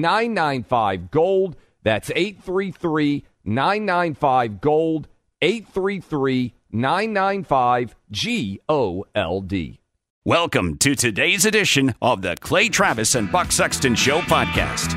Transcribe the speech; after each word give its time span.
995 0.00 1.10
Gold. 1.10 1.56
That's 1.82 2.10
833 2.14 3.24
995 3.44 4.60
Gold. 4.60 5.08
833 5.40 6.54
995 6.70 7.96
G 8.10 8.60
O 8.68 9.04
L 9.14 9.40
D. 9.40 9.80
Welcome 10.24 10.78
to 10.78 10.94
today's 10.94 11.44
edition 11.44 11.94
of 12.00 12.22
the 12.22 12.36
Clay 12.36 12.68
Travis 12.68 13.16
and 13.16 13.30
Buck 13.30 13.50
Sexton 13.50 13.96
Show 13.96 14.20
podcast. 14.20 14.94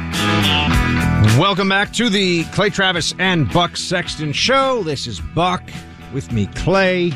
Welcome 1.39 1.69
back 1.69 1.91
to 1.93 2.09
the 2.09 2.43
Clay 2.45 2.69
Travis 2.69 3.15
and 3.17 3.51
Buck 3.51 3.75
Sexton 3.75 4.31
Show. 4.31 4.83
This 4.83 5.07
is 5.07 5.19
Buck 5.19 5.63
with 6.13 6.31
me, 6.31 6.45
Clay. 6.55 7.11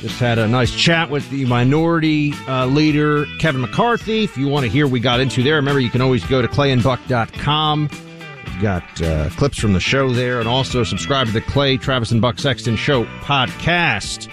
Just 0.00 0.20
had 0.20 0.38
a 0.38 0.46
nice 0.46 0.70
chat 0.72 1.10
with 1.10 1.28
the 1.30 1.44
minority 1.46 2.32
uh, 2.46 2.66
leader, 2.66 3.26
Kevin 3.40 3.60
McCarthy. 3.60 4.22
If 4.22 4.36
you 4.36 4.46
want 4.46 4.64
to 4.64 4.70
hear 4.70 4.86
what 4.86 4.92
we 4.92 5.00
got 5.00 5.18
into 5.18 5.42
there, 5.42 5.56
remember 5.56 5.80
you 5.80 5.90
can 5.90 6.00
always 6.00 6.24
go 6.24 6.40
to 6.40 6.46
clayandbuck.com. 6.46 7.88
We've 7.90 8.62
got 8.62 9.02
uh, 9.02 9.28
clips 9.30 9.58
from 9.58 9.72
the 9.72 9.80
show 9.80 10.10
there, 10.12 10.38
and 10.38 10.48
also 10.48 10.84
subscribe 10.84 11.26
to 11.26 11.32
the 11.32 11.40
Clay, 11.40 11.76
Travis, 11.76 12.12
and 12.12 12.20
Buck 12.22 12.38
Sexton 12.38 12.76
Show 12.76 13.06
podcast. 13.22 14.32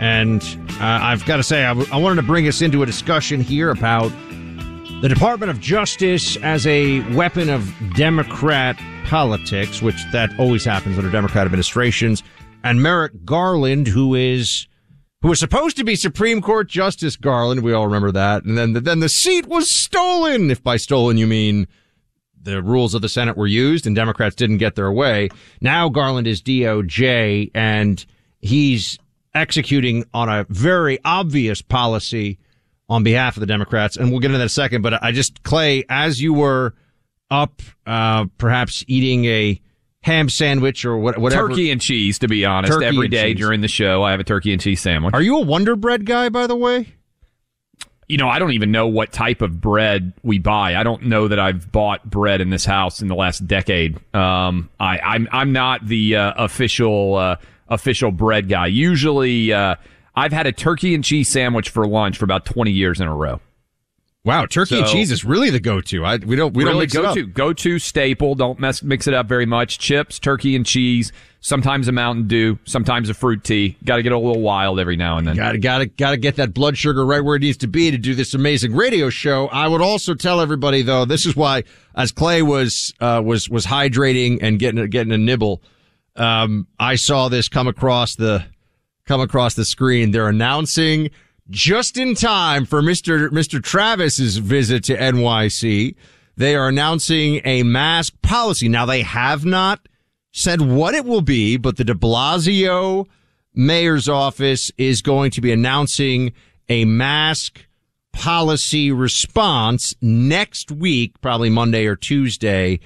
And 0.00 0.42
uh, 0.80 1.00
I've 1.02 1.26
got 1.26 1.36
to 1.36 1.42
say, 1.42 1.64
I, 1.64 1.68
w- 1.68 1.88
I 1.92 1.98
wanted 1.98 2.16
to 2.16 2.26
bring 2.26 2.48
us 2.48 2.62
into 2.62 2.82
a 2.82 2.86
discussion 2.86 3.42
here 3.42 3.70
about 3.70 4.10
the 5.02 5.08
Department 5.10 5.50
of 5.50 5.60
Justice 5.60 6.38
as 6.38 6.66
a 6.66 7.00
weapon 7.14 7.50
of 7.50 7.70
Democrat 7.94 8.78
politics, 9.04 9.82
which 9.82 9.96
that 10.12 10.30
always 10.38 10.64
happens 10.64 10.96
under 10.96 11.10
Democrat 11.10 11.44
administrations, 11.44 12.22
and 12.64 12.82
Merrick 12.82 13.12
Garland, 13.26 13.86
who 13.88 14.14
is 14.14 14.66
who 15.26 15.30
was 15.30 15.40
supposed 15.40 15.76
to 15.76 15.82
be 15.82 15.96
Supreme 15.96 16.40
Court 16.40 16.68
Justice 16.68 17.16
Garland. 17.16 17.64
We 17.64 17.72
all 17.72 17.86
remember 17.86 18.12
that. 18.12 18.44
And 18.44 18.56
then, 18.56 18.74
then 18.74 19.00
the 19.00 19.08
seat 19.08 19.46
was 19.46 19.68
stolen. 19.68 20.52
If 20.52 20.62
by 20.62 20.76
stolen 20.76 21.18
you 21.18 21.26
mean 21.26 21.66
the 22.40 22.62
rules 22.62 22.94
of 22.94 23.02
the 23.02 23.08
Senate 23.08 23.36
were 23.36 23.48
used 23.48 23.88
and 23.88 23.96
Democrats 23.96 24.36
didn't 24.36 24.58
get 24.58 24.76
their 24.76 24.92
way. 24.92 25.30
Now 25.60 25.88
Garland 25.88 26.28
is 26.28 26.40
DOJ 26.42 27.50
and 27.56 28.06
he's 28.38 29.00
executing 29.34 30.04
on 30.14 30.28
a 30.28 30.46
very 30.48 31.00
obvious 31.04 31.60
policy 31.60 32.38
on 32.88 33.02
behalf 33.02 33.36
of 33.36 33.40
the 33.40 33.46
Democrats. 33.46 33.96
And 33.96 34.12
we'll 34.12 34.20
get 34.20 34.26
into 34.26 34.38
that 34.38 34.44
in 34.44 34.46
a 34.46 34.48
second. 34.48 34.82
But 34.82 35.02
I 35.02 35.10
just, 35.10 35.42
Clay, 35.42 35.84
as 35.88 36.22
you 36.22 36.34
were 36.34 36.72
up, 37.32 37.62
uh, 37.84 38.26
perhaps 38.38 38.84
eating 38.86 39.24
a 39.24 39.60
ham 40.06 40.28
sandwich 40.28 40.84
or 40.84 40.96
what, 40.96 41.18
whatever. 41.18 41.48
Turkey 41.48 41.70
and 41.70 41.80
cheese, 41.80 42.20
to 42.20 42.28
be 42.28 42.44
honest. 42.44 42.72
Turkey 42.72 42.86
Every 42.86 43.08
day 43.08 43.34
cheese. 43.34 43.40
during 43.44 43.60
the 43.60 43.68
show, 43.68 44.04
I 44.04 44.12
have 44.12 44.20
a 44.20 44.24
turkey 44.24 44.52
and 44.52 44.62
cheese 44.62 44.80
sandwich. 44.80 45.12
Are 45.12 45.20
you 45.20 45.36
a 45.36 45.40
Wonder 45.40 45.76
Bread 45.76 46.06
guy, 46.06 46.28
by 46.28 46.46
the 46.46 46.56
way? 46.56 46.94
you 48.08 48.16
know, 48.16 48.28
I 48.28 48.38
don't 48.38 48.52
even 48.52 48.70
know 48.70 48.86
what 48.86 49.12
type 49.12 49.42
of 49.42 49.60
bread 49.60 50.12
we 50.22 50.38
buy. 50.38 50.76
I 50.76 50.84
don't 50.84 51.06
know 51.06 51.26
that 51.26 51.40
I've 51.40 51.72
bought 51.72 52.08
bread 52.08 52.40
in 52.40 52.50
this 52.50 52.64
house 52.64 53.02
in 53.02 53.08
the 53.08 53.16
last 53.16 53.46
decade. 53.46 53.98
Um, 54.14 54.70
I, 54.78 54.98
I'm 55.00 55.28
I'm 55.32 55.52
not 55.52 55.84
the 55.84 56.14
uh, 56.16 56.34
official 56.36 57.16
uh, 57.16 57.36
official 57.68 58.12
bread 58.12 58.48
guy. 58.48 58.68
Usually, 58.68 59.52
uh, 59.52 59.74
I've 60.14 60.32
had 60.32 60.46
a 60.46 60.52
turkey 60.52 60.94
and 60.94 61.02
cheese 61.02 61.28
sandwich 61.28 61.70
for 61.70 61.86
lunch 61.86 62.16
for 62.16 62.24
about 62.24 62.44
20 62.44 62.70
years 62.70 63.00
in 63.00 63.08
a 63.08 63.14
row. 63.14 63.40
Wow, 64.26 64.44
turkey 64.46 64.80
and 64.80 64.88
cheese 64.88 65.12
is 65.12 65.24
really 65.24 65.50
the 65.50 65.60
go-to. 65.60 66.04
I 66.04 66.16
we 66.16 66.34
don't 66.34 66.52
we 66.52 66.64
don't 66.64 66.72
really 66.72 66.86
it 66.86 66.92
go-to 66.92 67.28
go 67.28 67.52
to 67.52 67.78
staple. 67.78 68.34
Don't 68.34 68.58
mess 68.58 68.82
mix 68.82 69.06
it 69.06 69.14
up 69.14 69.26
very 69.28 69.46
much. 69.46 69.78
Chips, 69.78 70.18
turkey 70.18 70.56
and 70.56 70.66
cheese. 70.66 71.12
Sometimes 71.38 71.86
a 71.86 71.92
Mountain 71.92 72.26
Dew. 72.26 72.58
Sometimes 72.64 73.08
a 73.08 73.14
fruit 73.14 73.44
tea. 73.44 73.76
Got 73.84 73.96
to 73.96 74.02
get 74.02 74.10
a 74.10 74.18
little 74.18 74.42
wild 74.42 74.80
every 74.80 74.96
now 74.96 75.16
and 75.16 75.28
then. 75.28 75.36
Got 75.36 75.52
to 75.52 75.58
got 75.58 75.78
to 75.78 75.86
got 75.86 76.10
to 76.10 76.16
get 76.16 76.34
that 76.36 76.52
blood 76.52 76.76
sugar 76.76 77.06
right 77.06 77.20
where 77.24 77.36
it 77.36 77.42
needs 77.42 77.58
to 77.58 77.68
be 77.68 77.92
to 77.92 77.98
do 77.98 78.16
this 78.16 78.34
amazing 78.34 78.74
radio 78.74 79.10
show. 79.10 79.46
I 79.46 79.68
would 79.68 79.80
also 79.80 80.12
tell 80.12 80.40
everybody 80.40 80.82
though, 80.82 81.04
this 81.04 81.24
is 81.24 81.36
why 81.36 81.62
as 81.94 82.10
Clay 82.10 82.42
was 82.42 82.92
uh, 82.98 83.22
was 83.24 83.48
was 83.48 83.64
hydrating 83.64 84.40
and 84.42 84.58
getting 84.58 84.84
getting 84.90 85.12
a 85.12 85.18
nibble, 85.18 85.62
um, 86.16 86.66
I 86.80 86.96
saw 86.96 87.28
this 87.28 87.48
come 87.48 87.68
across 87.68 88.16
the 88.16 88.44
come 89.04 89.20
across 89.20 89.54
the 89.54 89.64
screen. 89.64 90.10
They're 90.10 90.28
announcing 90.28 91.10
just 91.50 91.96
in 91.96 92.14
time 92.14 92.66
for 92.66 92.82
Mr. 92.82 93.28
Mr. 93.30 93.62
Travis's 93.62 94.38
visit 94.38 94.84
to 94.84 94.96
NYC. 94.96 95.94
They 96.36 96.54
are 96.54 96.68
announcing 96.68 97.40
a 97.44 97.62
mask 97.62 98.14
policy. 98.22 98.68
Now 98.68 98.84
they 98.86 99.02
have 99.02 99.44
not 99.44 99.88
said 100.32 100.60
what 100.60 100.94
it 100.94 101.04
will 101.04 101.22
be, 101.22 101.56
but 101.56 101.76
the 101.76 101.84
de 101.84 101.94
Blasio 101.94 103.06
mayor's 103.54 104.08
office 104.08 104.70
is 104.76 105.00
going 105.00 105.30
to 105.30 105.40
be 105.40 105.50
announcing 105.50 106.32
a 106.68 106.84
mask 106.84 107.66
policy 108.12 108.92
response 108.92 109.94
next 110.00 110.70
week, 110.70 111.20
probably 111.20 111.50
Monday 111.50 111.86
or 111.86 111.96
Tuesday, 111.96 112.80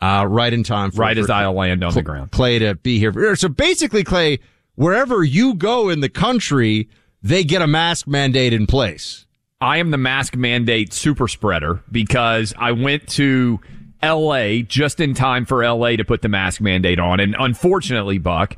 uh, 0.00 0.26
right 0.28 0.52
in 0.52 0.62
time 0.62 0.90
for, 0.90 1.02
Right 1.02 1.16
as 1.16 1.30
I'll 1.30 1.52
land 1.52 1.84
on 1.84 1.94
the 1.94 2.02
ground. 2.02 2.30
Clay 2.30 2.58
to 2.58 2.74
be 2.74 2.98
here. 2.98 3.36
So 3.36 3.48
basically, 3.48 4.04
Clay, 4.04 4.38
wherever 4.74 5.22
you 5.24 5.54
go 5.54 5.88
in 5.88 6.00
the 6.00 6.08
country, 6.08 6.88
they 7.24 7.42
get 7.42 7.62
a 7.62 7.66
mask 7.66 8.06
mandate 8.06 8.52
in 8.52 8.66
place. 8.66 9.24
I 9.60 9.78
am 9.78 9.90
the 9.90 9.98
mask 9.98 10.36
mandate 10.36 10.92
super 10.92 11.26
spreader 11.26 11.82
because 11.90 12.52
I 12.58 12.72
went 12.72 13.08
to 13.10 13.60
LA 14.02 14.58
just 14.58 15.00
in 15.00 15.14
time 15.14 15.46
for 15.46 15.66
LA 15.66 15.96
to 15.96 16.04
put 16.04 16.20
the 16.20 16.28
mask 16.28 16.60
mandate 16.60 17.00
on. 17.00 17.20
And 17.20 17.34
unfortunately, 17.38 18.18
Buck, 18.18 18.56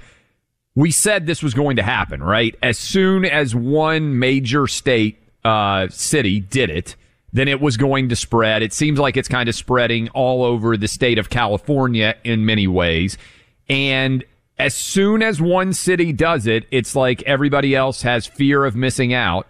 we 0.75 0.91
said 0.91 1.27
this 1.27 1.45
was 1.45 1.55
going 1.55 1.77
to 1.77 1.85
happen, 1.85 2.21
right? 2.21 2.57
As 2.61 2.77
soon 2.77 3.25
as 3.25 3.55
one 3.55 4.19
major 4.19 4.67
state, 4.67 5.23
uh, 5.45 5.87
city 5.89 6.41
did 6.41 6.69
it, 6.69 6.97
then 7.33 7.47
it 7.47 7.61
was 7.61 7.77
going 7.77 8.09
to 8.09 8.17
spread. 8.17 8.65
It 8.65 8.73
seems 8.73 8.99
like 8.99 9.17
it's 9.17 9.29
kind 9.29 9.49
of 9.49 9.55
spreading 9.55 10.09
all 10.09 10.43
over 10.43 10.77
the 10.77 10.89
state 10.89 11.19
of 11.19 11.31
California 11.31 12.17
in 12.25 12.45
many 12.45 12.67
ways. 12.67 13.17
And 13.69 14.25
as 14.59 14.75
soon 14.75 15.23
as 15.23 15.41
one 15.41 15.73
city 15.73 16.13
does 16.13 16.47
it, 16.47 16.67
it's 16.71 16.97
like 16.97 17.23
everybody 17.23 17.75
else 17.75 18.03
has 18.03 18.27
fear 18.27 18.65
of 18.65 18.75
missing 18.75 19.13
out 19.13 19.49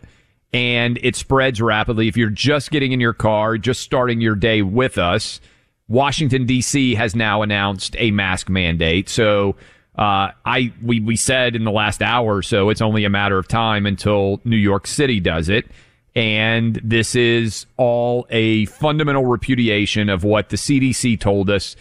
and 0.53 0.99
it 1.03 1.15
spreads 1.15 1.61
rapidly. 1.61 2.09
If 2.09 2.17
you're 2.17 2.31
just 2.31 2.71
getting 2.71 2.93
in 2.93 3.01
your 3.01 3.13
car, 3.13 3.59
just 3.59 3.83
starting 3.83 4.21
your 4.21 4.35
day 4.35 4.63
with 4.63 4.99
us, 4.99 5.41
Washington 5.89 6.47
D.C. 6.47 6.95
has 6.97 7.15
now 7.15 7.43
announced 7.43 7.95
a 7.99 8.11
mask 8.11 8.49
mandate. 8.49 9.09
So 9.09 9.57
uh, 9.97 10.33
I 10.45 10.73
we 10.83 11.01
we 11.01 11.17
said 11.17 11.55
in 11.55 11.65
the 11.65 11.71
last 11.71 12.03
hour 12.03 12.37
or 12.37 12.43
so 12.43 12.71
it's 12.71 12.81
only 12.81 13.05
a 13.05 13.11
matter 13.11 13.39
of 13.39 13.47
time 13.47 13.87
until 13.87 14.41
New 14.45 14.57
York 14.57 14.87
City 14.87 15.21
does 15.21 15.49
it. 15.49 15.67
And 16.15 16.81
this 16.83 17.15
is 17.15 17.67
all 17.77 18.27
a 18.31 18.65
fundamental 18.67 19.27
repudiation 19.27 20.09
of 20.09 20.25
what 20.25 20.49
the 20.49 20.57
CDC 20.57 21.21
told 21.21 21.51
us 21.51 21.77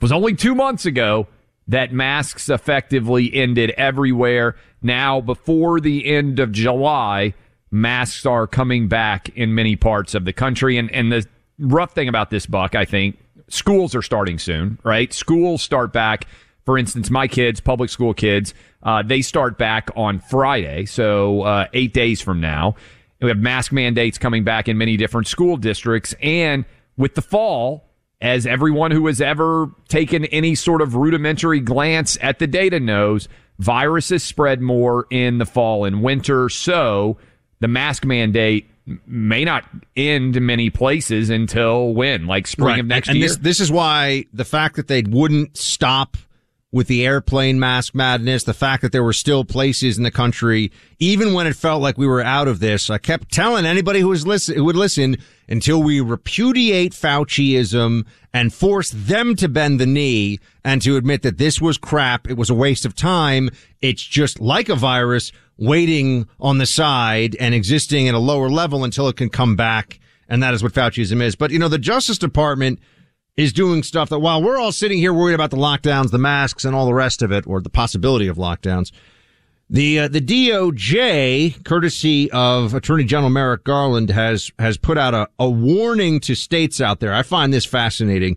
was 0.00 0.10
only 0.10 0.34
two 0.34 0.54
months 0.54 0.86
ago 0.86 1.28
that 1.68 1.92
masks 1.92 2.48
effectively 2.48 3.32
ended 3.34 3.70
everywhere. 3.70 4.56
Now, 4.82 5.20
before 5.20 5.80
the 5.80 6.06
end 6.06 6.38
of 6.38 6.52
July, 6.52 7.34
masks 7.70 8.26
are 8.26 8.46
coming 8.46 8.88
back 8.88 9.30
in 9.30 9.54
many 9.54 9.76
parts 9.76 10.14
of 10.14 10.24
the 10.24 10.32
country. 10.32 10.76
And, 10.76 10.90
and 10.92 11.10
the 11.10 11.26
rough 11.58 11.92
thing 11.92 12.08
about 12.08 12.30
this, 12.30 12.46
Buck, 12.46 12.74
I 12.74 12.84
think, 12.84 13.18
schools 13.48 13.94
are 13.94 14.02
starting 14.02 14.38
soon, 14.38 14.78
right? 14.84 15.12
Schools 15.12 15.62
start 15.62 15.92
back. 15.92 16.26
For 16.64 16.78
instance, 16.78 17.10
my 17.10 17.28
kids, 17.28 17.60
public 17.60 17.90
school 17.90 18.14
kids, 18.14 18.54
uh, 18.82 19.02
they 19.02 19.22
start 19.22 19.58
back 19.58 19.90
on 19.96 20.20
Friday, 20.20 20.86
so 20.86 21.42
uh, 21.42 21.66
eight 21.74 21.92
days 21.92 22.22
from 22.22 22.40
now. 22.40 22.76
We 23.20 23.28
have 23.28 23.38
mask 23.38 23.72
mandates 23.72 24.18
coming 24.18 24.44
back 24.44 24.68
in 24.68 24.76
many 24.76 24.96
different 24.96 25.26
school 25.26 25.56
districts. 25.56 26.14
And 26.22 26.64
with 26.96 27.14
the 27.14 27.22
fall, 27.22 27.84
as 28.24 28.46
everyone 28.46 28.90
who 28.90 29.06
has 29.06 29.20
ever 29.20 29.70
taken 29.88 30.24
any 30.24 30.54
sort 30.54 30.80
of 30.80 30.94
rudimentary 30.94 31.60
glance 31.60 32.16
at 32.22 32.38
the 32.38 32.46
data 32.46 32.80
knows, 32.80 33.28
viruses 33.58 34.24
spread 34.24 34.62
more 34.62 35.06
in 35.10 35.36
the 35.36 35.44
fall 35.44 35.84
and 35.84 36.02
winter. 36.02 36.48
So 36.48 37.18
the 37.60 37.68
mask 37.68 38.06
mandate 38.06 38.70
may 39.06 39.44
not 39.44 39.68
end 39.94 40.40
many 40.40 40.70
places 40.70 41.28
until 41.28 41.92
when, 41.92 42.26
like 42.26 42.46
spring 42.46 42.66
right. 42.66 42.80
of 42.80 42.86
next 42.86 43.08
and 43.08 43.18
year. 43.18 43.28
This, 43.28 43.36
this 43.36 43.60
is 43.60 43.70
why 43.70 44.24
the 44.32 44.46
fact 44.46 44.76
that 44.76 44.88
they 44.88 45.02
wouldn't 45.02 45.58
stop 45.58 46.16
with 46.74 46.88
the 46.88 47.06
airplane 47.06 47.60
mask 47.60 47.94
madness, 47.94 48.42
the 48.42 48.52
fact 48.52 48.82
that 48.82 48.90
there 48.90 49.04
were 49.04 49.12
still 49.12 49.44
places 49.44 49.96
in 49.96 50.02
the 50.02 50.10
country, 50.10 50.72
even 50.98 51.32
when 51.32 51.46
it 51.46 51.54
felt 51.54 51.80
like 51.80 51.96
we 51.96 52.04
were 52.04 52.20
out 52.20 52.48
of 52.48 52.58
this, 52.58 52.90
I 52.90 52.98
kept 52.98 53.30
telling 53.30 53.64
anybody 53.64 54.00
who 54.00 54.08
was 54.08 54.26
listen, 54.26 54.56
who 54.56 54.64
would 54.64 54.74
listen 54.74 55.16
until 55.48 55.80
we 55.80 56.00
repudiate 56.00 56.92
Fauciism 56.92 58.04
and 58.32 58.52
force 58.52 58.90
them 58.90 59.36
to 59.36 59.48
bend 59.48 59.78
the 59.78 59.86
knee 59.86 60.40
and 60.64 60.82
to 60.82 60.96
admit 60.96 61.22
that 61.22 61.38
this 61.38 61.60
was 61.60 61.78
crap. 61.78 62.28
It 62.28 62.36
was 62.36 62.50
a 62.50 62.54
waste 62.54 62.84
of 62.84 62.96
time. 62.96 63.50
It's 63.80 64.02
just 64.02 64.40
like 64.40 64.68
a 64.68 64.74
virus 64.74 65.30
waiting 65.56 66.26
on 66.40 66.58
the 66.58 66.66
side 66.66 67.36
and 67.38 67.54
existing 67.54 68.08
at 68.08 68.16
a 68.16 68.18
lower 68.18 68.50
level 68.50 68.82
until 68.82 69.06
it 69.06 69.16
can 69.16 69.28
come 69.28 69.54
back. 69.54 70.00
And 70.28 70.42
that 70.42 70.54
is 70.54 70.62
what 70.64 70.72
Fauciism 70.72 71.22
is. 71.22 71.36
But 71.36 71.52
you 71.52 71.60
know, 71.60 71.68
the 71.68 71.78
Justice 71.78 72.18
Department 72.18 72.80
is 73.36 73.52
doing 73.52 73.82
stuff 73.82 74.08
that 74.10 74.20
while 74.20 74.42
we're 74.42 74.58
all 74.58 74.72
sitting 74.72 74.98
here 74.98 75.12
worried 75.12 75.34
about 75.34 75.50
the 75.50 75.56
lockdowns, 75.56 76.10
the 76.10 76.18
masks, 76.18 76.64
and 76.64 76.74
all 76.74 76.86
the 76.86 76.94
rest 76.94 77.22
of 77.22 77.32
it, 77.32 77.46
or 77.46 77.60
the 77.60 77.70
possibility 77.70 78.28
of 78.28 78.36
lockdowns, 78.36 78.92
the 79.68 80.00
uh, 80.00 80.08
the 80.08 80.20
DOJ, 80.20 81.64
courtesy 81.64 82.30
of 82.30 82.74
Attorney 82.74 83.04
General 83.04 83.30
Merrick 83.30 83.64
Garland, 83.64 84.10
has 84.10 84.52
has 84.58 84.76
put 84.76 84.98
out 84.98 85.14
a, 85.14 85.28
a 85.38 85.48
warning 85.48 86.20
to 86.20 86.34
states 86.34 86.80
out 86.80 87.00
there. 87.00 87.14
I 87.14 87.22
find 87.22 87.52
this 87.52 87.64
fascinating 87.64 88.36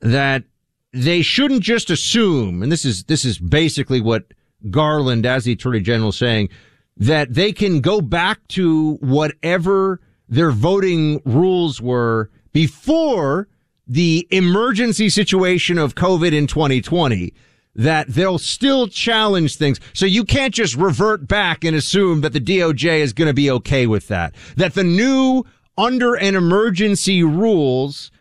that 0.00 0.44
they 0.92 1.22
shouldn't 1.22 1.62
just 1.62 1.90
assume, 1.90 2.62
and 2.62 2.70
this 2.70 2.84
is 2.84 3.04
this 3.04 3.24
is 3.24 3.38
basically 3.38 4.00
what 4.00 4.32
Garland, 4.70 5.26
as 5.26 5.44
the 5.44 5.52
Attorney 5.52 5.80
General, 5.80 6.10
is 6.10 6.16
saying 6.16 6.48
that 6.96 7.34
they 7.34 7.52
can 7.52 7.80
go 7.80 8.00
back 8.00 8.46
to 8.48 8.94
whatever 8.96 10.00
their 10.28 10.50
voting 10.50 11.20
rules 11.24 11.80
were 11.80 12.30
before 12.52 13.48
the 13.90 14.24
emergency 14.30 15.08
situation 15.08 15.76
of 15.76 15.96
COVID 15.96 16.32
in 16.32 16.46
2020 16.46 17.34
that 17.74 18.06
they'll 18.06 18.38
still 18.38 18.86
challenge 18.86 19.56
things. 19.56 19.80
So 19.94 20.06
you 20.06 20.24
can't 20.24 20.54
just 20.54 20.76
revert 20.76 21.26
back 21.26 21.64
and 21.64 21.76
assume 21.76 22.20
that 22.20 22.32
the 22.32 22.40
DOJ 22.40 23.00
is 23.00 23.12
going 23.12 23.26
to 23.26 23.34
be 23.34 23.50
okay 23.50 23.88
with 23.88 24.06
that. 24.06 24.36
That 24.56 24.74
the 24.74 24.84
new 24.84 25.44
under 25.76 26.14
an 26.14 26.36
emergency 26.36 27.24
rules 27.24 28.12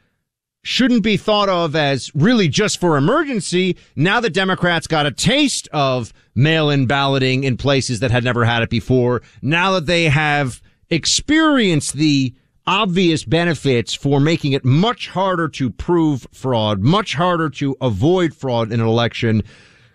shouldn't 0.64 1.04
be 1.04 1.18
thought 1.18 1.50
of 1.50 1.76
as 1.76 2.10
really 2.16 2.48
just 2.48 2.80
for 2.80 2.98
emergency. 2.98 3.78
Now 3.96 4.20
the 4.20 4.30
Democrats 4.32 4.88
got 4.88 5.06
a 5.06 5.12
taste 5.12 5.68
of 5.72 6.14
mail-in 6.34 6.88
balloting 6.88 7.44
in 7.44 7.58
places 7.58 8.00
that 8.00 8.10
had 8.10 8.24
never 8.24 8.44
had 8.44 8.64
it 8.64 8.72
before. 8.72 9.22
Now 9.44 9.74
that 9.74 9.86
they 9.86 10.06
have 10.06 10.64
experienced 10.90 11.94
the 11.94 12.34
obvious 12.70 13.24
benefits 13.24 13.96
for 13.96 14.20
making 14.20 14.52
it 14.52 14.64
much 14.64 15.10
harder 15.10 15.48
to 15.48 15.72
prove 15.72 16.28
fraud, 16.32 16.80
much 16.82 17.16
harder 17.16 17.50
to 17.50 17.76
avoid 17.82 18.32
fraud 18.32 18.72
in 18.72 18.80
an 18.80 18.86
election. 18.86 19.42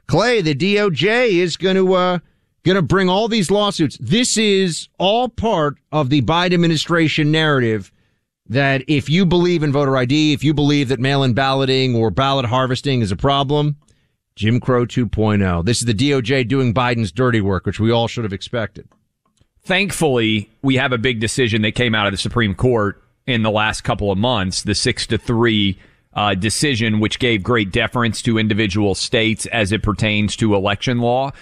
Clay, 0.08 0.40
the 0.40 0.56
DOJ 0.56 1.28
is 1.28 1.56
going 1.56 1.76
to, 1.76 1.94
uh, 1.94 2.18
going 2.64 2.74
to 2.74 2.82
bring 2.82 3.08
all 3.08 3.28
these 3.28 3.48
lawsuits. 3.48 3.96
This 4.00 4.36
is 4.36 4.88
all 4.98 5.28
part 5.28 5.76
of 5.92 6.10
the 6.10 6.22
Biden 6.22 6.54
administration 6.54 7.30
narrative 7.30 7.92
that 8.48 8.82
if 8.88 9.08
you 9.08 9.24
believe 9.24 9.62
in 9.62 9.70
voter 9.70 9.96
ID, 9.96 10.32
if 10.32 10.42
you 10.42 10.52
believe 10.52 10.88
that 10.88 10.98
mail-in 10.98 11.32
balloting 11.32 11.94
or 11.94 12.10
ballot 12.10 12.44
harvesting 12.44 13.02
is 13.02 13.12
a 13.12 13.16
problem, 13.16 13.76
Jim 14.34 14.58
Crow 14.58 14.84
2.0. 14.84 15.64
This 15.64 15.78
is 15.78 15.86
the 15.86 15.94
DOJ 15.94 16.48
doing 16.48 16.74
Biden's 16.74 17.12
dirty 17.12 17.40
work, 17.40 17.66
which 17.66 17.78
we 17.78 17.92
all 17.92 18.08
should 18.08 18.24
have 18.24 18.32
expected 18.32 18.88
thankfully, 19.64 20.50
we 20.62 20.76
have 20.76 20.92
a 20.92 20.98
big 20.98 21.20
decision 21.20 21.62
that 21.62 21.72
came 21.72 21.94
out 21.94 22.06
of 22.06 22.12
the 22.12 22.18
Supreme 22.18 22.54
Court 22.54 23.02
in 23.26 23.42
the 23.42 23.50
last 23.50 23.82
couple 23.82 24.10
of 24.10 24.18
months, 24.18 24.62
the 24.62 24.74
six 24.74 25.06
to 25.08 25.18
three 25.18 25.78
uh, 26.14 26.34
decision, 26.34 27.00
which 27.00 27.18
gave 27.18 27.42
great 27.42 27.72
deference 27.72 28.22
to 28.22 28.38
individual 28.38 28.94
states 28.94 29.46
as 29.46 29.72
it 29.72 29.82
pertains 29.82 30.36
to 30.36 30.54
election 30.54 30.98
law. 30.98 31.32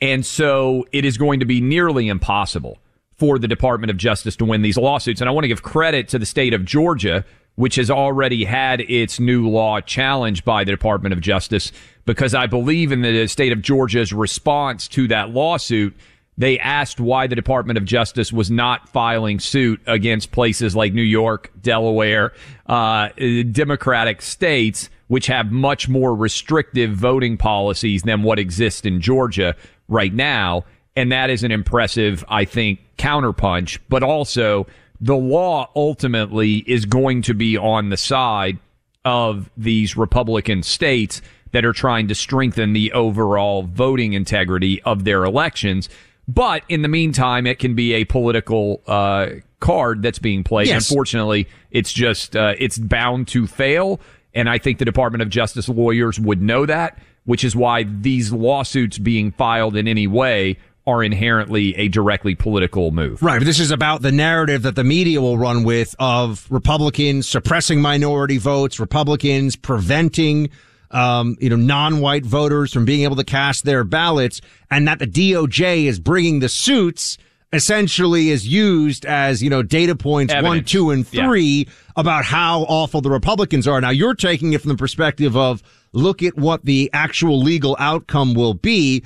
And 0.00 0.24
so 0.24 0.86
it 0.92 1.04
is 1.04 1.16
going 1.16 1.40
to 1.40 1.46
be 1.46 1.60
nearly 1.60 2.08
impossible 2.08 2.78
for 3.16 3.38
the 3.38 3.48
Department 3.48 3.90
of 3.90 3.96
Justice 3.96 4.36
to 4.36 4.44
win 4.44 4.62
these 4.62 4.76
lawsuits. 4.76 5.20
And 5.20 5.28
I 5.28 5.32
want 5.32 5.44
to 5.44 5.48
give 5.48 5.62
credit 5.62 6.08
to 6.08 6.18
the 6.18 6.26
state 6.26 6.54
of 6.54 6.64
Georgia, 6.64 7.24
which 7.56 7.76
has 7.76 7.90
already 7.90 8.44
had 8.44 8.80
its 8.82 9.18
new 9.18 9.48
law 9.48 9.80
challenged 9.80 10.44
by 10.44 10.62
the 10.62 10.70
Department 10.70 11.12
of 11.12 11.20
Justice, 11.20 11.72
because 12.04 12.34
I 12.34 12.46
believe 12.46 12.92
in 12.92 13.02
the 13.02 13.26
state 13.26 13.50
of 13.50 13.60
Georgia's 13.60 14.12
response 14.12 14.86
to 14.88 15.08
that 15.08 15.30
lawsuit 15.30 15.96
they 16.38 16.58
asked 16.60 17.00
why 17.00 17.26
the 17.26 17.34
Department 17.34 17.76
of 17.76 17.84
Justice 17.84 18.32
was 18.32 18.48
not 18.48 18.88
filing 18.88 19.40
suit 19.40 19.80
against 19.86 20.30
places 20.30 20.76
like 20.76 20.94
New 20.94 21.02
York, 21.02 21.50
Delaware, 21.60 22.32
uh, 22.66 23.08
Democratic 23.50 24.22
states, 24.22 24.88
which 25.08 25.26
have 25.26 25.50
much 25.50 25.88
more 25.88 26.14
restrictive 26.14 26.92
voting 26.92 27.36
policies 27.36 28.04
than 28.04 28.22
what 28.22 28.38
exists 28.38 28.86
in 28.86 29.00
Georgia 29.00 29.56
right 29.88 30.14
now. 30.14 30.64
And 30.94 31.10
that 31.10 31.28
is 31.28 31.42
an 31.42 31.50
impressive, 31.50 32.24
I 32.28 32.44
think, 32.44 32.80
counterpunch. 32.98 33.80
But 33.88 34.04
also, 34.04 34.68
the 35.00 35.16
law 35.16 35.70
ultimately 35.74 36.58
is 36.68 36.84
going 36.84 37.22
to 37.22 37.34
be 37.34 37.56
on 37.56 37.88
the 37.88 37.96
side 37.96 38.58
of 39.04 39.50
these 39.56 39.96
Republican 39.96 40.62
states 40.62 41.20
that 41.52 41.64
are 41.64 41.72
trying 41.72 42.08
to 42.08 42.14
strengthen 42.14 42.74
the 42.74 42.92
overall 42.92 43.62
voting 43.62 44.12
integrity 44.12 44.82
of 44.82 45.04
their 45.04 45.24
elections. 45.24 45.88
But 46.28 46.62
in 46.68 46.82
the 46.82 46.88
meantime, 46.88 47.46
it 47.46 47.58
can 47.58 47.74
be 47.74 47.94
a 47.94 48.04
political 48.04 48.82
uh, 48.86 49.28
card 49.60 50.02
that's 50.02 50.18
being 50.18 50.44
played. 50.44 50.68
Yes. 50.68 50.90
Unfortunately, 50.90 51.48
it's 51.70 51.92
just 51.92 52.36
uh, 52.36 52.54
it's 52.58 52.76
bound 52.76 53.28
to 53.28 53.46
fail, 53.46 53.98
and 54.34 54.48
I 54.48 54.58
think 54.58 54.78
the 54.78 54.84
Department 54.84 55.22
of 55.22 55.30
Justice 55.30 55.68
lawyers 55.68 56.20
would 56.20 56.42
know 56.42 56.66
that, 56.66 56.98
which 57.24 57.44
is 57.44 57.56
why 57.56 57.84
these 57.84 58.30
lawsuits 58.30 58.98
being 58.98 59.32
filed 59.32 59.74
in 59.74 59.88
any 59.88 60.06
way 60.06 60.58
are 60.86 61.02
inherently 61.02 61.74
a 61.76 61.88
directly 61.88 62.34
political 62.34 62.92
move. 62.92 63.22
Right. 63.22 63.38
But 63.38 63.44
this 63.44 63.60
is 63.60 63.70
about 63.70 64.00
the 64.00 64.12
narrative 64.12 64.62
that 64.62 64.74
the 64.74 64.84
media 64.84 65.20
will 65.20 65.36
run 65.36 65.62
with 65.62 65.94
of 65.98 66.46
Republicans 66.50 67.28
suppressing 67.28 67.82
minority 67.82 68.38
votes, 68.38 68.80
Republicans 68.80 69.54
preventing 69.54 70.48
um, 70.90 71.36
you 71.40 71.50
know, 71.50 71.56
non-white 71.56 72.24
voters 72.24 72.72
from 72.72 72.84
being 72.84 73.02
able 73.02 73.16
to 73.16 73.24
cast 73.24 73.64
their 73.64 73.84
ballots 73.84 74.40
and 74.70 74.88
that 74.88 74.98
the 74.98 75.06
DOJ 75.06 75.84
is 75.84 76.00
bringing 76.00 76.40
the 76.40 76.48
suits 76.48 77.18
essentially 77.52 78.28
is 78.30 78.46
used 78.46 79.06
as, 79.06 79.42
you 79.42 79.48
know, 79.50 79.62
data 79.62 79.94
points 79.96 80.32
Evidence. 80.32 80.48
one, 80.48 80.64
two, 80.64 80.90
and 80.90 81.06
Yeah. 81.10 81.26
three 81.26 81.66
about 81.96 82.24
how 82.24 82.62
awful 82.68 83.00
the 83.00 83.10
Republicans 83.10 83.66
are. 83.66 83.80
Now 83.80 83.90
you're 83.90 84.14
taking 84.14 84.52
it 84.52 84.60
from 84.60 84.68
the 84.68 84.76
perspective 84.76 85.36
of 85.36 85.62
look 85.92 86.22
at 86.22 86.36
what 86.36 86.64
the 86.66 86.90
actual 86.92 87.40
legal 87.40 87.74
outcome 87.78 88.34
will 88.34 88.54
be. 88.54 89.02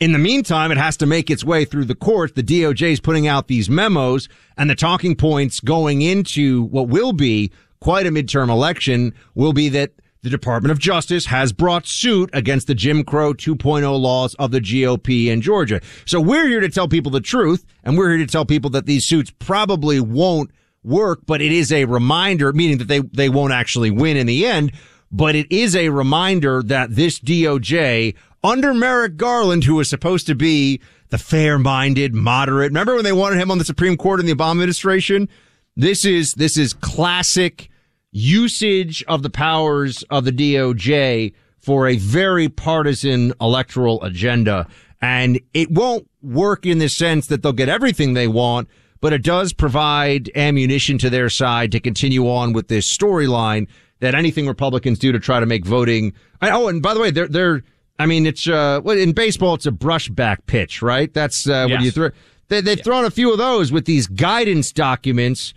In 0.00 0.12
the 0.12 0.18
meantime, 0.18 0.72
it 0.72 0.78
has 0.78 0.96
to 0.96 1.06
make 1.06 1.30
its 1.30 1.44
way 1.44 1.64
through 1.64 1.84
the 1.84 1.94
courts. 1.94 2.32
The 2.32 2.42
DOJ 2.42 2.92
is 2.92 3.00
putting 3.00 3.28
out 3.28 3.46
these 3.46 3.68
memos 3.70 4.28
and 4.56 4.68
the 4.70 4.74
talking 4.74 5.14
points 5.14 5.60
going 5.60 6.00
into 6.02 6.64
what 6.64 6.88
will 6.88 7.12
be 7.12 7.52
quite 7.78 8.06
a 8.06 8.10
midterm 8.10 8.48
election 8.48 9.12
will 9.34 9.52
be 9.52 9.68
that 9.68 9.90
the 10.22 10.30
Department 10.30 10.70
of 10.70 10.78
Justice 10.78 11.26
has 11.26 11.52
brought 11.52 11.84
suit 11.84 12.30
against 12.32 12.68
the 12.68 12.76
Jim 12.76 13.02
Crow 13.02 13.34
2.0 13.34 14.00
laws 14.00 14.34
of 14.36 14.52
the 14.52 14.60
GOP 14.60 15.26
in 15.26 15.40
Georgia. 15.40 15.80
So 16.06 16.20
we're 16.20 16.46
here 16.46 16.60
to 16.60 16.68
tell 16.68 16.86
people 16.86 17.10
the 17.10 17.20
truth 17.20 17.64
and 17.82 17.98
we're 17.98 18.10
here 18.10 18.24
to 18.24 18.30
tell 18.30 18.46
people 18.46 18.70
that 18.70 18.86
these 18.86 19.04
suits 19.04 19.32
probably 19.40 19.98
won't 19.98 20.52
work, 20.84 21.22
but 21.26 21.42
it 21.42 21.50
is 21.50 21.72
a 21.72 21.86
reminder, 21.86 22.52
meaning 22.52 22.78
that 22.78 22.86
they, 22.86 23.00
they 23.00 23.28
won't 23.28 23.52
actually 23.52 23.90
win 23.90 24.16
in 24.16 24.28
the 24.28 24.46
end. 24.46 24.70
But 25.10 25.34
it 25.34 25.50
is 25.50 25.74
a 25.74 25.88
reminder 25.88 26.62
that 26.62 26.94
this 26.94 27.18
DOJ 27.18 28.14
under 28.44 28.72
Merrick 28.72 29.16
Garland, 29.16 29.64
who 29.64 29.74
was 29.74 29.90
supposed 29.90 30.28
to 30.28 30.36
be 30.36 30.80
the 31.08 31.18
fair-minded, 31.18 32.14
moderate. 32.14 32.70
Remember 32.70 32.94
when 32.94 33.04
they 33.04 33.12
wanted 33.12 33.40
him 33.40 33.50
on 33.50 33.58
the 33.58 33.64
Supreme 33.64 33.96
Court 33.96 34.20
in 34.20 34.26
the 34.26 34.34
Obama 34.34 34.52
administration? 34.52 35.28
This 35.76 36.04
is, 36.04 36.34
this 36.34 36.56
is 36.56 36.72
classic 36.72 37.70
usage 38.12 39.02
of 39.08 39.22
the 39.22 39.30
powers 39.30 40.04
of 40.04 40.24
the 40.24 40.32
DOJ 40.32 41.32
for 41.58 41.88
a 41.88 41.96
very 41.96 42.48
partisan 42.48 43.32
electoral 43.40 44.02
agenda. 44.02 44.66
And 45.00 45.40
it 45.54 45.70
won't 45.70 46.08
work 46.22 46.66
in 46.66 46.78
the 46.78 46.88
sense 46.88 47.26
that 47.28 47.42
they'll 47.42 47.52
get 47.52 47.68
everything 47.68 48.14
they 48.14 48.28
want, 48.28 48.68
but 49.00 49.12
it 49.12 49.22
does 49.22 49.52
provide 49.52 50.30
ammunition 50.36 50.98
to 50.98 51.10
their 51.10 51.28
side 51.28 51.72
to 51.72 51.80
continue 51.80 52.28
on 52.28 52.52
with 52.52 52.68
this 52.68 52.96
storyline 52.96 53.66
that 54.00 54.14
anything 54.14 54.46
Republicans 54.46 54.98
do 54.98 55.10
to 55.12 55.18
try 55.18 55.40
to 55.40 55.46
make 55.46 55.64
voting. 55.64 56.12
Oh, 56.40 56.68
and 56.68 56.82
by 56.82 56.94
the 56.94 57.00
way, 57.00 57.10
they're, 57.10 57.28
they're, 57.28 57.64
I 57.98 58.06
mean, 58.06 58.26
it's, 58.26 58.48
uh, 58.48 58.80
in 58.84 59.12
baseball, 59.12 59.54
it's 59.54 59.66
a 59.66 59.72
brushback 59.72 60.46
pitch, 60.46 60.82
right? 60.82 61.12
That's, 61.12 61.48
uh, 61.48 61.66
yes. 61.68 61.70
when 61.70 61.84
you 61.84 61.90
throw, 61.90 62.10
they, 62.48 62.60
they've 62.60 62.78
yeah. 62.78 62.84
thrown 62.84 63.04
a 63.04 63.10
few 63.10 63.32
of 63.32 63.38
those 63.38 63.72
with 63.72 63.84
these 63.84 64.06
guidance 64.06 64.72
documents 64.72 65.54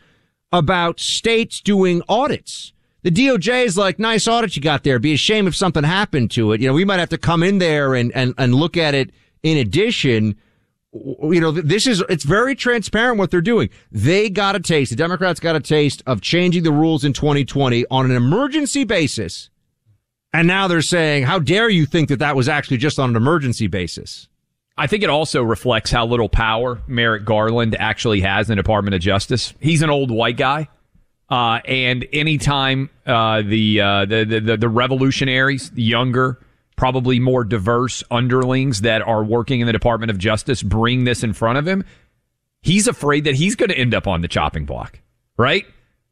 about 0.58 1.00
states 1.00 1.62
doing 1.62 2.02
audits. 2.08 2.74
The 3.04 3.12
DOJ 3.12 3.66
is 3.66 3.78
like, 3.78 4.00
nice 4.00 4.28
audit 4.28 4.56
you 4.56 4.62
got 4.62 4.84
there. 4.84 4.98
Be 4.98 5.14
a 5.14 5.18
shame 5.18 5.48
if 5.48 5.56
something 5.56 5.84
happened 5.84 6.32
to 6.32 6.54
it. 6.54 6.62
You 6.62 6.68
know, 6.68 6.74
we 6.74 6.86
might 6.86 7.00
have 7.00 7.10
to 7.10 7.18
come 7.18 7.44
in 7.44 7.60
there 7.60 7.94
and, 7.94 8.12
and, 8.16 8.34
and 8.38 8.56
look 8.56 8.78
at 8.78 8.96
it 8.96 9.12
in 9.44 9.58
addition 9.58 10.36
you 10.94 11.42
know, 11.42 11.52
this 11.52 11.88
is, 11.88 12.02
it's 12.08 12.24
very 12.24 12.56
transparent 12.56 13.18
what 13.18 13.30
they're 13.30 13.42
doing. 13.42 13.70
They 13.92 14.30
got 14.30 14.56
a 14.56 14.60
taste, 14.60 14.92
the 14.92 14.96
Democrats 14.96 15.40
got 15.40 15.56
a 15.56 15.60
taste 15.60 16.02
of 16.08 16.22
changing 16.22 16.64
the 16.64 16.72
rules 16.72 17.04
in 17.04 17.12
2020 17.12 17.86
on 17.92 18.10
an 18.10 18.16
emergency 18.16 18.86
basis. 18.86 19.50
And 20.34 20.48
now 20.48 20.68
they're 20.68 20.82
saying, 20.82 21.24
how 21.24 21.40
dare 21.40 21.70
you 21.70 21.86
think 21.86 22.10
that 22.10 22.20
that 22.20 22.36
was 22.36 22.48
actually 22.48 22.78
just 22.78 22.98
on 22.98 23.10
an 23.10 23.16
emergency 23.16 23.68
basis? 23.68 24.28
I 24.78 24.88
think 24.88 25.04
it 25.04 25.10
also 25.10 25.42
reflects 25.42 25.92
how 25.92 26.06
little 26.06 26.28
power 26.28 26.82
Merrick 26.88 27.24
Garland 27.24 27.76
actually 27.80 28.22
has 28.22 28.50
in 28.50 28.58
the 28.58 28.62
Department 28.62 28.94
of 28.94 29.02
Justice. 29.02 29.54
He's 29.60 29.82
an 29.82 29.90
old 29.90 30.12
white 30.12 30.38
guy. 30.38 30.68
Uh, 31.30 31.60
and 31.66 32.06
anytime 32.14 32.90
uh, 33.06 33.42
the, 33.42 33.82
uh, 33.82 34.06
the, 34.06 34.24
the 34.26 34.58
the 34.58 34.70
revolutionaries, 34.70 35.72
the 35.72 35.82
younger, 35.82 36.40
probably 36.76 37.20
more 37.20 37.44
diverse 37.44 38.04
underlings 38.12 38.82
that 38.82 39.02
are 39.02 39.24
working 39.24 39.60
in 39.60 39.66
the 39.66 39.74
Department 39.74 40.12
of 40.12 40.18
Justice 40.20 40.62
bring 40.62 41.06
this 41.06 41.24
in 41.24 41.34
front 41.34 41.58
of 41.58 41.68
him, 41.68 41.84
he's 42.62 42.88
afraid 42.88 43.24
that 43.24 43.36
he's 43.36 43.56
going 43.56 43.70
to 43.70 43.78
end 43.78 43.96
up 43.96 44.08
on 44.08 44.22
the 44.22 44.28
chopping 44.28 44.66
block, 44.66 45.00
right? 45.38 45.66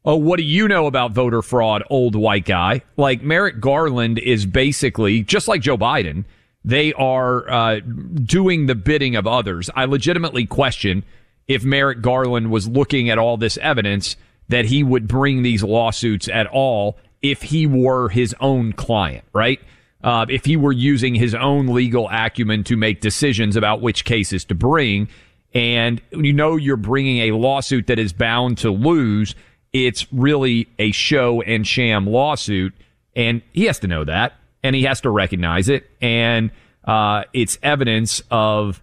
Oh, 0.04 0.16
what 0.16 0.36
do 0.36 0.42
you 0.42 0.66
know 0.68 0.86
about 0.86 1.12
voter 1.12 1.42
fraud, 1.42 1.84
old 1.90 2.16
white 2.16 2.44
guy? 2.44 2.82
Like 2.96 3.22
Merrick 3.22 3.60
Garland 3.60 4.18
is 4.18 4.46
basically 4.46 5.22
just 5.22 5.48
like 5.48 5.60
Joe 5.60 5.78
Biden. 5.78 6.24
They 6.64 6.92
are 6.94 7.50
uh, 7.50 7.80
doing 7.80 8.66
the 8.66 8.74
bidding 8.74 9.16
of 9.16 9.26
others. 9.26 9.68
I 9.74 9.84
legitimately 9.84 10.46
question 10.46 11.04
if 11.46 11.64
Merrick 11.64 12.00
Garland 12.00 12.50
was 12.50 12.66
looking 12.66 13.10
at 13.10 13.18
all 13.18 13.36
this 13.36 13.58
evidence 13.58 14.16
that 14.48 14.64
he 14.66 14.82
would 14.82 15.06
bring 15.06 15.42
these 15.42 15.62
lawsuits 15.62 16.28
at 16.28 16.46
all 16.46 16.96
if 17.22 17.42
he 17.42 17.66
were 17.66 18.08
his 18.08 18.34
own 18.40 18.72
client, 18.72 19.24
right? 19.32 19.60
uh, 20.04 20.26
if 20.28 20.44
he 20.44 20.56
were 20.56 20.72
using 20.72 21.14
his 21.14 21.34
own 21.34 21.66
legal 21.68 22.08
acumen 22.10 22.62
to 22.64 22.76
make 22.76 23.00
decisions 23.00 23.56
about 23.56 23.80
which 23.80 24.04
cases 24.04 24.44
to 24.44 24.54
bring. 24.54 25.08
And 25.54 26.00
you 26.12 26.32
know 26.32 26.56
you're 26.56 26.76
bringing 26.76 27.18
a 27.18 27.36
lawsuit 27.36 27.86
that 27.86 27.98
is 27.98 28.12
bound 28.12 28.58
to 28.58 28.70
lose. 28.70 29.34
It's 29.72 30.06
really 30.12 30.68
a 30.78 30.92
show 30.92 31.40
and 31.40 31.66
sham 31.66 32.06
lawsuit, 32.06 32.74
and 33.16 33.40
he 33.52 33.64
has 33.64 33.78
to 33.80 33.88
know 33.88 34.04
that, 34.04 34.34
and 34.64 34.74
he 34.74 34.82
has 34.82 35.00
to 35.02 35.10
recognize 35.10 35.68
it, 35.68 35.88
and 36.00 36.50
uh, 36.84 37.22
it's 37.32 37.56
evidence 37.62 38.20
of 38.32 38.82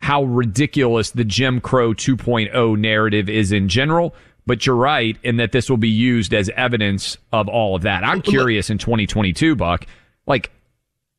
how 0.00 0.24
ridiculous 0.24 1.10
the 1.10 1.24
Jim 1.24 1.60
Crow 1.60 1.94
2.0 1.94 2.78
narrative 2.78 3.28
is 3.28 3.52
in 3.52 3.68
general. 3.68 4.12
But 4.48 4.64
you're 4.64 4.76
right 4.76 5.18
in 5.24 5.38
that 5.38 5.50
this 5.50 5.68
will 5.68 5.76
be 5.76 5.88
used 5.88 6.32
as 6.32 6.48
evidence 6.50 7.18
of 7.32 7.48
all 7.48 7.74
of 7.74 7.82
that. 7.82 8.04
I'm 8.04 8.22
curious 8.22 8.70
in 8.70 8.78
2022, 8.78 9.56
Buck 9.56 9.86
like 10.26 10.50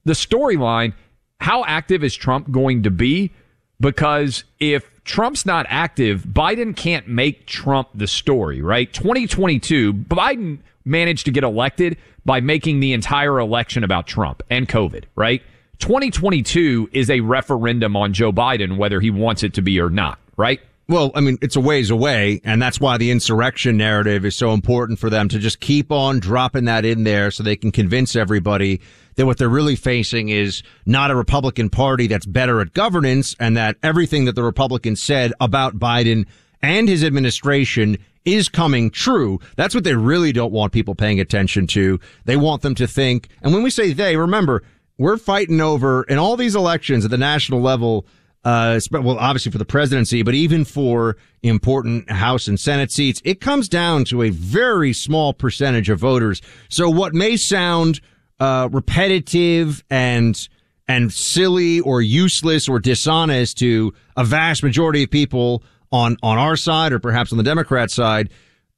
the 0.06 0.14
storyline, 0.14 0.94
how 1.40 1.64
active 1.66 2.04
is 2.04 2.16
Trump 2.16 2.52
going 2.52 2.84
to 2.84 2.92
be? 2.92 3.32
Because 3.80 4.44
if 4.60 4.90
Trump's 5.04 5.46
not 5.46 5.66
active, 5.70 6.24
Biden 6.24 6.76
can't 6.76 7.08
make 7.08 7.46
Trump 7.46 7.90
the 7.94 8.08
story, 8.08 8.62
right? 8.62 8.92
2022, 8.92 9.94
Biden 9.94 10.60
managed 10.88 11.26
to 11.26 11.32
get 11.32 11.44
elected 11.44 11.98
by 12.26 12.42
making 12.42 12.80
the 12.80 12.94
entire 12.94 13.40
election 13.40 13.84
about 13.84 14.08
Trump 14.08 14.44
and 14.50 14.68
COVID, 14.68 15.06
right? 15.16 15.42
2022 15.80 16.90
is 16.92 17.10
a 17.10 17.20
referendum 17.20 17.96
on 17.96 18.14
Joe 18.14 18.32
Biden, 18.32 18.78
whether 18.78 19.00
he 19.00 19.12
wants 19.12 19.44
it 19.44 19.54
to 19.56 19.62
be 19.62 19.80
or 19.80 19.90
not, 19.90 20.20
right? 20.36 20.60
Well, 20.90 21.12
I 21.16 21.20
mean, 21.20 21.38
it's 21.42 21.58
a 21.58 21.62
ways 21.62 21.90
away, 21.90 22.40
and 22.46 22.62
that's 22.62 22.80
why 22.80 22.98
the 22.98 23.12
insurrection 23.12 23.76
narrative 23.76 24.24
is 24.24 24.36
so 24.36 24.54
important 24.54 25.00
for 25.00 25.10
them 25.10 25.28
to 25.30 25.38
just 25.38 25.60
keep 25.60 25.92
on 25.92 26.20
dropping 26.20 26.66
that 26.66 26.86
in 26.86 27.04
there 27.04 27.30
so 27.30 27.44
they 27.44 27.58
can 27.58 27.72
convince 27.72 28.16
everybody 28.16 28.80
that 29.16 29.26
what 29.26 29.38
they're 29.38 29.50
really 29.50 29.76
facing 29.76 30.30
is 30.30 30.64
not 30.86 31.12
a 31.12 31.16
Republican 31.16 31.70
party 31.70 32.08
that's 32.08 32.26
better 32.26 32.62
at 32.62 32.74
governance 32.74 33.36
and 33.38 33.58
that 33.58 33.76
everything 33.84 34.26
that 34.26 34.36
the 34.36 34.44
Republicans 34.44 35.02
said 35.02 35.34
about 35.42 35.78
Biden 35.78 36.26
and 36.62 36.88
his 36.88 37.04
administration 37.04 37.98
is 38.28 38.50
coming 38.50 38.92
true. 38.92 39.40
That's 39.56 39.74
what 39.74 39.84
they 39.84 39.96
really 39.96 40.32
don't 40.32 40.52
want 40.52 40.74
people 40.74 40.94
paying 40.94 41.20
attention 41.20 41.66
to. 41.68 42.00
They 42.26 42.36
want 42.36 42.62
them 42.62 42.76
to 42.76 42.88
think, 42.88 43.30
and 43.42 43.54
when 43.54 43.64
we 43.64 43.70
say 43.70 43.94
they, 43.94 44.18
remember, 44.18 44.64
we're 44.98 45.18
fighting 45.18 45.62
over 45.62 46.04
in 46.04 46.18
all 46.18 46.36
these 46.36 46.56
elections 46.56 47.06
at 47.06 47.12
the 47.12 47.18
national 47.18 47.62
level 47.62 48.06
uh, 48.48 48.80
well, 48.92 49.18
obviously 49.20 49.52
for 49.52 49.58
the 49.58 49.66
presidency, 49.66 50.24
but 50.24 50.34
even 50.34 50.64
for 50.64 51.18
important 51.44 52.10
House 52.10 52.48
and 52.48 52.58
Senate 52.58 52.94
seats, 52.94 53.22
it 53.26 53.42
comes 53.42 53.68
down 53.68 54.06
to 54.06 54.22
a 54.22 54.30
very 54.30 54.94
small 54.94 55.34
percentage 55.34 55.90
of 55.90 56.00
voters. 56.00 56.42
So 56.70 56.90
what 56.90 57.14
may 57.14 57.36
sound 57.36 58.00
uh, 58.40 58.70
repetitive 58.72 59.84
and 59.90 60.48
and 60.88 61.12
silly 61.12 61.82
or 61.82 62.02
useless 62.02 62.70
or 62.70 62.80
dishonest 62.80 63.58
to 63.58 63.94
a 64.16 64.24
vast 64.24 64.64
majority 64.64 65.04
of 65.04 65.12
people 65.12 65.62
on 65.92 66.18
on 66.24 66.38
our 66.38 66.56
side 66.56 66.92
or 66.92 67.00
perhaps 67.00 67.32
on 67.32 67.38
the 67.38 67.44
Democrat 67.44 67.92
side 67.92 68.30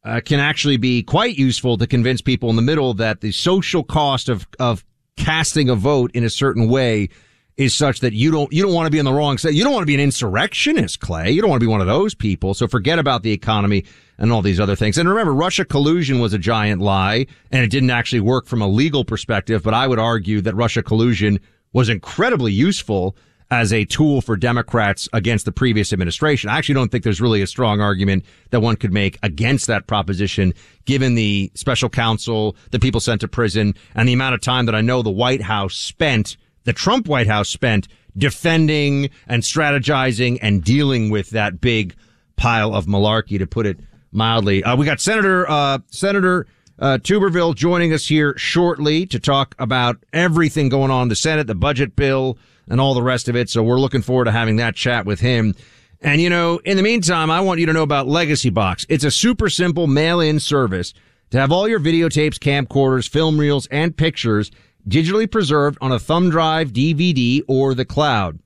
uh, 0.03 0.21
can 0.23 0.39
actually 0.39 0.77
be 0.77 1.03
quite 1.03 1.37
useful 1.37 1.77
to 1.77 1.87
convince 1.87 2.21
people 2.21 2.49
in 2.49 2.55
the 2.55 2.61
middle 2.61 2.93
that 2.93 3.21
the 3.21 3.31
social 3.31 3.83
cost 3.83 4.29
of 4.29 4.47
of 4.59 4.85
casting 5.17 5.69
a 5.69 5.75
vote 5.75 6.11
in 6.13 6.23
a 6.23 6.29
certain 6.29 6.69
way 6.69 7.09
is 7.57 7.75
such 7.75 7.99
that 7.99 8.13
you 8.13 8.31
don't 8.31 8.51
you 8.53 8.63
don't 8.63 8.73
want 8.73 8.87
to 8.87 8.91
be 8.91 8.99
on 8.99 9.05
the 9.05 9.13
wrong 9.13 9.37
side. 9.37 9.53
You 9.53 9.65
don't 9.65 9.73
want 9.73 9.83
to 9.83 9.87
be 9.87 9.93
an 9.93 9.99
insurrectionist, 9.99 11.01
Clay. 11.01 11.29
You 11.31 11.41
don't 11.41 11.49
want 11.49 11.59
to 11.59 11.65
be 11.65 11.69
one 11.69 11.81
of 11.81 11.87
those 11.87 12.15
people. 12.15 12.53
So 12.53 12.69
forget 12.69 12.99
about 12.99 13.21
the 13.21 13.33
economy 13.33 13.83
and 14.17 14.31
all 14.31 14.41
these 14.41 14.61
other 14.61 14.77
things. 14.77 14.97
And 14.97 15.09
remember, 15.09 15.33
Russia 15.33 15.65
collusion 15.65 16.19
was 16.19 16.33
a 16.33 16.37
giant 16.37 16.81
lie, 16.81 17.27
and 17.51 17.61
it 17.61 17.69
didn't 17.69 17.89
actually 17.89 18.21
work 18.21 18.47
from 18.47 18.61
a 18.61 18.67
legal 18.67 19.03
perspective. 19.03 19.61
But 19.61 19.73
I 19.73 19.87
would 19.87 19.99
argue 19.99 20.39
that 20.39 20.55
Russia 20.55 20.81
collusion 20.81 21.39
was 21.73 21.89
incredibly 21.89 22.53
useful 22.53 23.17
as 23.51 23.73
a 23.73 23.85
tool 23.85 24.21
for 24.21 24.37
Democrats 24.37 25.09
against 25.11 25.45
the 25.45 25.51
previous 25.51 25.91
administration. 25.91 26.49
I 26.49 26.57
actually 26.57 26.75
don't 26.75 26.91
think 26.91 27.03
there's 27.03 27.21
really 27.21 27.41
a 27.41 27.47
strong 27.47 27.81
argument 27.81 28.25
that 28.51 28.61
one 28.61 28.75
could 28.75 28.93
make 28.93 29.17
against 29.23 29.67
that 29.67 29.87
proposition, 29.87 30.53
given 30.85 31.15
the 31.15 31.51
special 31.55 31.89
counsel, 31.89 32.55
the 32.71 32.79
people 32.79 33.01
sent 33.01 33.21
to 33.21 33.27
prison, 33.27 33.73
and 33.95 34.07
the 34.07 34.13
amount 34.13 34.35
of 34.35 34.41
time 34.41 34.65
that 34.67 34.75
I 34.75 34.81
know 34.81 35.01
the 35.01 35.09
White 35.09 35.41
House 35.41 35.75
spent 35.75 36.37
the 36.65 36.73
Trump 36.73 37.07
White 37.07 37.27
House 37.27 37.49
spent 37.49 37.87
defending 38.17 39.09
and 39.27 39.41
strategizing 39.41 40.37
and 40.41 40.63
dealing 40.63 41.09
with 41.09 41.31
that 41.31 41.61
big 41.61 41.95
pile 42.35 42.75
of 42.75 42.85
malarkey, 42.85 43.39
to 43.39 43.47
put 43.47 43.65
it 43.65 43.79
mildly. 44.11 44.63
Uh, 44.63 44.75
we 44.75 44.85
got 44.85 44.99
Senator 44.99 45.49
uh, 45.49 45.79
Senator 45.87 46.45
uh, 46.79 46.97
Tuberville 46.97 47.55
joining 47.55 47.93
us 47.93 48.07
here 48.07 48.33
shortly 48.37 49.05
to 49.07 49.19
talk 49.19 49.53
about 49.59 49.97
everything 50.13 50.69
going 50.69 50.91
on 50.91 51.03
in 51.03 51.09
the 51.09 51.15
Senate, 51.15 51.47
the 51.47 51.55
budget 51.55 51.95
bill, 51.95 52.37
and 52.69 52.79
all 52.79 52.93
the 52.93 53.03
rest 53.03 53.27
of 53.27 53.35
it. 53.35 53.49
So 53.49 53.61
we're 53.61 53.79
looking 53.79 54.01
forward 54.01 54.25
to 54.25 54.31
having 54.31 54.55
that 54.57 54.75
chat 54.75 55.05
with 55.05 55.19
him. 55.19 55.55
And 56.01 56.21
you 56.21 56.29
know, 56.29 56.59
in 56.63 56.77
the 56.77 56.83
meantime, 56.83 57.29
I 57.29 57.41
want 57.41 57.59
you 57.59 57.65
to 57.65 57.73
know 57.73 57.83
about 57.83 58.07
Legacy 58.07 58.49
Box. 58.49 58.85
It's 58.87 59.03
a 59.03 59.11
super 59.11 59.49
simple 59.49 59.87
mail-in 59.87 60.39
service 60.39 60.93
to 61.31 61.39
have 61.39 61.51
all 61.51 61.67
your 61.67 61.79
videotapes, 61.79 62.35
camcorders, 62.35 63.09
film 63.09 63.37
reels, 63.37 63.67
and 63.67 63.95
pictures 63.95 64.49
digitally 64.87 65.29
preserved 65.29 65.77
on 65.81 65.91
a 65.91 65.99
thumb 65.99 66.29
drive, 66.29 66.71
DVD, 66.71 67.41
or 67.47 67.73
the 67.73 67.85
cloud. 67.85 68.39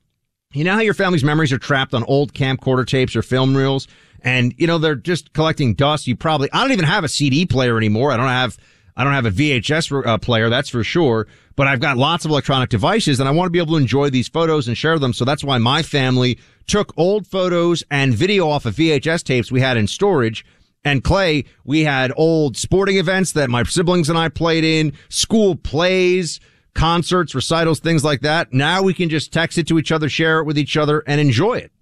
You 0.52 0.64
know 0.64 0.74
how 0.74 0.80
your 0.80 0.94
family's 0.94 1.24
memories 1.24 1.52
are 1.52 1.58
trapped 1.58 1.94
on 1.94 2.04
old 2.04 2.32
camcorder 2.34 2.86
tapes 2.86 3.16
or 3.16 3.22
film 3.22 3.56
reels? 3.56 3.86
And, 4.24 4.54
you 4.56 4.66
know, 4.66 4.78
they're 4.78 4.96
just 4.96 5.32
collecting 5.32 5.74
dust. 5.74 6.08
You 6.08 6.16
probably, 6.16 6.50
I 6.52 6.62
don't 6.62 6.72
even 6.72 6.86
have 6.86 7.04
a 7.04 7.08
CD 7.08 7.46
player 7.46 7.76
anymore. 7.76 8.10
I 8.10 8.16
don't 8.16 8.26
have, 8.26 8.58
I 8.96 9.04
don't 9.04 9.12
have 9.12 9.26
a 9.26 9.30
VHS 9.30 10.06
uh, 10.06 10.18
player, 10.18 10.50
that's 10.50 10.70
for 10.70 10.82
sure. 10.82 11.28
But 11.54 11.68
I've 11.68 11.80
got 11.80 11.96
lots 11.96 12.24
of 12.24 12.32
electronic 12.32 12.70
devices 12.70 13.20
and 13.20 13.28
I 13.28 13.32
want 13.32 13.46
to 13.46 13.50
be 13.50 13.60
able 13.60 13.74
to 13.74 13.80
enjoy 13.80 14.10
these 14.10 14.26
photos 14.26 14.66
and 14.66 14.76
share 14.76 14.98
them. 14.98 15.12
So 15.12 15.24
that's 15.24 15.44
why 15.44 15.58
my 15.58 15.82
family 15.82 16.38
took 16.66 16.92
old 16.96 17.26
photos 17.26 17.84
and 17.90 18.14
video 18.14 18.48
off 18.48 18.66
of 18.66 18.74
VHS 18.74 19.22
tapes 19.22 19.52
we 19.52 19.60
had 19.60 19.76
in 19.76 19.86
storage 19.86 20.44
and 20.84 21.02
Clay, 21.02 21.44
we 21.64 21.84
had 21.84 22.12
old 22.16 22.56
sporting 22.56 22.98
events 22.98 23.32
that 23.32 23.48
my 23.48 23.62
siblings 23.62 24.10
and 24.10 24.18
I 24.18 24.28
played 24.28 24.64
in, 24.64 24.92
school 25.08 25.56
plays, 25.56 26.40
concerts, 26.74 27.34
recitals, 27.34 27.80
things 27.80 28.04
like 28.04 28.20
that. 28.20 28.52
Now 28.52 28.82
we 28.82 28.92
can 28.92 29.08
just 29.08 29.32
text 29.32 29.56
it 29.56 29.66
to 29.68 29.78
each 29.78 29.90
other, 29.90 30.08
share 30.08 30.40
it 30.40 30.44
with 30.44 30.58
each 30.58 30.76
other, 30.76 31.02
and 31.06 31.20
enjoy 31.20 31.54
it. 31.54 31.72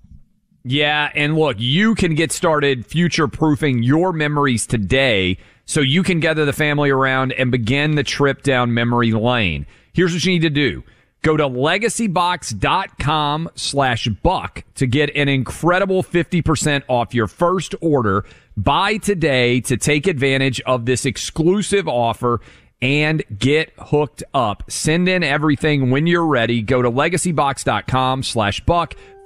Yeah, 0.64 1.10
and 1.14 1.36
look, 1.36 1.56
you 1.58 1.94
can 1.94 2.14
get 2.14 2.30
started 2.30 2.86
future 2.86 3.26
proofing 3.26 3.82
your 3.82 4.12
memories 4.12 4.66
today 4.66 5.38
so 5.64 5.80
you 5.80 6.02
can 6.02 6.20
gather 6.20 6.44
the 6.44 6.52
family 6.52 6.90
around 6.90 7.32
and 7.32 7.50
begin 7.50 7.96
the 7.96 8.04
trip 8.04 8.42
down 8.42 8.74
memory 8.74 9.12
lane. 9.12 9.66
Here's 9.92 10.12
what 10.12 10.24
you 10.24 10.32
need 10.32 10.42
to 10.42 10.50
do. 10.50 10.84
Go 11.22 11.36
to 11.36 11.48
legacybox.com 11.48 13.50
slash 13.54 14.08
buck 14.08 14.64
to 14.74 14.86
get 14.86 15.14
an 15.14 15.28
incredible 15.28 16.02
50% 16.02 16.82
off 16.88 17.14
your 17.14 17.28
first 17.28 17.76
order. 17.80 18.24
Buy 18.56 18.96
today 18.96 19.60
to 19.62 19.76
take 19.76 20.08
advantage 20.08 20.60
of 20.62 20.84
this 20.84 21.06
exclusive 21.06 21.86
offer 21.86 22.40
and 22.80 23.22
get 23.38 23.72
hooked 23.78 24.24
up. 24.34 24.64
Send 24.68 25.08
in 25.08 25.22
everything 25.22 25.90
when 25.90 26.08
you're 26.08 26.26
ready. 26.26 26.60
Go 26.60 26.82
to 26.82 26.90
legacybox.com 26.90 28.24
slash 28.24 28.58
buck. 28.60 28.96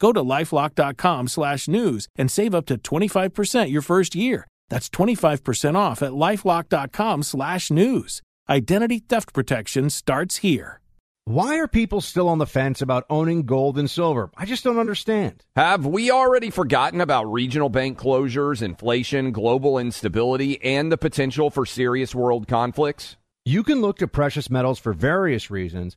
Go 0.00 0.12
to 0.12 0.20
lifelock.com 0.20 1.28
slash 1.28 1.68
news 1.68 2.08
and 2.16 2.30
save 2.30 2.54
up 2.54 2.66
to 2.66 2.78
25% 2.78 3.70
your 3.70 3.82
first 3.82 4.16
year. 4.16 4.48
That's 4.68 4.88
25% 4.88 5.76
off 5.76 6.02
at 6.02 6.12
lifelock.com 6.12 7.22
slash 7.22 7.70
news. 7.70 8.22
Identity 8.48 8.98
theft 8.98 9.32
protection 9.32 9.90
starts 9.90 10.38
here. 10.38 10.80
Why 11.26 11.58
are 11.58 11.68
people 11.68 12.00
still 12.00 12.28
on 12.28 12.38
the 12.38 12.46
fence 12.46 12.80
about 12.80 13.04
owning 13.10 13.42
gold 13.42 13.78
and 13.78 13.88
silver? 13.88 14.30
I 14.36 14.46
just 14.46 14.64
don't 14.64 14.78
understand. 14.78 15.44
Have 15.54 15.86
we 15.86 16.10
already 16.10 16.50
forgotten 16.50 17.00
about 17.00 17.30
regional 17.30 17.68
bank 17.68 17.98
closures, 17.98 18.62
inflation, 18.62 19.30
global 19.30 19.78
instability, 19.78 20.60
and 20.64 20.90
the 20.90 20.98
potential 20.98 21.50
for 21.50 21.66
serious 21.66 22.14
world 22.14 22.48
conflicts? 22.48 23.16
You 23.44 23.62
can 23.62 23.80
look 23.80 23.98
to 23.98 24.08
precious 24.08 24.50
metals 24.50 24.78
for 24.78 24.92
various 24.92 25.50
reasons. 25.50 25.96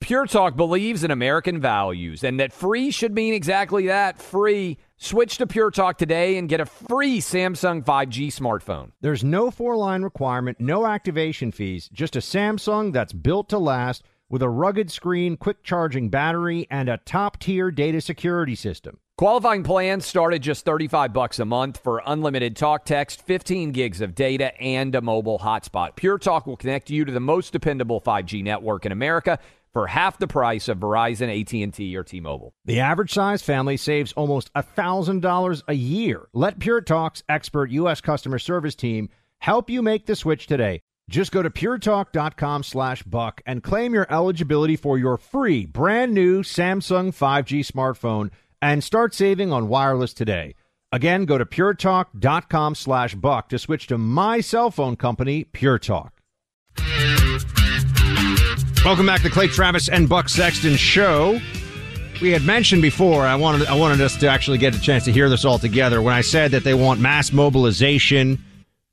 Pure 0.00 0.26
Talk 0.26 0.56
believes 0.56 1.02
in 1.02 1.10
American 1.10 1.60
values 1.60 2.22
and 2.22 2.38
that 2.38 2.52
free 2.52 2.90
should 2.90 3.14
mean 3.14 3.34
exactly 3.34 3.86
that 3.86 4.20
free. 4.20 4.78
Switch 4.98 5.36
to 5.38 5.46
Pure 5.46 5.72
Talk 5.72 5.98
today 5.98 6.36
and 6.36 6.48
get 6.48 6.60
a 6.60 6.66
free 6.66 7.18
Samsung 7.18 7.84
5G 7.84 8.28
smartphone. 8.28 8.92
There's 9.00 9.24
no 9.24 9.50
four 9.50 9.76
line 9.76 10.02
requirement, 10.02 10.60
no 10.60 10.86
activation 10.86 11.50
fees, 11.50 11.88
just 11.92 12.14
a 12.14 12.20
Samsung 12.20 12.92
that's 12.92 13.12
built 13.12 13.48
to 13.48 13.58
last 13.58 14.04
with 14.28 14.42
a 14.42 14.48
rugged 14.48 14.90
screen, 14.90 15.36
quick 15.36 15.62
charging 15.62 16.08
battery, 16.08 16.66
and 16.70 16.88
a 16.88 16.98
top 16.98 17.38
tier 17.38 17.70
data 17.70 18.00
security 18.00 18.54
system. 18.54 18.98
Qualifying 19.18 19.62
plans 19.62 20.04
start 20.04 20.34
at 20.34 20.42
just 20.42 20.66
35 20.66 21.14
bucks 21.14 21.38
a 21.38 21.44
month 21.46 21.78
for 21.78 22.02
unlimited 22.04 22.54
talk 22.54 22.84
text, 22.84 23.22
15 23.22 23.72
gigs 23.72 24.02
of 24.02 24.14
data, 24.14 24.54
and 24.60 24.94
a 24.94 25.00
mobile 25.00 25.38
hotspot. 25.38 25.96
Pure 25.96 26.18
Talk 26.18 26.46
will 26.46 26.58
connect 26.58 26.90
you 26.90 27.02
to 27.06 27.12
the 27.12 27.18
most 27.18 27.50
dependable 27.50 27.98
5G 27.98 28.44
network 28.44 28.84
in 28.84 28.92
America 28.92 29.38
for 29.76 29.88
half 29.88 30.18
the 30.18 30.26
price 30.26 30.68
of 30.68 30.78
Verizon, 30.78 31.28
AT&T, 31.28 31.94
or 31.94 32.02
T-Mobile. 32.02 32.54
The 32.64 32.80
average 32.80 33.12
size 33.12 33.42
family 33.42 33.76
saves 33.76 34.14
almost 34.14 34.50
$1,000 34.54 35.62
a 35.68 35.74
year. 35.74 36.28
Let 36.32 36.58
Pure 36.58 36.80
Talk's 36.80 37.22
expert 37.28 37.70
U.S. 37.72 38.00
customer 38.00 38.38
service 38.38 38.74
team 38.74 39.10
help 39.38 39.68
you 39.68 39.82
make 39.82 40.06
the 40.06 40.16
switch 40.16 40.46
today. 40.46 40.80
Just 41.10 41.30
go 41.30 41.42
to 41.42 41.50
puretalk.com 41.50 42.62
slash 42.62 43.02
buck 43.02 43.42
and 43.44 43.62
claim 43.62 43.92
your 43.92 44.06
eligibility 44.08 44.76
for 44.76 44.96
your 44.96 45.18
free 45.18 45.66
brand 45.66 46.14
new 46.14 46.42
Samsung 46.42 47.08
5G 47.08 47.60
smartphone 47.60 48.30
and 48.62 48.82
start 48.82 49.12
saving 49.12 49.52
on 49.52 49.68
wireless 49.68 50.14
today. 50.14 50.54
Again, 50.90 51.26
go 51.26 51.36
to 51.36 51.44
puretalk.com 51.44 52.76
slash 52.76 53.14
buck 53.14 53.50
to 53.50 53.58
switch 53.58 53.88
to 53.88 53.98
my 53.98 54.40
cell 54.40 54.70
phone 54.70 54.96
company, 54.96 55.44
Pure 55.44 55.80
Talk. 55.80 56.15
Welcome 58.86 59.06
back 59.06 59.22
to 59.22 59.30
Clay 59.30 59.48
Travis 59.48 59.88
and 59.88 60.08
Buck 60.08 60.28
Sexton 60.28 60.76
show. 60.76 61.40
We 62.22 62.30
had 62.30 62.44
mentioned 62.44 62.82
before, 62.82 63.26
I 63.26 63.34
wanted 63.34 63.66
I 63.66 63.74
wanted 63.74 64.00
us 64.00 64.16
to 64.18 64.28
actually 64.28 64.58
get 64.58 64.76
a 64.76 64.80
chance 64.80 65.04
to 65.06 65.12
hear 65.12 65.28
this 65.28 65.44
all 65.44 65.58
together 65.58 66.00
when 66.00 66.14
I 66.14 66.20
said 66.20 66.52
that 66.52 66.62
they 66.62 66.72
want 66.72 67.00
mass 67.00 67.32
mobilization 67.32 68.38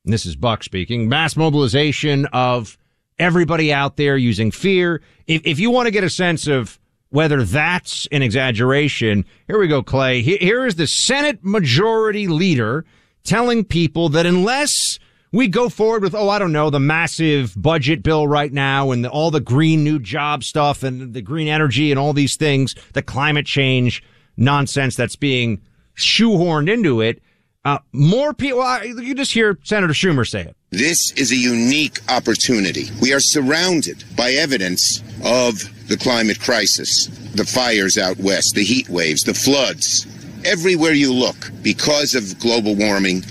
this 0.03 0.25
is 0.25 0.35
Buck 0.35 0.63
speaking, 0.63 1.07
mass 1.07 1.35
mobilization 1.37 2.25
of 2.33 2.75
everybody 3.19 3.71
out 3.71 3.95
there 3.95 4.17
using 4.17 4.49
fear. 4.49 4.99
If, 5.27 5.45
if 5.45 5.59
you 5.59 5.69
want 5.69 5.85
to 5.85 5.91
get 5.91 6.03
a 6.03 6.09
sense 6.09 6.47
of 6.47 6.79
whether 7.09 7.43
that's 7.43 8.07
an 8.11 8.23
exaggeration, 8.23 9.25
here 9.45 9.59
we 9.59 9.67
go, 9.67 9.83
Clay. 9.83 10.23
Here 10.23 10.65
is 10.65 10.73
the 10.73 10.87
Senate 10.87 11.43
Majority 11.43 12.27
Leader 12.27 12.83
telling 13.23 13.63
people 13.63 14.09
that 14.09 14.25
unless 14.25 14.97
we 15.33 15.47
go 15.47 15.67
forward 15.67 16.03
with, 16.03 16.13
oh, 16.13 16.29
I 16.29 16.39
don't 16.39 16.53
know, 16.53 16.69
the 16.69 16.79
massive 16.79 17.59
budget 17.61 18.03
bill 18.03 18.27
right 18.27 18.53
now 18.53 18.91
and 18.91 19.03
the, 19.03 19.09
all 19.09 19.31
the 19.31 19.41
green 19.41 19.83
new 19.83 19.99
job 19.99 20.43
stuff 20.43 20.83
and 20.83 21.13
the 21.13 21.21
green 21.21 21.47
energy 21.47 21.91
and 21.91 21.99
all 21.99 22.13
these 22.13 22.37
things, 22.37 22.75
the 22.93 23.01
climate 23.01 23.47
change 23.47 24.03
nonsense 24.37 24.95
that's 24.95 25.15
being 25.15 25.59
shoehorned 25.97 26.71
into 26.71 27.01
it, 27.01 27.21
uh, 27.65 27.79
more 27.93 28.33
people, 28.33 28.63
you 28.83 29.15
just 29.15 29.33
hear 29.33 29.57
Senator 29.63 29.93
Schumer 29.93 30.27
say 30.27 30.41
it. 30.41 30.55
This 30.69 31.11
is 31.13 31.31
a 31.31 31.35
unique 31.35 31.99
opportunity. 32.11 32.89
We 33.01 33.13
are 33.13 33.19
surrounded 33.19 34.03
by 34.15 34.31
evidence 34.31 35.01
of 35.23 35.63
the 35.87 35.97
climate 35.97 36.41
crisis, 36.41 37.07
the 37.35 37.45
fires 37.45 37.97
out 37.97 38.17
west, 38.17 38.55
the 38.55 38.63
heat 38.63 38.89
waves, 38.89 39.23
the 39.23 39.33
floods. 39.33 40.05
Everywhere 40.45 40.91
you 40.91 41.13
look, 41.13 41.51
because 41.63 42.15
of 42.15 42.37
global 42.39 42.75
warming, 42.75 43.23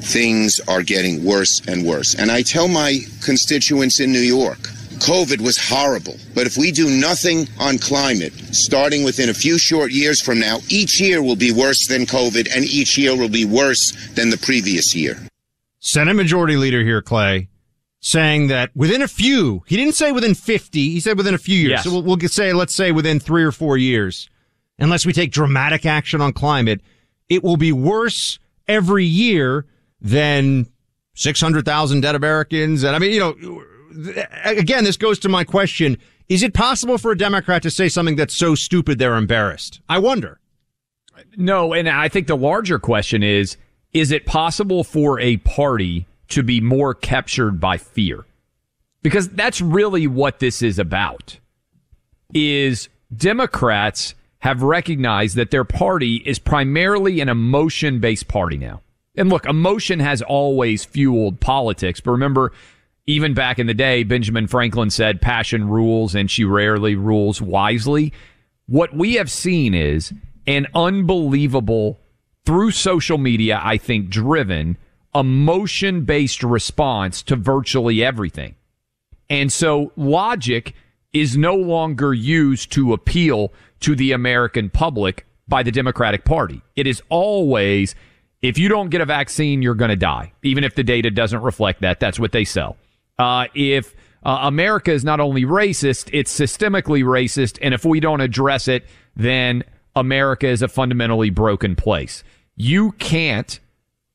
things 0.00 0.60
are 0.68 0.82
getting 0.82 1.24
worse 1.24 1.60
and 1.66 1.84
worse. 1.84 2.14
And 2.14 2.30
I 2.30 2.42
tell 2.42 2.68
my 2.68 3.00
constituents 3.22 4.00
in 4.00 4.12
New 4.12 4.20
York, 4.20 4.58
COVID 4.98 5.40
was 5.40 5.56
horrible. 5.58 6.16
But 6.34 6.46
if 6.46 6.56
we 6.56 6.72
do 6.72 6.90
nothing 6.90 7.46
on 7.60 7.78
climate, 7.78 8.32
starting 8.52 9.04
within 9.04 9.28
a 9.28 9.34
few 9.34 9.58
short 9.58 9.92
years 9.92 10.20
from 10.20 10.40
now, 10.40 10.58
each 10.68 11.00
year 11.00 11.22
will 11.22 11.36
be 11.36 11.52
worse 11.52 11.86
than 11.86 12.02
COVID, 12.02 12.48
and 12.54 12.64
each 12.64 12.98
year 12.98 13.16
will 13.16 13.28
be 13.28 13.44
worse 13.44 13.92
than 14.14 14.30
the 14.30 14.38
previous 14.38 14.94
year. 14.94 15.16
Senate 15.78 16.14
Majority 16.14 16.56
Leader 16.56 16.82
here, 16.82 17.00
Clay, 17.00 17.48
saying 18.00 18.48
that 18.48 18.70
within 18.74 19.02
a 19.02 19.08
few, 19.08 19.62
he 19.66 19.76
didn't 19.76 19.94
say 19.94 20.12
within 20.12 20.34
50, 20.34 20.90
he 20.90 21.00
said 21.00 21.16
within 21.16 21.34
a 21.34 21.38
few 21.38 21.56
years. 21.56 21.70
Yes. 21.70 21.84
So 21.84 21.92
we'll, 21.92 22.02
we'll 22.02 22.28
say, 22.28 22.52
let's 22.52 22.74
say 22.74 22.92
within 22.92 23.20
three 23.20 23.44
or 23.44 23.52
four 23.52 23.76
years, 23.76 24.28
unless 24.78 25.06
we 25.06 25.12
take 25.12 25.30
dramatic 25.30 25.86
action 25.86 26.20
on 26.20 26.32
climate, 26.32 26.80
it 27.28 27.44
will 27.44 27.56
be 27.56 27.72
worse 27.72 28.38
every 28.66 29.04
year 29.04 29.64
than 30.00 30.66
600,000 31.14 32.00
dead 32.00 32.14
Americans. 32.14 32.84
And 32.84 32.94
I 32.94 32.98
mean, 32.98 33.12
you 33.12 33.20
know, 33.20 33.62
again, 34.44 34.84
this 34.84 34.96
goes 34.96 35.18
to 35.20 35.28
my 35.28 35.44
question. 35.44 35.98
Is 36.28 36.42
it 36.42 36.54
possible 36.54 36.98
for 36.98 37.12
a 37.12 37.18
Democrat 37.18 37.62
to 37.62 37.70
say 37.70 37.88
something 37.88 38.16
that's 38.16 38.34
so 38.34 38.54
stupid 38.54 38.98
they're 38.98 39.16
embarrassed? 39.16 39.80
I 39.88 39.98
wonder. 39.98 40.40
No, 41.36 41.72
and 41.72 41.88
I 41.88 42.08
think 42.08 42.26
the 42.26 42.36
larger 42.36 42.78
question 42.78 43.22
is, 43.22 43.56
is 43.92 44.12
it 44.12 44.26
possible 44.26 44.84
for 44.84 45.18
a 45.18 45.38
party 45.38 46.06
to 46.28 46.42
be 46.42 46.60
more 46.60 46.94
captured 46.94 47.58
by 47.58 47.78
fear? 47.78 48.26
Because 49.02 49.28
that's 49.30 49.60
really 49.60 50.06
what 50.06 50.38
this 50.38 50.62
is 50.62 50.78
about. 50.78 51.38
Is 52.34 52.88
Democrats 53.16 54.14
have 54.40 54.62
recognized 54.62 55.36
that 55.36 55.50
their 55.50 55.64
party 55.64 56.16
is 56.26 56.38
primarily 56.38 57.20
an 57.20 57.28
emotion 57.28 58.00
based 58.00 58.28
party 58.28 58.56
now. 58.56 58.82
And 59.18 59.28
look, 59.30 59.46
emotion 59.46 60.00
has 60.00 60.22
always 60.22 60.84
fueled 60.84 61.40
politics. 61.40 62.00
But 62.00 62.12
remember, 62.12 62.52
even 63.06 63.34
back 63.34 63.58
in 63.58 63.66
the 63.66 63.74
day, 63.74 64.04
Benjamin 64.04 64.46
Franklin 64.46 64.90
said 64.90 65.20
passion 65.20 65.68
rules 65.68 66.14
and 66.14 66.30
she 66.30 66.44
rarely 66.44 66.94
rules 66.94 67.42
wisely. 67.42 68.12
What 68.66 68.94
we 68.94 69.14
have 69.14 69.30
seen 69.30 69.74
is 69.74 70.12
an 70.46 70.66
unbelievable, 70.74 71.98
through 72.46 72.70
social 72.70 73.18
media, 73.18 73.60
I 73.62 73.76
think, 73.76 74.08
driven, 74.08 74.78
emotion 75.14 76.04
based 76.04 76.42
response 76.42 77.22
to 77.24 77.36
virtually 77.36 78.04
everything. 78.04 78.54
And 79.28 79.52
so 79.52 79.92
logic 79.96 80.74
is 81.12 81.36
no 81.36 81.54
longer 81.54 82.14
used 82.14 82.72
to 82.72 82.92
appeal 82.92 83.52
to 83.80 83.94
the 83.94 84.12
American 84.12 84.70
public 84.70 85.26
by 85.46 85.62
the 85.62 85.72
Democratic 85.72 86.24
Party. 86.24 86.62
It 86.76 86.86
is 86.86 87.02
always, 87.08 87.94
if 88.42 88.58
you 88.58 88.68
don't 88.68 88.90
get 88.90 89.00
a 89.00 89.06
vaccine, 89.06 89.62
you're 89.62 89.74
going 89.74 89.90
to 89.90 89.96
die. 89.96 90.32
Even 90.42 90.64
if 90.64 90.74
the 90.74 90.84
data 90.84 91.10
doesn't 91.10 91.42
reflect 91.42 91.80
that, 91.80 92.00
that's 92.00 92.20
what 92.20 92.32
they 92.32 92.44
sell. 92.44 92.76
Uh, 93.18 93.46
if 93.54 93.94
uh, 94.24 94.40
America 94.42 94.92
is 94.92 95.04
not 95.04 95.20
only 95.20 95.44
racist, 95.44 96.10
it's 96.12 96.36
systemically 96.36 97.02
racist. 97.02 97.58
And 97.62 97.74
if 97.74 97.84
we 97.84 98.00
don't 98.00 98.20
address 98.20 98.68
it, 98.68 98.84
then 99.16 99.64
America 99.96 100.46
is 100.46 100.62
a 100.62 100.68
fundamentally 100.68 101.30
broken 101.30 101.74
place. 101.74 102.22
You 102.56 102.92
can't 102.92 103.58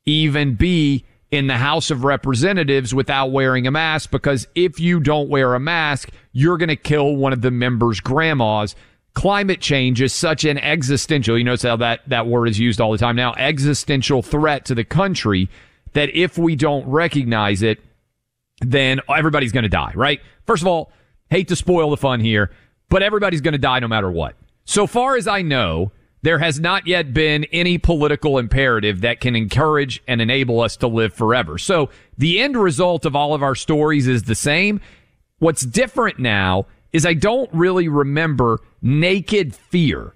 even 0.06 0.56
be 0.56 1.06
in 1.32 1.48
the 1.48 1.58
House 1.58 1.90
of 1.90 2.04
Representatives 2.04 2.94
without 2.94 3.32
wearing 3.32 3.66
a 3.66 3.72
mask 3.72 4.12
because 4.12 4.48
if 4.56 4.80
you 4.80 5.00
don't 5.00 5.30
wear 5.30 5.56
a 5.56 5.60
mask, 5.60 6.10
you're 6.32 6.58
going 6.58 6.70
to 6.70 6.76
kill 6.76 7.16
one 7.16 7.34
of 7.34 7.42
the 7.42 7.52
members' 7.52 8.00
grandmas. 8.00 8.76
Climate 9.14 9.62
change 9.62 10.02
is 10.02 10.14
such 10.14 10.44
an 10.44 10.58
existential, 10.58 11.38
you 11.38 11.44
notice 11.44 11.62
how 11.62 11.76
that, 11.78 12.02
that 12.08 12.26
word 12.26 12.48
is 12.48 12.60
used 12.60 12.82
all 12.82 12.92
the 12.92 12.98
time 12.98 13.16
now, 13.16 13.34
existential 13.34 14.22
threat 14.22 14.66
to 14.66 14.76
the 14.76 14.84
country 14.84 15.50
that 15.94 16.10
if 16.16 16.38
we 16.38 16.56
don't 16.56 16.88
recognize 16.88 17.62
it, 17.62 17.80
then 18.62 19.00
everybody's 19.08 19.52
going 19.52 19.64
to 19.64 19.70
die, 19.70 19.92
right? 19.96 20.20
First 20.46 20.64
of 20.64 20.68
all, 20.68 20.92
hate 21.30 21.48
to 21.50 21.56
spoil 21.56 21.92
the 21.92 21.98
fun 21.98 22.20
here, 22.20 22.52
but 22.90 23.04
everybody's 23.04 23.42
going 23.42 23.54
to 23.54 23.60
die 23.60 23.80
no 23.80 23.88
matter 23.88 24.12
what. 24.12 24.36
So 24.66 24.88
far 24.88 25.16
as 25.16 25.28
I 25.28 25.42
know, 25.42 25.92
there 26.24 26.40
has 26.40 26.60
not 26.60 26.88
yet 26.88 27.14
been 27.14 27.44
any 27.52 27.78
political 27.78 28.38
imperative 28.38 29.02
that 29.02 29.20
can 29.20 29.36
encourage 29.36 30.02
and 30.08 30.22
enable 30.22 30.62
us 30.62 30.78
to 30.78 30.88
live 30.88 31.14
forever. 31.14 31.58
So 31.58 31.90
the 32.18 32.40
end 32.40 32.56
result 32.56 33.06
of 33.06 33.16
all 33.16 33.34
of 33.34 33.44
our 33.44 33.56
stories 33.56 34.08
is 34.08 34.24
the 34.24 34.36
same. 34.36 34.80
What's 35.40 35.66
different 35.66 36.20
now 36.20 36.66
is 36.94 37.06
I 37.06 37.14
don't 37.14 37.50
really 37.54 37.90
remember 37.90 38.62
naked 38.84 39.56
fear, 39.56 40.14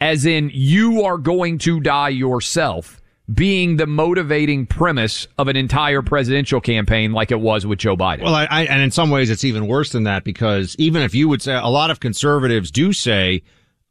as 0.00 0.26
in 0.26 0.50
you 0.52 1.04
are 1.04 1.16
going 1.16 1.56
to 1.58 1.80
die 1.80 2.10
yourself, 2.10 3.00
being 3.32 3.76
the 3.76 3.86
motivating 3.86 4.66
premise 4.66 5.28
of 5.38 5.48
an 5.48 5.56
entire 5.56 6.02
presidential 6.02 6.60
campaign 6.60 7.12
like 7.12 7.30
it 7.30 7.40
was 7.40 7.64
with 7.64 7.78
Joe 7.78 7.96
Biden. 7.96 8.24
Well, 8.24 8.34
I, 8.34 8.46
I, 8.50 8.64
and 8.64 8.82
in 8.82 8.90
some 8.90 9.10
ways 9.10 9.30
it's 9.30 9.44
even 9.44 9.68
worse 9.68 9.92
than 9.92 10.02
that 10.02 10.24
because 10.24 10.74
even 10.78 11.02
if 11.02 11.14
you 11.14 11.28
would 11.28 11.40
say 11.40 11.54
a 11.54 11.68
lot 11.68 11.90
of 11.90 12.00
conservatives 12.00 12.70
do 12.70 12.92
say, 12.92 13.42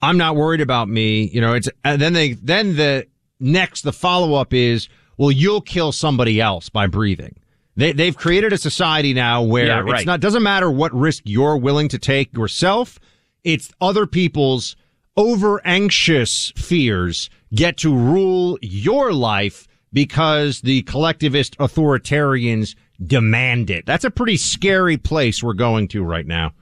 I'm 0.01 0.17
not 0.17 0.35
worried 0.35 0.61
about 0.61 0.89
me. 0.89 1.29
You 1.29 1.41
know, 1.41 1.53
it's, 1.53 1.69
and 1.83 2.01
then 2.01 2.13
they, 2.13 2.33
then 2.33 2.75
the 2.75 3.07
next, 3.39 3.83
the 3.83 3.93
follow 3.93 4.33
up 4.35 4.53
is, 4.53 4.89
well, 5.17 5.31
you'll 5.31 5.61
kill 5.61 5.91
somebody 5.91 6.41
else 6.41 6.69
by 6.69 6.87
breathing. 6.87 7.37
They, 7.77 7.93
they've 7.93 8.17
created 8.17 8.51
a 8.51 8.57
society 8.57 9.13
now 9.13 9.43
where 9.43 9.67
yeah, 9.67 9.79
right. 9.79 9.99
it's 9.99 10.05
not, 10.05 10.19
doesn't 10.19 10.43
matter 10.43 10.69
what 10.69 10.93
risk 10.93 11.23
you're 11.25 11.55
willing 11.55 11.87
to 11.89 11.97
take 11.97 12.33
yourself. 12.33 12.99
It's 13.43 13.71
other 13.81 14.05
people's 14.05 14.75
over 15.17 15.65
anxious 15.65 16.53
fears 16.55 17.29
get 17.53 17.77
to 17.77 17.95
rule 17.95 18.57
your 18.61 19.13
life 19.13 19.67
because 19.91 20.61
the 20.61 20.83
collectivist 20.83 21.57
authoritarians 21.57 22.75
demand 23.03 23.71
it. 23.71 23.85
That's 23.85 24.05
a 24.05 24.11
pretty 24.11 24.37
scary 24.37 24.97
place 24.97 25.41
we're 25.41 25.53
going 25.53 25.87
to 25.89 26.03
right 26.03 26.25
now. 26.25 26.53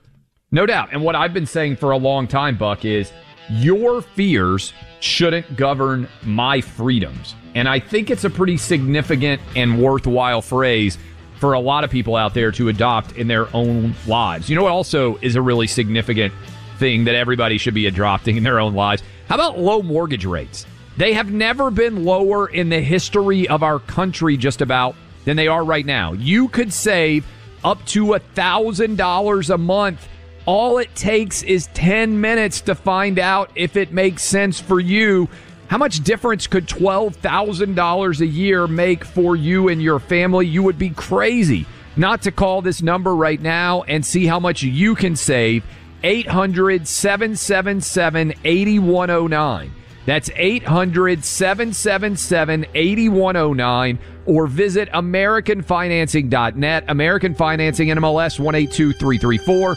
No 0.50 0.64
doubt. 0.64 0.88
And 0.92 1.04
what 1.04 1.14
I've 1.14 1.34
been 1.34 1.46
saying 1.46 1.76
for 1.76 1.90
a 1.90 1.96
long 1.96 2.26
time, 2.26 2.56
Buck, 2.56 2.84
is 2.84 3.12
your 3.50 4.00
fears 4.00 4.72
shouldn't 5.00 5.56
govern 5.56 6.08
my 6.22 6.60
freedoms. 6.60 7.34
And 7.54 7.68
I 7.68 7.78
think 7.78 8.10
it's 8.10 8.24
a 8.24 8.30
pretty 8.30 8.56
significant 8.56 9.40
and 9.54 9.82
worthwhile 9.82 10.42
phrase 10.42 10.98
for 11.38 11.52
a 11.52 11.60
lot 11.60 11.84
of 11.84 11.90
people 11.90 12.16
out 12.16 12.34
there 12.34 12.50
to 12.52 12.68
adopt 12.68 13.12
in 13.12 13.28
their 13.28 13.54
own 13.54 13.94
lives. 14.06 14.48
You 14.48 14.56
know 14.56 14.62
what 14.62 14.72
also 14.72 15.18
is 15.18 15.36
a 15.36 15.42
really 15.42 15.66
significant 15.66 16.32
thing 16.80 17.04
that 17.04 17.14
everybody 17.14 17.58
should 17.58 17.74
be 17.74 17.86
adopting 17.86 18.36
in 18.36 18.42
their 18.42 18.58
own 18.58 18.74
lives? 18.74 19.04
How 19.28 19.36
about 19.36 19.58
low 19.58 19.82
mortgage 19.82 20.24
rates? 20.24 20.66
They 20.96 21.12
have 21.12 21.30
never 21.30 21.70
been 21.70 22.04
lower 22.04 22.48
in 22.48 22.68
the 22.68 22.80
history 22.80 23.46
of 23.46 23.62
our 23.62 23.78
country, 23.78 24.36
just 24.36 24.60
about, 24.60 24.96
than 25.24 25.36
they 25.36 25.46
are 25.46 25.62
right 25.62 25.86
now. 25.86 26.14
You 26.14 26.48
could 26.48 26.72
save 26.72 27.24
up 27.62 27.84
to 27.86 28.14
a 28.14 28.20
$1,000 28.20 29.54
a 29.54 29.58
month 29.58 30.08
all 30.46 30.78
it 30.78 30.94
takes 30.94 31.42
is 31.42 31.68
10 31.74 32.20
minutes 32.20 32.62
to 32.62 32.74
find 32.74 33.18
out 33.18 33.52
if 33.54 33.76
it 33.76 33.92
makes 33.92 34.22
sense 34.22 34.58
for 34.58 34.80
you. 34.80 35.28
How 35.68 35.78
much 35.78 36.02
difference 36.02 36.46
could 36.46 36.66
$12,000 36.66 38.20
a 38.20 38.26
year 38.26 38.66
make 38.66 39.04
for 39.04 39.36
you 39.36 39.68
and 39.68 39.82
your 39.82 40.00
family? 40.00 40.46
You 40.46 40.62
would 40.62 40.78
be 40.78 40.90
crazy 40.90 41.66
not 41.96 42.22
to 42.22 42.32
call 42.32 42.62
this 42.62 42.82
number 42.82 43.14
right 43.14 43.40
now 43.40 43.82
and 43.82 44.04
see 44.04 44.26
how 44.26 44.40
much 44.40 44.62
you 44.62 44.94
can 44.94 45.14
save. 45.14 45.62
800 46.02 46.86
777 46.86 48.34
8109. 48.44 49.72
That's 50.06 50.30
800 50.34 51.24
777 51.24 52.66
8109 52.74 53.98
or 54.26 54.46
visit 54.46 54.90
AmericanFinancing.net. 54.90 56.84
American 56.88 57.34
Financing 57.34 57.88
NMLS 57.88 58.40
182334. 58.40 59.76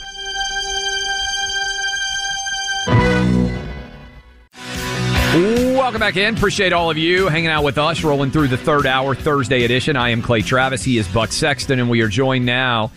Welcome 5.75 5.99
back 5.99 6.15
in. 6.15 6.35
Appreciate 6.35 6.71
all 6.71 6.89
of 6.89 6.97
you 6.97 7.27
hanging 7.27 7.49
out 7.49 7.63
with 7.63 7.77
us, 7.77 8.03
rolling 8.03 8.31
through 8.31 8.47
the 8.47 8.57
third 8.57 8.87
hour 8.87 9.13
Thursday 9.13 9.65
edition. 9.65 9.95
I 9.95 10.09
am 10.09 10.21
Clay 10.21 10.41
Travis. 10.41 10.83
He 10.83 10.97
is 10.97 11.07
Buck 11.09 11.31
Sexton, 11.31 11.79
and 11.79 11.89
we 11.89 12.01
are 12.01 12.07
joined 12.07 12.45
now 12.45 12.91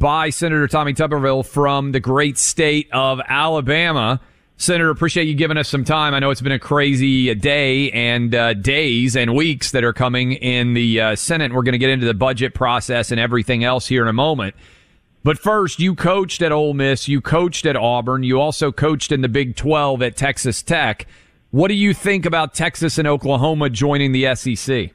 by 0.00 0.30
Senator 0.30 0.66
Tommy 0.66 0.94
Tuberville 0.94 1.44
from 1.44 1.92
the 1.92 2.00
great 2.00 2.38
state 2.38 2.88
of 2.90 3.20
Alabama. 3.28 4.18
Senator, 4.56 4.88
appreciate 4.88 5.28
you 5.28 5.34
giving 5.34 5.58
us 5.58 5.68
some 5.68 5.84
time. 5.84 6.14
I 6.14 6.20
know 6.20 6.30
it's 6.30 6.40
been 6.40 6.52
a 6.52 6.58
crazy 6.58 7.34
day 7.34 7.90
and 7.90 8.34
uh, 8.34 8.54
days 8.54 9.14
and 9.14 9.34
weeks 9.34 9.72
that 9.72 9.84
are 9.84 9.92
coming 9.92 10.32
in 10.32 10.72
the 10.72 11.00
uh, 11.00 11.16
Senate. 11.16 11.52
We're 11.52 11.62
going 11.62 11.72
to 11.72 11.78
get 11.78 11.90
into 11.90 12.06
the 12.06 12.14
budget 12.14 12.54
process 12.54 13.10
and 13.10 13.20
everything 13.20 13.62
else 13.62 13.86
here 13.86 14.00
in 14.00 14.08
a 14.08 14.14
moment. 14.14 14.54
But 15.22 15.38
first, 15.38 15.78
you 15.80 15.94
coached 15.94 16.40
at 16.40 16.50
Ole 16.50 16.72
Miss, 16.72 17.06
you 17.06 17.20
coached 17.20 17.66
at 17.66 17.76
Auburn, 17.76 18.22
you 18.22 18.40
also 18.40 18.72
coached 18.72 19.12
in 19.12 19.20
the 19.20 19.28
Big 19.28 19.54
12 19.54 20.00
at 20.00 20.16
Texas 20.16 20.62
Tech. 20.62 21.06
What 21.50 21.68
do 21.68 21.74
you 21.74 21.92
think 21.92 22.24
about 22.24 22.54
Texas 22.54 22.96
and 22.96 23.06
Oklahoma 23.06 23.68
joining 23.68 24.12
the 24.12 24.34
SEC? 24.34 24.92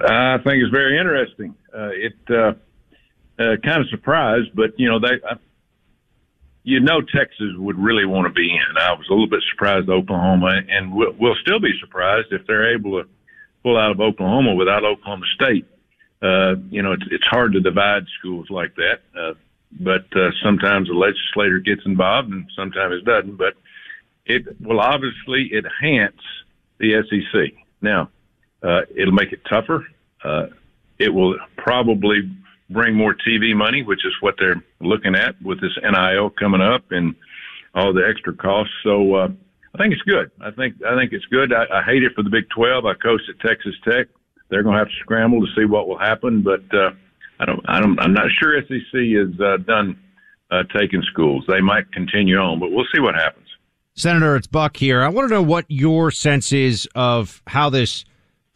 I 0.00 0.38
think 0.38 0.62
it's 0.62 0.70
very 0.70 0.96
interesting. 0.96 1.56
Uh, 1.76 1.88
it 1.88 2.14
uh, 3.38 3.56
kind 3.64 3.80
of 3.80 3.88
surprised, 3.90 4.50
but 4.54 4.78
you 4.78 4.88
know 4.88 4.98
they, 4.98 5.20
uh, 5.28 5.36
you 6.68 6.80
know, 6.80 7.00
Texas 7.00 7.52
would 7.56 7.78
really 7.78 8.04
want 8.04 8.26
to 8.26 8.32
be 8.32 8.50
in. 8.50 8.76
I 8.76 8.92
was 8.92 9.06
a 9.08 9.12
little 9.12 9.28
bit 9.28 9.42
surprised 9.50 9.88
Oklahoma, 9.88 10.60
and 10.68 10.92
we'll, 10.92 11.12
we'll 11.18 11.36
still 11.40 11.60
be 11.60 11.72
surprised 11.80 12.28
if 12.30 12.46
they're 12.46 12.74
able 12.74 13.02
to 13.02 13.08
pull 13.62 13.78
out 13.78 13.90
of 13.90 14.00
Oklahoma 14.00 14.54
without 14.54 14.84
Oklahoma 14.84 15.24
State. 15.34 15.66
Uh, 16.20 16.56
you 16.68 16.82
know, 16.82 16.92
it's 16.92 17.04
it's 17.10 17.24
hard 17.24 17.52
to 17.52 17.60
divide 17.60 18.04
schools 18.18 18.48
like 18.50 18.74
that, 18.74 19.00
uh, 19.18 19.34
but 19.80 20.04
uh, 20.16 20.30
sometimes 20.42 20.88
the 20.88 20.94
legislator 20.94 21.58
gets 21.58 21.82
involved, 21.86 22.30
and 22.30 22.46
sometimes 22.56 22.96
it 23.00 23.04
doesn't. 23.04 23.36
But 23.36 23.54
it 24.26 24.60
will 24.60 24.80
obviously 24.80 25.52
enhance 25.54 26.20
the 26.78 27.02
SEC. 27.08 27.52
Now, 27.80 28.10
uh, 28.62 28.82
it'll 28.94 29.14
make 29.14 29.32
it 29.32 29.40
tougher. 29.48 29.86
Uh, 30.22 30.46
it 30.98 31.14
will 31.14 31.36
probably 31.56 32.30
bring 32.70 32.94
more 32.94 33.14
TV 33.14 33.54
money, 33.54 33.82
which 33.82 34.04
is 34.04 34.12
what 34.20 34.34
they're 34.38 34.62
looking 34.80 35.14
at 35.14 35.40
with 35.42 35.60
this 35.60 35.76
NIL 35.82 36.30
coming 36.30 36.60
up 36.60 36.84
and 36.90 37.14
all 37.74 37.92
the 37.92 38.06
extra 38.08 38.34
costs. 38.34 38.72
So, 38.82 39.14
uh, 39.14 39.28
I 39.74 39.78
think 39.78 39.92
it's 39.92 40.02
good. 40.02 40.30
I 40.40 40.50
think 40.50 40.76
I 40.86 40.96
think 40.96 41.12
it's 41.12 41.26
good. 41.26 41.52
I, 41.52 41.64
I 41.72 41.82
hate 41.82 42.02
it 42.02 42.12
for 42.14 42.22
the 42.22 42.30
Big 42.30 42.48
Twelve. 42.54 42.86
I 42.86 42.94
coached 42.94 43.28
at 43.28 43.38
Texas 43.46 43.74
Tech. 43.84 44.08
They're 44.48 44.62
going 44.62 44.74
to 44.74 44.78
have 44.78 44.88
to 44.88 45.00
scramble 45.00 45.40
to 45.40 45.52
see 45.54 45.66
what 45.66 45.86
will 45.86 45.98
happen, 45.98 46.42
but 46.42 46.62
uh, 46.72 46.90
I 47.38 47.44
don't. 47.44 47.60
I 47.68 47.80
don't. 47.80 48.00
I'm 48.00 48.14
not 48.14 48.28
sure 48.40 48.60
SEC 48.62 48.94
is 48.94 49.38
uh, 49.40 49.58
done 49.58 49.98
uh, 50.50 50.62
taking 50.76 51.02
schools. 51.02 51.44
They 51.46 51.60
might 51.60 51.92
continue 51.92 52.36
on, 52.36 52.58
but 52.58 52.70
we'll 52.70 52.86
see 52.94 53.00
what 53.00 53.14
happens. 53.14 53.46
Senator, 53.94 54.36
it's 54.36 54.46
Buck 54.46 54.76
here. 54.76 55.02
I 55.02 55.08
want 55.08 55.28
to 55.28 55.34
know 55.34 55.42
what 55.42 55.66
your 55.68 56.10
sense 56.10 56.52
is 56.52 56.88
of 56.94 57.42
how 57.46 57.68
this 57.68 58.04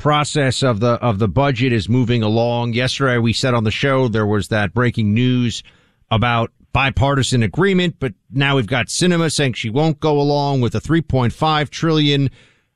process 0.03 0.65
of 0.65 0.81
the 0.81 0.95
of 0.95 1.21
the 1.21 1.29
budget 1.29 1.73
is 1.73 1.89
moving 1.89 2.25
along. 2.25 2.73
Yesterday, 2.73 3.19
we 3.19 3.33
said 3.33 3.55
on 3.55 3.63
the 3.63 3.71
show 3.71 4.09
there 4.09 4.27
was 4.27 4.49
that 4.49 4.75
breaking 4.75 5.15
news 5.15 5.63
about 6.11 6.51
bipartisan 6.73 7.45
agreement, 7.45 7.95
but 8.01 8.13
now 8.29 8.57
we've 8.57 8.67
got 8.67 8.89
Sinema 8.89 9.33
saying 9.33 9.53
she 9.53 9.71
won't 9.71 10.01
go 10.01 10.21
along 10.21 10.61
with 10.61 10.73
the 10.73 10.81
3.5 10.81 11.71
trillion. 11.71 12.31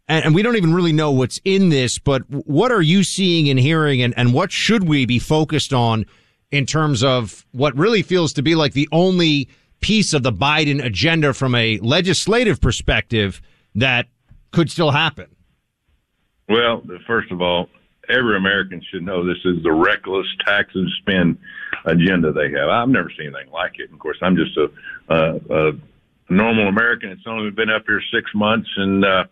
And, 0.06 0.26
and 0.26 0.34
we 0.36 0.42
don't 0.42 0.54
even 0.54 0.72
really 0.72 0.92
know 0.92 1.10
what's 1.10 1.40
in 1.44 1.68
this, 1.68 1.98
but 1.98 2.22
what 2.30 2.70
are 2.70 2.80
you 2.80 3.02
seeing 3.02 3.48
and 3.48 3.58
hearing 3.58 4.02
and, 4.02 4.14
and 4.16 4.32
what 4.32 4.52
should 4.52 4.88
we 4.88 5.04
be 5.04 5.18
focused 5.18 5.72
on 5.72 6.06
in 6.52 6.64
terms 6.64 7.02
of 7.02 7.44
what 7.50 7.76
really 7.76 8.02
feels 8.02 8.34
to 8.34 8.42
be 8.42 8.54
like 8.54 8.72
the 8.72 8.88
only 8.92 9.48
piece 9.80 10.14
of 10.14 10.22
the 10.22 10.32
Biden 10.32 10.80
agenda 10.84 11.34
from 11.34 11.56
a 11.56 11.78
legislative 11.78 12.60
perspective 12.60 13.42
that 13.74 14.06
could 14.52 14.70
still 14.70 14.92
happen? 14.92 15.26
Well, 16.48 16.82
first 17.06 17.30
of 17.32 17.40
all, 17.42 17.68
every 18.08 18.36
American 18.36 18.82
should 18.90 19.02
know 19.02 19.24
this 19.24 19.44
is 19.44 19.62
the 19.62 19.72
reckless 19.72 20.26
tax 20.44 20.70
and 20.74 20.88
spend 21.00 21.38
agenda 21.84 22.32
they 22.32 22.50
have. 22.52 22.68
I've 22.68 22.88
never 22.88 23.10
seen 23.10 23.34
anything 23.34 23.52
like 23.52 23.78
it. 23.78 23.92
Of 23.92 23.98
course, 23.98 24.18
I'm 24.22 24.36
just 24.36 24.56
a, 24.56 24.68
a, 25.08 25.68
a 25.68 25.72
normal 26.28 26.68
American. 26.68 27.10
It's 27.10 27.26
only 27.26 27.50
been 27.50 27.70
up 27.70 27.84
here 27.86 28.02
six 28.12 28.30
months, 28.34 28.68
and 28.76 29.04
uh, 29.04 29.24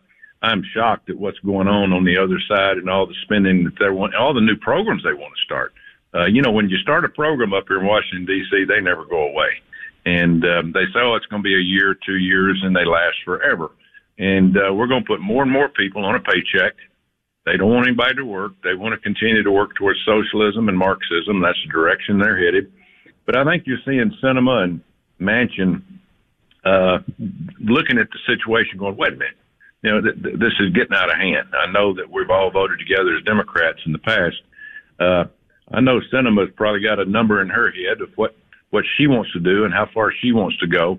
I'm 0.43 0.63
shocked 0.75 1.11
at 1.11 1.17
what's 1.17 1.39
going 1.41 1.69
on 1.69 1.93
on 1.93 2.05
the 2.05 2.19
other 2.19 2.41
side 2.49 2.79
and 2.79 2.91
all 2.91 3.07
the 3.07 3.15
spending 3.23 3.65
that 3.65 3.79
they 3.79 3.91
want, 3.91 4.15
all 4.15 4.35
the 4.35 4.41
new 4.41 4.57
programs 4.57 5.03
they 5.03 5.15
want 5.15 5.33
to 5.35 5.45
start. 5.45 5.73
Uh, 6.15 6.27
you 6.27 6.43
know, 6.43 6.53
when 6.53 6.69
you 6.69 6.79
start 6.79 7.05
a 7.05 7.09
program 7.09 7.53
up 7.53 7.65
here 7.67 7.81
in 7.81 7.87
Washington 7.87 8.25
D.C., 8.25 8.65
they 8.69 8.81
never 8.81 9.05
go 9.05 9.29
away, 9.29 9.51
and 10.07 10.45
um, 10.45 10.73
they 10.73 10.85
say, 10.93 11.01
"Oh, 11.01 11.15
it's 11.17 11.27
going 11.27 11.43
to 11.43 11.47
be 11.47 11.55
a 11.55 11.59
year, 11.59 11.97
two 12.07 12.19
years," 12.19 12.61
and 12.63 12.75
they 12.75 12.85
last 12.85 13.17
forever. 13.25 13.71
And 14.17 14.57
uh, 14.57 14.73
we're 14.73 14.87
going 14.87 15.03
to 15.03 15.09
put 15.09 15.21
more 15.21 15.43
and 15.43 15.51
more 15.51 15.69
people 15.69 16.05
on 16.05 16.15
a 16.15 16.21
paycheck 16.21 16.75
they 17.45 17.57
don't 17.57 17.71
want 17.71 17.87
anybody 17.87 18.15
to 18.17 18.25
work. 18.25 18.53
They 18.63 18.75
want 18.75 18.95
to 18.95 19.01
continue 19.01 19.43
to 19.43 19.51
work 19.51 19.75
towards 19.77 19.99
socialism 20.05 20.69
and 20.69 20.79
Marxism. 20.79 21.41
That's 21.43 21.59
the 21.65 21.73
direction 21.73 22.19
they're 22.19 22.43
headed. 22.43 22.73
But 23.27 23.37
I 23.37 23.45
think 23.45 23.65
you're 23.67 23.79
seeing 23.85 24.13
Sinema 24.23 24.65
and 24.65 24.81
Manchin 25.21 25.83
uh, 26.65 26.99
looking 27.61 27.99
at 27.99 28.09
the 28.11 28.19
situation, 28.27 28.79
going, 28.79 28.97
"Wait 28.97 29.13
a 29.13 29.17
minute, 29.17 29.37
you 29.83 29.91
know, 29.91 30.01
th- 30.01 30.23
th- 30.23 30.39
this 30.39 30.53
is 30.61 30.73
getting 30.73 30.97
out 30.97 31.11
of 31.11 31.19
hand." 31.19 31.49
I 31.55 31.71
know 31.71 31.95
that 31.95 32.11
we've 32.11 32.31
all 32.31 32.51
voted 32.51 32.79
together 32.79 33.15
as 33.17 33.23
Democrats 33.25 33.81
in 33.85 33.93
the 33.93 33.99
past. 33.99 34.37
Uh, 34.99 35.25
I 35.71 35.81
know 35.81 36.01
Sinema's 36.13 36.53
probably 36.57 36.81
got 36.81 36.99
a 36.99 37.05
number 37.05 37.43
in 37.43 37.49
her 37.49 37.71
head 37.71 38.01
of 38.01 38.11
what 38.17 38.35
what 38.71 38.85
she 38.97 39.07
wants 39.07 39.33
to 39.33 39.41
do 39.41 39.65
and 39.65 39.73
how 39.73 39.87
far 39.93 40.13
she 40.21 40.33
wants 40.33 40.57
to 40.59 40.67
go 40.67 40.99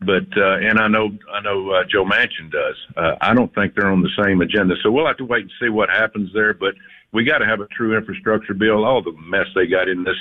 but 0.00 0.26
uh, 0.36 0.58
and 0.58 0.78
I 0.78 0.88
know 0.88 1.10
I 1.32 1.40
know 1.40 1.70
uh, 1.70 1.84
Joe 1.90 2.04
Manchin 2.04 2.50
does. 2.50 2.76
Uh, 2.96 3.16
I 3.20 3.34
don't 3.34 3.54
think 3.54 3.74
they're 3.74 3.90
on 3.90 4.02
the 4.02 4.22
same 4.22 4.40
agenda, 4.42 4.74
so 4.82 4.90
we'll 4.90 5.06
have 5.06 5.16
to 5.18 5.24
wait 5.24 5.42
and 5.42 5.52
see 5.60 5.70
what 5.70 5.88
happens 5.88 6.30
there. 6.34 6.52
But 6.52 6.74
we 7.12 7.24
got 7.24 7.38
to 7.38 7.46
have 7.46 7.60
a 7.60 7.66
true 7.68 7.96
infrastructure 7.96 8.52
bill. 8.52 8.84
All 8.84 9.02
the 9.02 9.12
mess 9.12 9.46
they 9.54 9.66
got 9.66 9.88
in 9.88 10.04
this 10.04 10.16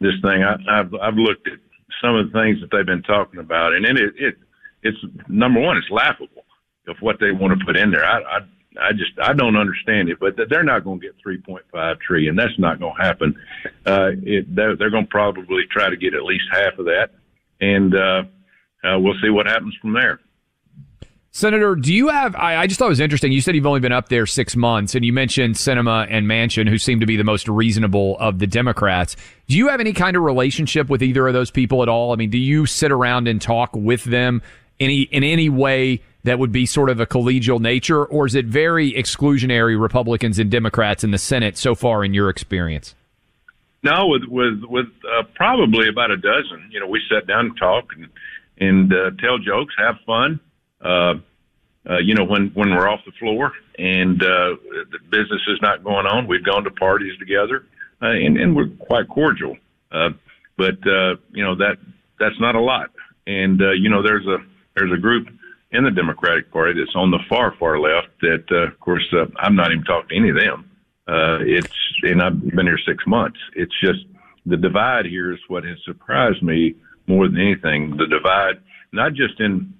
this 0.00 0.14
thing, 0.22 0.42
I, 0.42 0.56
I've 0.68 0.92
I've 0.94 1.14
looked 1.14 1.46
at 1.46 1.58
some 2.02 2.16
of 2.16 2.26
the 2.26 2.38
things 2.38 2.60
that 2.60 2.70
they've 2.72 2.86
been 2.86 3.02
talking 3.02 3.38
about, 3.38 3.72
and 3.72 3.86
it 3.86 4.14
it 4.16 4.36
it's 4.82 4.98
number 5.28 5.60
one, 5.60 5.76
it's 5.76 5.90
laughable 5.90 6.44
of 6.88 6.96
what 7.00 7.20
they 7.20 7.30
want 7.30 7.56
to 7.56 7.64
put 7.64 7.76
in 7.76 7.92
there. 7.92 8.04
I 8.04 8.20
I, 8.20 8.38
I 8.80 8.92
just 8.92 9.12
I 9.22 9.32
don't 9.32 9.56
understand 9.56 10.08
it, 10.08 10.18
but 10.18 10.34
they're 10.48 10.64
not 10.64 10.82
going 10.82 11.00
to 11.00 11.06
get 11.06 11.16
3.5 11.24 12.00
trillion. 12.00 12.34
That's 12.34 12.58
not 12.58 12.80
going 12.80 12.94
to 12.96 13.02
happen. 13.02 13.36
Uh, 13.86 14.10
it, 14.22 14.54
they're, 14.54 14.76
they're 14.76 14.90
going 14.90 15.04
to 15.04 15.10
probably 15.10 15.64
try 15.70 15.90
to 15.90 15.96
get 15.96 16.14
at 16.14 16.24
least 16.24 16.44
half 16.50 16.78
of 16.78 16.86
that, 16.86 17.10
and 17.60 17.94
uh, 17.94 18.22
uh, 18.84 18.98
we'll 18.98 19.18
see 19.22 19.30
what 19.30 19.46
happens 19.46 19.74
from 19.80 19.92
there. 19.92 20.20
Senator, 21.32 21.76
do 21.76 21.94
you 21.94 22.08
have? 22.08 22.34
I, 22.34 22.56
I, 22.56 22.66
just 22.66 22.78
thought 22.78 22.86
it 22.86 22.90
was 22.90 23.00
interesting. 23.00 23.30
You 23.30 23.40
said 23.40 23.54
you've 23.54 23.66
only 23.66 23.78
been 23.78 23.92
up 23.92 24.08
there 24.08 24.26
six 24.26 24.56
months, 24.56 24.96
and 24.96 25.04
you 25.04 25.12
mentioned 25.12 25.54
Sinema 25.54 26.08
and 26.10 26.26
Manchin, 26.26 26.68
who 26.68 26.76
seem 26.76 26.98
to 26.98 27.06
be 27.06 27.16
the 27.16 27.24
most 27.24 27.46
reasonable 27.46 28.18
of 28.18 28.40
the 28.40 28.48
Democrats. 28.48 29.14
Do 29.46 29.56
you 29.56 29.68
have 29.68 29.78
any 29.78 29.92
kind 29.92 30.16
of 30.16 30.24
relationship 30.24 30.88
with 30.88 31.04
either 31.04 31.28
of 31.28 31.32
those 31.32 31.52
people 31.52 31.84
at 31.84 31.88
all? 31.88 32.12
I 32.12 32.16
mean, 32.16 32.30
do 32.30 32.38
you 32.38 32.66
sit 32.66 32.90
around 32.90 33.28
and 33.28 33.40
talk 33.40 33.70
with 33.74 34.02
them 34.04 34.42
any 34.80 35.02
in 35.02 35.22
any 35.22 35.48
way 35.48 36.02
that 36.24 36.40
would 36.40 36.50
be 36.50 36.66
sort 36.66 36.90
of 36.90 36.98
a 36.98 37.06
collegial 37.06 37.60
nature, 37.60 38.04
or 38.04 38.26
is 38.26 38.34
it 38.34 38.46
very 38.46 38.92
exclusionary 38.92 39.80
Republicans 39.80 40.38
and 40.40 40.50
Democrats 40.50 41.04
in 41.04 41.12
the 41.12 41.18
Senate 41.18 41.56
so 41.56 41.76
far 41.76 42.04
in 42.04 42.12
your 42.12 42.28
experience? 42.28 42.96
No, 43.82 44.08
with 44.08 44.24
with 44.24 44.64
with 44.64 44.88
uh, 45.04 45.22
probably 45.34 45.88
about 45.88 46.10
a 46.10 46.16
dozen. 46.16 46.68
You 46.70 46.80
know, 46.80 46.88
we 46.88 47.00
sat 47.08 47.26
down 47.28 47.46
and 47.46 47.56
talked 47.56 47.96
and 47.96 48.08
and 48.60 48.92
uh, 48.92 49.10
tell 49.18 49.38
jokes, 49.38 49.74
have 49.78 49.96
fun. 50.06 50.38
Uh, 50.80 51.14
uh, 51.88 51.98
you 51.98 52.14
know, 52.14 52.24
when 52.24 52.48
when 52.54 52.70
we're 52.70 52.88
off 52.88 53.00
the 53.06 53.12
floor 53.12 53.52
and 53.78 54.22
uh, 54.22 54.54
the 54.90 54.98
business 55.10 55.40
is 55.48 55.58
not 55.62 55.82
going 55.82 56.06
on, 56.06 56.26
we've 56.26 56.44
gone 56.44 56.62
to 56.64 56.70
parties 56.70 57.18
together, 57.18 57.66
uh, 58.02 58.06
and, 58.06 58.36
and 58.36 58.54
we're 58.54 58.68
quite 58.78 59.08
cordial. 59.08 59.56
Uh, 59.90 60.10
but 60.58 60.76
uh, 60.86 61.16
you 61.32 61.42
know 61.42 61.56
that 61.56 61.78
that's 62.18 62.38
not 62.38 62.54
a 62.54 62.60
lot. 62.60 62.90
And 63.26 63.60
uh, 63.62 63.72
you 63.72 63.88
know, 63.88 64.02
there's 64.02 64.26
a 64.26 64.38
there's 64.76 64.92
a 64.92 65.00
group 65.00 65.28
in 65.72 65.84
the 65.84 65.90
Democratic 65.90 66.50
Party 66.52 66.78
that's 66.78 66.94
on 66.94 67.10
the 67.10 67.20
far 67.28 67.54
far 67.58 67.78
left. 67.78 68.08
That 68.20 68.44
uh, 68.50 68.68
of 68.68 68.78
course 68.80 69.06
uh, 69.12 69.26
I'm 69.38 69.56
not 69.56 69.72
even 69.72 69.84
talking 69.84 70.08
to 70.10 70.16
any 70.16 70.28
of 70.30 70.36
them. 70.36 70.70
Uh, 71.08 71.38
it's 71.40 71.74
and 72.02 72.22
I've 72.22 72.40
been 72.40 72.66
here 72.66 72.78
six 72.86 73.06
months. 73.06 73.38
It's 73.54 73.74
just 73.80 74.00
the 74.46 74.56
divide 74.56 75.06
here 75.06 75.32
is 75.32 75.38
what 75.48 75.64
has 75.64 75.78
surprised 75.84 76.42
me 76.42 76.74
more 77.10 77.28
than 77.28 77.40
anything. 77.40 77.96
The 77.96 78.06
divide, 78.06 78.62
not 78.92 79.12
just 79.14 79.40
in 79.40 79.74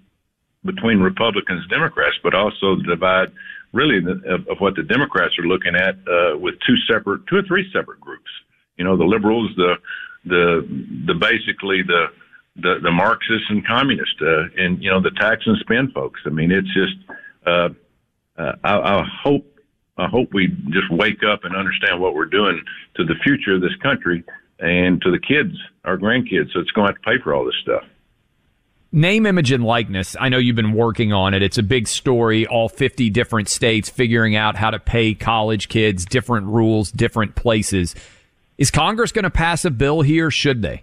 between 0.64 0.98
Republicans 1.00 1.62
and 1.62 1.70
Democrats, 1.70 2.16
but 2.22 2.34
also 2.34 2.76
the 2.76 2.86
divide 2.88 3.32
really 3.72 4.00
the, 4.00 4.20
of, 4.34 4.48
of, 4.48 4.58
what 4.58 4.74
the 4.74 4.82
Democrats 4.82 5.38
are 5.38 5.46
looking 5.46 5.76
at 5.76 5.94
uh, 6.08 6.36
with 6.36 6.56
two 6.66 6.76
separate, 6.90 7.26
two 7.28 7.36
or 7.36 7.42
three 7.42 7.70
separate 7.72 8.00
groups. 8.00 8.30
You 8.76 8.84
know, 8.84 8.96
the 8.96 9.04
liberals, 9.04 9.50
the 9.56 9.76
the 10.24 10.66
the 11.06 11.14
basically 11.14 11.82
the 11.82 12.06
the, 12.56 12.80
the 12.82 12.90
Marxists 12.90 13.48
and 13.48 13.66
communists, 13.66 14.20
uh, 14.20 14.62
and 14.62 14.82
you 14.82 14.90
know 14.90 15.00
the 15.00 15.12
tax 15.12 15.46
and 15.46 15.56
spend 15.58 15.92
folks. 15.92 16.20
I 16.26 16.30
mean, 16.30 16.50
it's 16.50 16.72
just. 16.74 16.96
Uh, 17.46 17.68
uh, 18.38 18.52
I, 18.64 18.78
I 18.78 19.04
hope 19.22 19.44
I 19.98 20.06
hope 20.08 20.32
we 20.32 20.48
just 20.70 20.90
wake 20.90 21.22
up 21.22 21.44
and 21.44 21.54
understand 21.54 22.00
what 22.00 22.14
we're 22.14 22.24
doing 22.24 22.62
to 22.96 23.04
the 23.04 23.14
future 23.22 23.54
of 23.54 23.60
this 23.60 23.76
country 23.82 24.24
and 24.60 25.00
to 25.02 25.10
the 25.10 25.18
kids, 25.18 25.56
our 25.84 25.96
grandkids. 25.96 26.52
So 26.52 26.60
it's 26.60 26.70
going 26.70 26.88
to 26.88 26.92
have 26.92 27.02
to 27.02 27.10
pay 27.10 27.22
for 27.22 27.34
all 27.34 27.44
this 27.44 27.54
stuff. 27.62 27.84
Name, 28.92 29.24
image, 29.24 29.52
and 29.52 29.64
likeness. 29.64 30.16
I 30.18 30.28
know 30.28 30.38
you've 30.38 30.56
been 30.56 30.72
working 30.72 31.12
on 31.12 31.32
it. 31.32 31.42
It's 31.42 31.58
a 31.58 31.62
big 31.62 31.86
story. 31.86 32.46
All 32.46 32.68
50 32.68 33.08
different 33.10 33.48
states 33.48 33.88
figuring 33.88 34.34
out 34.34 34.56
how 34.56 34.70
to 34.70 34.80
pay 34.80 35.14
college 35.14 35.68
kids, 35.68 36.04
different 36.04 36.48
rules, 36.48 36.90
different 36.90 37.36
places. 37.36 37.94
Is 38.58 38.70
Congress 38.70 39.12
going 39.12 39.22
to 39.22 39.30
pass 39.30 39.64
a 39.64 39.70
bill 39.70 40.02
here? 40.02 40.30
Should 40.30 40.62
they? 40.62 40.82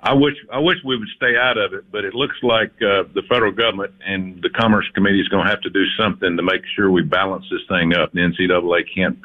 I 0.00 0.12
wish 0.12 0.34
I 0.52 0.58
wish 0.60 0.76
we 0.84 0.96
would 0.96 1.08
stay 1.16 1.36
out 1.36 1.58
of 1.58 1.72
it, 1.72 1.90
but 1.90 2.04
it 2.04 2.14
looks 2.14 2.36
like 2.42 2.70
uh, 2.80 3.02
the 3.14 3.22
federal 3.28 3.50
government 3.50 3.94
and 4.04 4.40
the 4.42 4.50
Commerce 4.50 4.86
Committee 4.94 5.20
is 5.20 5.28
going 5.28 5.44
to 5.44 5.50
have 5.50 5.60
to 5.62 5.70
do 5.70 5.84
something 5.98 6.36
to 6.36 6.42
make 6.42 6.62
sure 6.76 6.90
we 6.90 7.02
balance 7.02 7.44
this 7.50 7.62
thing 7.68 7.94
up. 7.94 8.12
The 8.12 8.20
NCAA 8.20 8.82
can't 8.94 9.18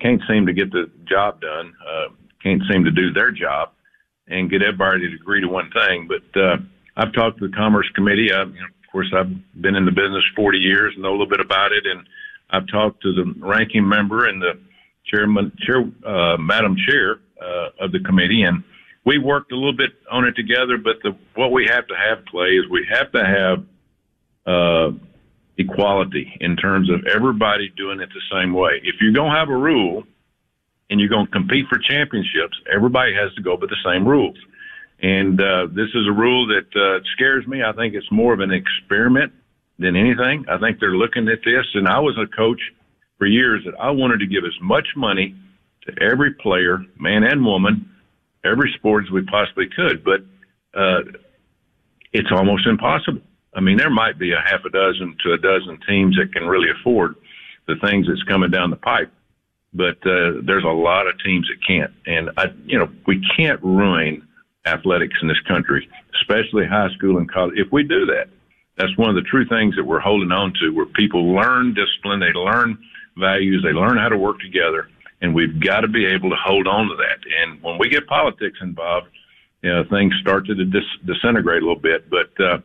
can't 0.00 0.22
seem 0.28 0.46
to 0.46 0.52
get 0.52 0.70
the 0.72 0.90
job 1.08 1.40
done, 1.40 1.74
uh, 1.86 2.08
can't 2.42 2.62
seem 2.70 2.84
to 2.84 2.90
do 2.90 3.12
their 3.12 3.30
job, 3.30 3.70
and 4.28 4.50
get 4.50 4.62
everybody 4.62 5.08
to 5.08 5.14
agree 5.14 5.40
to 5.40 5.48
one 5.48 5.70
thing. 5.70 6.08
But 6.08 6.40
uh, 6.40 6.56
I've 6.96 7.12
talked 7.12 7.38
to 7.40 7.48
the 7.48 7.56
Commerce 7.56 7.88
Committee. 7.94 8.32
I, 8.32 8.42
you 8.44 8.52
know, 8.52 8.66
of 8.66 8.92
course, 8.92 9.12
I've 9.16 9.30
been 9.60 9.76
in 9.76 9.84
the 9.84 9.92
business 9.92 10.24
40 10.34 10.58
years, 10.58 10.94
know 10.98 11.10
a 11.10 11.12
little 11.12 11.28
bit 11.28 11.40
about 11.40 11.72
it, 11.72 11.86
and 11.86 12.06
I've 12.50 12.66
talked 12.68 13.02
to 13.02 13.12
the 13.12 13.34
ranking 13.38 13.88
member 13.88 14.26
and 14.26 14.42
the 14.42 14.58
chairman, 15.06 15.52
chair, 15.64 15.84
uh, 16.04 16.36
Madam 16.36 16.76
Chair 16.88 17.20
uh, 17.40 17.84
of 17.84 17.92
the 17.92 18.00
committee, 18.00 18.42
and 18.42 18.62
we 19.04 19.18
worked 19.18 19.52
a 19.52 19.56
little 19.56 19.76
bit 19.76 19.90
on 20.10 20.24
it 20.24 20.32
together. 20.32 20.76
But 20.76 20.96
the, 21.02 21.16
what 21.34 21.52
we 21.52 21.66
have 21.66 21.86
to 21.86 21.94
have, 21.94 22.24
Clay, 22.26 22.50
is 22.50 22.68
we 22.68 22.86
have 22.90 23.12
to 23.12 23.24
have 23.24 23.64
uh, 24.46 24.90
equality 25.60 26.36
in 26.40 26.56
terms 26.56 26.90
of 26.90 27.06
everybody 27.06 27.70
doing 27.76 28.00
it 28.00 28.08
the 28.08 28.22
same 28.32 28.52
way. 28.52 28.80
If 28.82 28.96
you're 29.00 29.12
going 29.12 29.32
to 29.32 29.38
have 29.38 29.48
a 29.48 29.56
rule 29.56 30.04
and 30.88 30.98
you're 30.98 31.08
going 31.08 31.26
to 31.26 31.32
compete 31.32 31.66
for 31.68 31.78
championships, 31.78 32.56
everybody 32.72 33.14
has 33.14 33.32
to 33.34 33.42
go 33.42 33.56
by 33.56 33.66
the 33.66 33.76
same 33.84 34.06
rules. 34.06 34.36
And 35.02 35.40
uh, 35.40 35.66
this 35.70 35.88
is 35.94 36.06
a 36.08 36.12
rule 36.12 36.46
that 36.48 36.68
uh, 36.76 37.00
scares 37.14 37.46
me. 37.46 37.62
I 37.62 37.72
think 37.72 37.94
it's 37.94 38.10
more 38.10 38.34
of 38.34 38.40
an 38.40 38.50
experiment 38.50 39.32
than 39.78 39.96
anything. 39.96 40.44
I 40.48 40.58
think 40.58 40.78
they're 40.78 40.96
looking 40.96 41.28
at 41.28 41.40
this, 41.44 41.66
and 41.74 41.88
I 41.88 42.00
was 42.00 42.18
a 42.18 42.26
coach 42.36 42.60
for 43.18 43.26
years 43.26 43.62
that 43.64 43.74
I 43.80 43.90
wanted 43.90 44.20
to 44.20 44.26
give 44.26 44.44
as 44.44 44.56
much 44.60 44.88
money 44.96 45.34
to 45.86 46.02
every 46.02 46.34
player, 46.34 46.84
man 46.98 47.22
and 47.22 47.44
woman, 47.44 47.88
every 48.44 48.72
sport 48.76 49.04
as 49.06 49.10
we 49.10 49.22
possibly 49.22 49.68
could. 49.74 50.04
But 50.04 50.20
uh, 50.78 51.00
it's 52.12 52.30
almost 52.30 52.66
impossible 52.66 53.22
I 53.54 53.60
mean, 53.60 53.76
there 53.76 53.90
might 53.90 54.18
be 54.18 54.32
a 54.32 54.40
half 54.44 54.64
a 54.64 54.70
dozen 54.70 55.16
to 55.24 55.32
a 55.32 55.38
dozen 55.38 55.78
teams 55.88 56.16
that 56.16 56.32
can 56.32 56.46
really 56.46 56.68
afford 56.70 57.16
the 57.66 57.76
things 57.84 58.06
that's 58.06 58.22
coming 58.24 58.50
down 58.50 58.70
the 58.70 58.76
pipe, 58.76 59.12
but 59.74 59.98
uh, 60.06 60.40
there's 60.44 60.64
a 60.64 60.68
lot 60.68 61.06
of 61.06 61.14
teams 61.24 61.48
that 61.48 61.66
can't. 61.66 61.92
And 62.06 62.30
I, 62.36 62.46
you 62.64 62.78
know, 62.78 62.88
we 63.06 63.20
can't 63.36 63.62
ruin 63.62 64.26
athletics 64.66 65.16
in 65.22 65.28
this 65.28 65.40
country, 65.48 65.88
especially 66.20 66.66
high 66.66 66.90
school 66.96 67.18
and 67.18 67.30
college. 67.30 67.54
If 67.56 67.72
we 67.72 67.82
do 67.82 68.06
that, 68.06 68.28
that's 68.76 68.96
one 68.96 69.10
of 69.10 69.16
the 69.16 69.28
true 69.28 69.46
things 69.46 69.76
that 69.76 69.84
we're 69.84 70.00
holding 70.00 70.32
on 70.32 70.52
to, 70.60 70.70
where 70.70 70.86
people 70.86 71.34
learn 71.34 71.74
discipline, 71.74 72.20
they 72.20 72.32
learn 72.32 72.78
values, 73.16 73.62
they 73.62 73.72
learn 73.72 73.98
how 73.98 74.08
to 74.08 74.16
work 74.16 74.40
together, 74.40 74.88
and 75.20 75.34
we've 75.34 75.60
got 75.60 75.80
to 75.80 75.88
be 75.88 76.06
able 76.06 76.30
to 76.30 76.36
hold 76.36 76.66
on 76.66 76.88
to 76.88 76.96
that. 76.96 77.18
And 77.42 77.62
when 77.62 77.78
we 77.78 77.88
get 77.88 78.06
politics 78.06 78.58
involved, 78.62 79.08
you 79.62 79.70
know, 79.70 79.84
things 79.90 80.14
start 80.20 80.46
to 80.46 80.54
dis- 80.54 80.82
disintegrate 81.04 81.62
a 81.62 81.66
little 81.66 81.80
bit. 81.80 82.08
But 82.08 82.40
uh, 82.40 82.58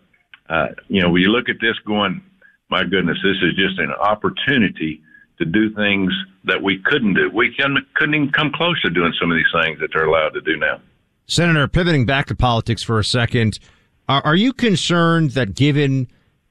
uh, 0.50 0.68
you 0.88 1.02
know, 1.02 1.16
you 1.16 1.30
look 1.30 1.50
at 1.50 1.58
this, 1.62 1.78
going, 1.86 2.22
my 2.70 2.84
goodness, 2.84 3.18
this 3.24 3.38
is 3.38 3.56
just 3.56 3.80
an 3.80 3.92
opportunity 3.92 5.02
to 5.38 5.46
do 5.46 5.74
things 5.74 6.14
that 6.46 6.62
we 6.62 6.80
couldn't 6.86 7.16
do. 7.16 7.30
We 7.34 7.54
can, 7.54 7.78
couldn't 7.96 8.16
even 8.16 8.32
come 8.32 8.52
close 8.54 8.82
to 8.84 8.90
doing 8.90 9.14
some 9.20 9.32
of 9.32 9.38
these 9.38 9.64
things 9.64 9.80
that 9.80 9.90
they're 9.94 10.06
allowed 10.06 10.30
to 10.30 10.42
do 10.42 10.58
now. 10.58 10.80
Senator, 11.28 11.68
pivoting 11.68 12.06
back 12.06 12.28
to 12.28 12.36
politics 12.36 12.84
for 12.84 13.00
a 13.00 13.04
second, 13.04 13.60
are, 14.08 14.22
are 14.24 14.36
you 14.36 14.54
concerned 14.54 15.32
that 15.32 15.56
given 15.56 16.08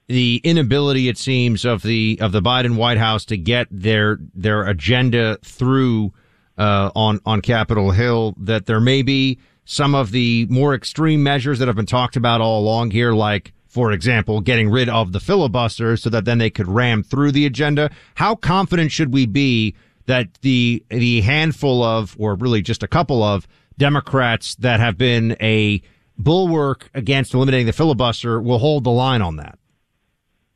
the 0.07 0.41
inability, 0.45 1.09
it 1.09 1.17
seems, 1.17 1.65
of 1.65 1.83
the 1.83 2.19
of 2.21 2.33
the 2.33 2.43
Biden 2.43 2.77
White 2.77 2.99
House 2.99 3.25
to 3.27 3.37
get 3.37 3.69
their 3.71 4.19
their 4.35 4.65
agenda 4.65 5.39
through 5.43 6.13
uh, 6.59 6.91
on 6.95 7.21
on 7.25 7.41
Capitol 7.41 7.91
Hill, 7.93 8.35
that 8.39 8.67
there 8.67 8.81
may 8.81 9.03
be 9.03 9.39
some 9.65 9.95
of 9.95 10.11
the 10.11 10.47
more 10.51 10.75
extreme 10.75 11.23
measures 11.23 11.59
that 11.59 11.69
have 11.69 11.77
been 11.77 11.87
talked 11.87 12.17
about 12.17 12.41
all 12.41 12.61
along 12.61 12.91
here, 12.91 13.13
like 13.13 13.55
for 13.75 13.91
example, 13.91 14.41
getting 14.41 14.71
rid 14.71 14.89
of 14.89 15.11
the 15.11 15.19
filibuster 15.19 15.97
so 15.97 16.09
that 16.09 16.25
then 16.25 16.39
they 16.39 16.49
could 16.49 16.69
ram 16.69 17.03
through 17.03 17.33
the 17.33 17.45
agenda. 17.45 17.91
How 18.15 18.37
confident 18.37 18.93
should 18.93 19.13
we 19.13 19.27
be 19.27 19.75
that 20.07 20.33
the 20.43 20.85
the 20.91 21.23
handful 21.23 21.83
of, 21.83 22.15
or 22.17 22.37
really 22.37 22.63
just 22.63 22.85
a 22.85 22.87
couple 22.87 23.25
of 23.25 23.49
Democrats 23.77 24.55
that 24.61 24.79
have 24.79 24.97
been 24.97 25.37
a 25.41 25.83
bulwark 26.17 26.89
against 26.95 27.35
eliminating 27.35 27.67
the 27.67 27.73
filibuster 27.73 28.41
will 28.41 28.59
hold 28.59 28.85
the 28.85 28.93
line 28.93 29.23
on 29.23 29.37
that? 29.37 29.59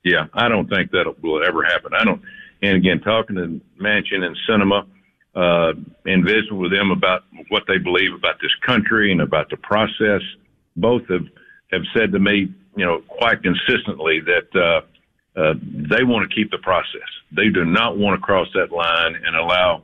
Yeah, 0.04 0.26
I 0.32 0.48
don't 0.48 0.68
think 0.68 0.92
that 0.92 1.12
will 1.20 1.44
ever 1.44 1.64
happen. 1.64 1.90
I 1.98 2.04
don't. 2.04 2.22
And 2.62 2.76
again, 2.76 3.00
talking 3.00 3.34
to 3.34 3.60
Manchin 3.82 4.22
and 4.22 4.36
Sinema, 4.48 4.86
uh, 5.34 5.72
and 6.04 6.24
visiting 6.24 6.58
with 6.58 6.70
them 6.70 6.92
about 6.92 7.24
what 7.48 7.64
they 7.66 7.78
believe 7.78 8.14
about 8.14 8.36
this 8.40 8.54
country 8.64 9.10
and 9.10 9.20
about 9.20 9.50
the 9.50 9.56
process, 9.56 10.22
both 10.76 11.02
have 11.08 11.26
have 11.72 11.82
said 11.96 12.12
to 12.12 12.20
me, 12.20 12.54
you 12.78 12.86
know, 12.86 13.00
quite 13.08 13.42
consistently 13.42 14.20
that 14.20 14.48
uh, 14.54 15.38
uh, 15.38 15.54
they 15.62 16.04
want 16.04 16.28
to 16.28 16.34
keep 16.34 16.50
the 16.52 16.58
process. 16.58 17.08
They 17.32 17.48
do 17.48 17.64
not 17.64 17.98
want 17.98 18.18
to 18.18 18.24
cross 18.24 18.46
that 18.54 18.70
line 18.70 19.16
and 19.16 19.34
allow 19.34 19.82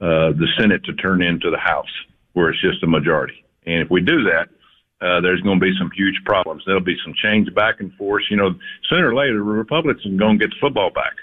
uh, 0.00 0.32
the 0.32 0.48
Senate 0.58 0.82
to 0.84 0.94
turn 0.94 1.22
into 1.22 1.50
the 1.50 1.58
House, 1.58 1.94
where 2.32 2.50
it's 2.50 2.60
just 2.60 2.82
a 2.82 2.88
majority. 2.88 3.44
And 3.66 3.82
if 3.82 3.90
we 3.90 4.00
do 4.00 4.24
that, 4.24 4.48
uh, 5.00 5.20
there's 5.20 5.40
going 5.42 5.60
to 5.60 5.64
be 5.64 5.72
some 5.78 5.90
huge 5.94 6.20
problems. 6.24 6.64
There'll 6.66 6.80
be 6.80 6.96
some 7.04 7.14
change 7.22 7.54
back 7.54 7.76
and 7.78 7.92
forth. 7.94 8.24
You 8.30 8.36
know, 8.36 8.54
sooner 8.88 9.10
or 9.10 9.14
later, 9.14 9.34
the 9.34 9.42
Republicans 9.42 10.04
are 10.06 10.18
going 10.18 10.38
to 10.38 10.44
get 10.44 10.50
the 10.50 10.60
football 10.60 10.90
back. 10.90 11.14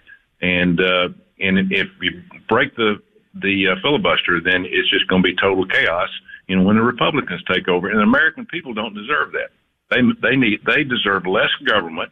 And 0.41 0.79
uh, 0.79 1.09
and 1.39 1.71
if 1.71 1.87
you 2.01 2.21
break 2.47 2.75
the 2.75 3.01
the 3.35 3.67
uh, 3.67 3.75
filibuster, 3.81 4.39
then 4.39 4.65
it's 4.65 4.89
just 4.89 5.07
going 5.07 5.23
to 5.23 5.27
be 5.27 5.35
total 5.35 5.65
chaos. 5.65 6.09
You 6.47 6.55
know, 6.57 6.63
when 6.63 6.77
the 6.77 6.81
Republicans 6.83 7.41
take 7.51 7.67
over, 7.67 7.89
and 7.89 7.99
the 7.99 8.03
American 8.03 8.45
people 8.45 8.73
don't 8.73 8.93
deserve 8.93 9.31
that. 9.33 9.51
They 9.91 9.97
they 10.21 10.35
need 10.35 10.61
they 10.65 10.83
deserve 10.83 11.27
less 11.27 11.51
government, 11.67 12.11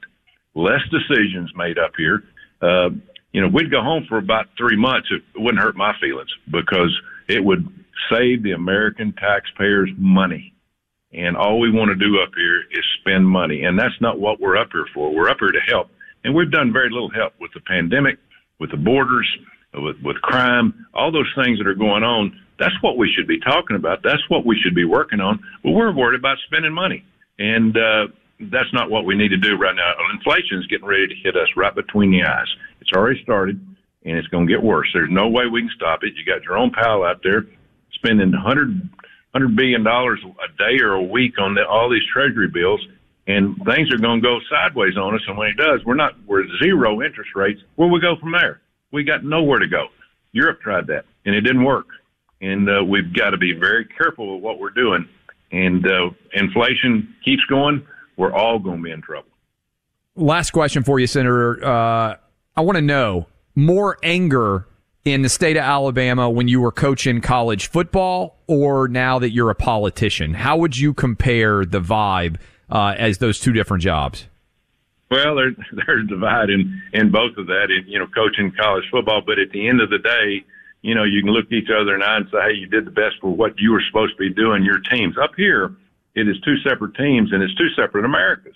less 0.54 0.82
decisions 0.92 1.52
made 1.56 1.80
up 1.80 1.94
here. 1.98 2.24
Uh, 2.62 2.90
you 3.32 3.42
know, 3.42 3.48
we'd 3.48 3.72
go 3.72 3.82
home 3.82 4.06
for 4.10 4.18
about 4.18 4.48
three 4.58 4.76
months. 4.76 5.08
It 5.12 5.24
wouldn't 5.40 5.64
hurt 5.64 5.78
my 5.78 5.94
feelings 6.02 6.30
because 6.52 6.96
it 7.28 7.44
would 7.44 7.68
save 8.12 8.44
the 8.44 8.52
American 8.52 9.14
taxpayers 9.14 9.90
money. 9.98 10.54
And 11.14 11.38
all 11.38 11.60
we 11.60 11.72
want 11.72 11.90
to 11.90 11.96
do 11.96 12.20
up 12.22 12.32
here 12.36 12.62
is 12.72 12.84
spend 13.02 13.28
money. 13.28 13.64
And 13.64 13.78
that's 13.80 14.00
not 14.02 14.20
what 14.20 14.40
we're 14.40 14.58
up 14.58 14.70
here 14.72 14.86
for. 14.94 15.14
We're 15.14 15.30
up 15.30 15.38
here 15.40 15.52
to 15.52 15.60
help. 15.68 15.90
And 16.24 16.36
we've 16.36 16.52
done 16.52 16.74
very 16.74 16.90
little 16.90 17.10
help 17.10 17.34
with 17.40 17.52
the 17.54 17.62
pandemic, 17.62 18.20
with 18.60 18.72
the 18.72 18.78
borders, 18.78 19.28
with, 19.74 19.98
with 20.04 20.18
crime, 20.22 20.86
all 20.94 21.12
those 21.12 21.32
things 21.44 21.58
that 21.60 21.68
are 21.68 21.76
going 21.76 22.04
on. 22.04 22.40
That's 22.60 22.76
what 22.82 22.98
we 22.98 23.12
should 23.16 23.28
be 23.28 23.40
talking 23.40 23.76
about. 23.76 24.04
That's 24.04 24.22
what 24.30 24.46
we 24.46 24.60
should 24.62 24.76
be 24.76 24.86
working 24.86 25.22
on. 25.22 25.40
But 25.64 25.72
we're 25.72 25.94
worried 25.94 26.20
about 26.20 26.38
spending 26.46 26.74
money. 26.74 27.06
And, 27.40 27.76
uh, 27.76 28.08
that's 28.52 28.72
not 28.72 28.90
what 28.90 29.06
we 29.06 29.16
need 29.16 29.30
to 29.30 29.38
do 29.38 29.58
right 29.58 29.76
now. 29.76 29.94
Inflation 30.14 30.60
is 30.60 30.68
getting 30.68 30.88
ready 30.88 31.08
to 31.08 31.16
hit 31.16 31.36
us 31.36 31.50
right 31.58 31.76
between 31.76 32.12
the 32.12 32.24
eyes. 32.24 32.48
It's 32.80 32.92
already 32.94 33.22
started 33.22 33.60
and 34.06 34.18
it's 34.18 34.28
going 34.30 34.48
to 34.48 34.54
get 34.54 34.64
worse. 34.64 34.88
There's 34.94 35.12
no 35.12 35.28
way 35.28 35.48
we 35.48 35.62
can 35.62 35.72
stop 35.76 36.04
it. 36.04 36.14
You 36.16 36.24
got 36.26 36.44
Jerome 36.44 36.72
Powell 36.72 37.04
out 37.04 37.22
there 37.24 37.46
spending 37.94 38.32
100 38.32 38.90
hundred 39.34 39.56
billion 39.56 39.84
dollars 39.84 40.20
a 40.24 40.58
day 40.58 40.82
or 40.82 40.94
a 40.94 41.04
week 41.04 41.40
on 41.40 41.54
the, 41.54 41.66
all 41.68 41.90
these 41.90 42.06
treasury 42.12 42.48
bills, 42.48 42.82
and 43.28 43.56
things 43.66 43.94
are 43.94 43.98
going 43.98 44.22
to 44.22 44.28
go 44.28 44.40
sideways 44.50 44.98
on 44.98 45.14
us. 45.14 45.22
And 45.28 45.38
when 45.38 45.50
it 45.50 45.58
does, 45.58 45.82
we're 45.86 45.96
not 45.96 46.14
we're 46.26 46.46
zero 46.64 47.02
interest 47.02 47.32
rates. 47.36 47.62
Where 47.76 47.90
we 47.90 48.00
go 48.00 48.16
from 48.20 48.32
there? 48.32 48.62
We 48.92 49.04
got 49.04 49.24
nowhere 49.24 49.60
to 49.60 49.68
go. 49.68 49.88
Europe 50.32 50.62
tried 50.62 50.88
that, 50.88 51.06
and 51.26 51.36
it 51.36 51.42
didn't 51.42 51.64
work. 51.64 51.88
And 52.42 52.70
uh, 52.70 52.84
we've 52.84 53.14
got 53.14 53.32
to 53.32 53.38
be 53.38 53.54
very 53.54 53.86
careful 53.86 54.36
with 54.36 54.44
what 54.44 54.60
we're 54.60 54.70
doing. 54.70 55.08
And 55.52 55.86
uh, 55.86 56.12
inflation 56.34 57.16
keeps 57.26 57.44
going, 57.46 57.86
we're 58.18 58.34
all 58.34 58.60
going 58.60 58.78
to 58.78 58.84
be 58.84 58.92
in 58.92 59.02
trouble. 59.02 59.30
Last 60.16 60.52
question 60.52 60.84
for 60.84 61.00
you, 61.00 61.08
Senator. 61.08 61.64
Uh, 61.66 62.16
I 62.56 62.62
want 62.62 62.76
to 62.76 62.82
know 62.82 63.28
more 63.56 63.98
anger 64.04 64.68
in 65.06 65.22
the 65.22 65.30
state 65.30 65.58
of 65.58 65.64
Alabama 65.64 66.30
when 66.30 66.48
you 66.48 66.62
were 66.62 66.72
coaching 66.72 67.22
college 67.22 67.68
football 67.68 68.38
or 68.48 68.88
now 68.88 69.20
that 69.20 69.32
you're 69.32 69.50
a 69.50 69.56
politician? 69.56 70.34
How 70.34 70.58
would 70.58 70.78
you 70.78 70.94
compare 70.94 71.66
the 71.66 71.80
vibe 71.80 72.38
uh, 72.70 72.96
as 72.98 73.20
those 73.20 73.40
two 73.40 73.54
different 73.54 73.84
jobs? 73.84 74.28
Well, 75.10 75.36
there's 75.38 75.56
there's 75.86 76.08
divide 76.08 76.50
in, 76.50 76.82
in 76.94 77.12
both 77.12 77.38
of 77.38 77.48
that, 77.48 77.68
in, 77.70 77.88
you 77.88 78.00
know, 78.00 78.08
coaching 78.08 78.52
college 78.60 78.86
football. 78.92 79.22
But 79.26 79.40
at 79.40 79.52
the 79.52 79.68
end 79.68 79.82
of 79.82 79.90
the 79.90 80.00
day, 80.00 80.46
you 80.82 80.96
know, 80.96 81.04
you 81.04 81.22
can 81.22 81.32
look 81.32 81.52
each 81.52 81.70
other 81.70 81.94
in 81.94 82.00
the 82.00 82.06
eye 82.06 82.18
and 82.18 82.28
say, 82.32 82.38
hey, 82.42 82.54
you 82.54 82.68
did 82.68 82.86
the 82.86 82.92
best 82.92 83.16
for 83.20 83.30
what 83.30 83.60
you 83.60 83.72
were 83.72 83.84
supposed 83.88 84.14
to 84.14 84.18
be 84.18 84.34
doing, 84.34 84.64
your 84.64 84.80
teams. 84.80 85.18
Up 85.18 85.32
here, 85.36 85.76
it 86.16 86.28
is 86.28 86.40
two 86.42 86.58
separate 86.68 86.96
teams 86.96 87.32
and 87.32 87.44
it's 87.44 87.56
two 87.56 87.70
separate 87.76 88.06
Americas. 88.06 88.56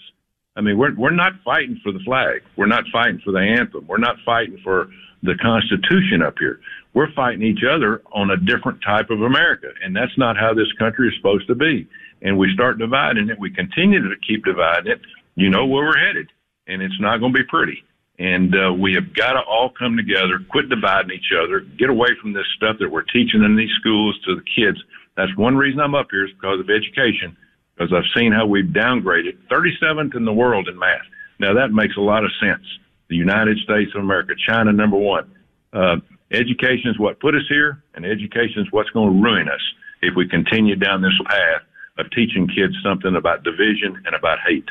I 0.55 0.61
mean, 0.61 0.77
we're, 0.77 0.93
we're 0.95 1.11
not 1.11 1.33
fighting 1.43 1.79
for 1.83 1.91
the 1.91 1.99
flag. 1.99 2.43
We're 2.55 2.67
not 2.67 2.85
fighting 2.91 3.19
for 3.23 3.31
the 3.31 3.39
anthem. 3.39 3.87
We're 3.87 3.97
not 3.97 4.17
fighting 4.25 4.59
for 4.63 4.89
the 5.23 5.35
Constitution 5.41 6.21
up 6.21 6.35
here. 6.37 6.59
We're 6.93 7.11
fighting 7.13 7.41
each 7.41 7.63
other 7.67 8.03
on 8.11 8.29
a 8.29 8.37
different 8.37 8.79
type 8.85 9.09
of 9.09 9.21
America, 9.21 9.69
and 9.83 9.95
that's 9.95 10.15
not 10.17 10.37
how 10.37 10.53
this 10.53 10.71
country 10.77 11.07
is 11.07 11.15
supposed 11.17 11.47
to 11.47 11.55
be. 11.55 11.87
And 12.21 12.37
we 12.37 12.53
start 12.53 12.77
dividing 12.77 13.29
it. 13.29 13.39
We 13.39 13.49
continue 13.49 14.07
to 14.07 14.15
keep 14.27 14.45
dividing 14.45 14.91
it. 14.91 15.01
You 15.35 15.49
know 15.49 15.65
where 15.65 15.85
we're 15.85 15.97
headed, 15.97 16.29
and 16.67 16.81
it's 16.81 16.99
not 16.99 17.17
going 17.17 17.33
to 17.33 17.39
be 17.39 17.45
pretty. 17.45 17.83
And 18.23 18.55
uh, 18.55 18.71
we 18.71 18.93
have 18.93 19.13
got 19.13 19.33
to 19.33 19.41
all 19.41 19.69
come 19.69 19.97
together, 19.97 20.39
quit 20.49 20.69
dividing 20.69 21.11
each 21.11 21.35
other, 21.37 21.59
get 21.59 21.89
away 21.89 22.07
from 22.21 22.31
this 22.31 22.45
stuff 22.55 22.77
that 22.79 22.89
we're 22.89 23.01
teaching 23.01 23.43
in 23.43 23.57
these 23.57 23.71
schools 23.81 24.17
to 24.23 24.35
the 24.35 24.43
kids. 24.55 24.81
That's 25.17 25.35
one 25.35 25.57
reason 25.57 25.81
I'm 25.81 25.93
up 25.93 26.07
here 26.09 26.25
is 26.25 26.31
because 26.31 26.61
of 26.61 26.69
education, 26.69 27.35
because 27.75 27.91
I've 27.91 28.07
seen 28.17 28.31
how 28.31 28.45
we've 28.45 28.63
downgraded 28.63 29.37
37th 29.51 30.15
in 30.15 30.23
the 30.23 30.31
world 30.31 30.69
in 30.69 30.79
math. 30.79 31.03
Now 31.37 31.53
that 31.53 31.73
makes 31.73 31.97
a 31.97 31.99
lot 31.99 32.23
of 32.23 32.31
sense 32.39 32.63
the 33.09 33.17
United 33.17 33.57
States 33.59 33.91
of 33.93 34.01
America, 34.01 34.35
China 34.47 34.71
number 34.71 34.97
one. 34.97 35.29
Uh, 35.73 35.97
education 36.31 36.91
is 36.91 36.97
what 36.97 37.19
put 37.19 37.35
us 37.35 37.43
here, 37.49 37.83
and 37.93 38.05
education 38.05 38.61
is 38.61 38.67
what's 38.71 38.89
going 38.91 39.13
to 39.13 39.21
ruin 39.21 39.49
us 39.49 39.61
if 40.01 40.15
we 40.15 40.29
continue 40.29 40.77
down 40.77 41.01
this 41.01 41.11
path 41.27 41.61
of 41.97 42.09
teaching 42.11 42.47
kids 42.47 42.73
something 42.81 43.17
about 43.17 43.43
division 43.43 44.01
and 44.05 44.15
about 44.15 44.39
hate. 44.47 44.69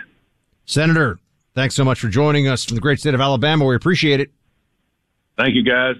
Senator, 0.64 1.18
thanks 1.55 1.75
so 1.75 1.85
much 1.85 2.01
for 2.01 2.09
joining 2.09 2.49
us 2.49 2.65
from 2.65 2.75
the 2.75 2.81
great 2.81 3.01
state 3.01 3.15
of 3.15 3.21
Alabama. 3.21 3.65
We 3.65 3.77
appreciate 3.77 4.21
it. 4.21 4.31
Thank 5.37 5.55
you, 5.55 5.63
guys. 5.63 5.97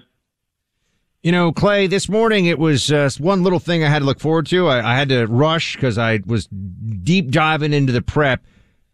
You 1.21 1.31
know, 1.31 1.53
Clay, 1.53 1.87
this 1.87 2.09
morning 2.09 2.47
it 2.47 2.59
was 2.59 2.91
uh, 2.91 3.09
one 3.17 3.43
little 3.43 3.59
thing 3.59 3.83
I 3.83 3.89
had 3.89 3.99
to 3.99 4.05
look 4.05 4.19
forward 4.19 4.45
to. 4.47 4.67
I, 4.67 4.93
I 4.93 4.95
had 4.95 5.09
to 5.09 5.25
rush 5.25 5.75
because 5.75 5.97
I 5.97 6.19
was 6.25 6.47
deep 6.47 7.29
diving 7.31 7.71
into 7.71 7.93
the 7.93 8.01
prep 8.01 8.43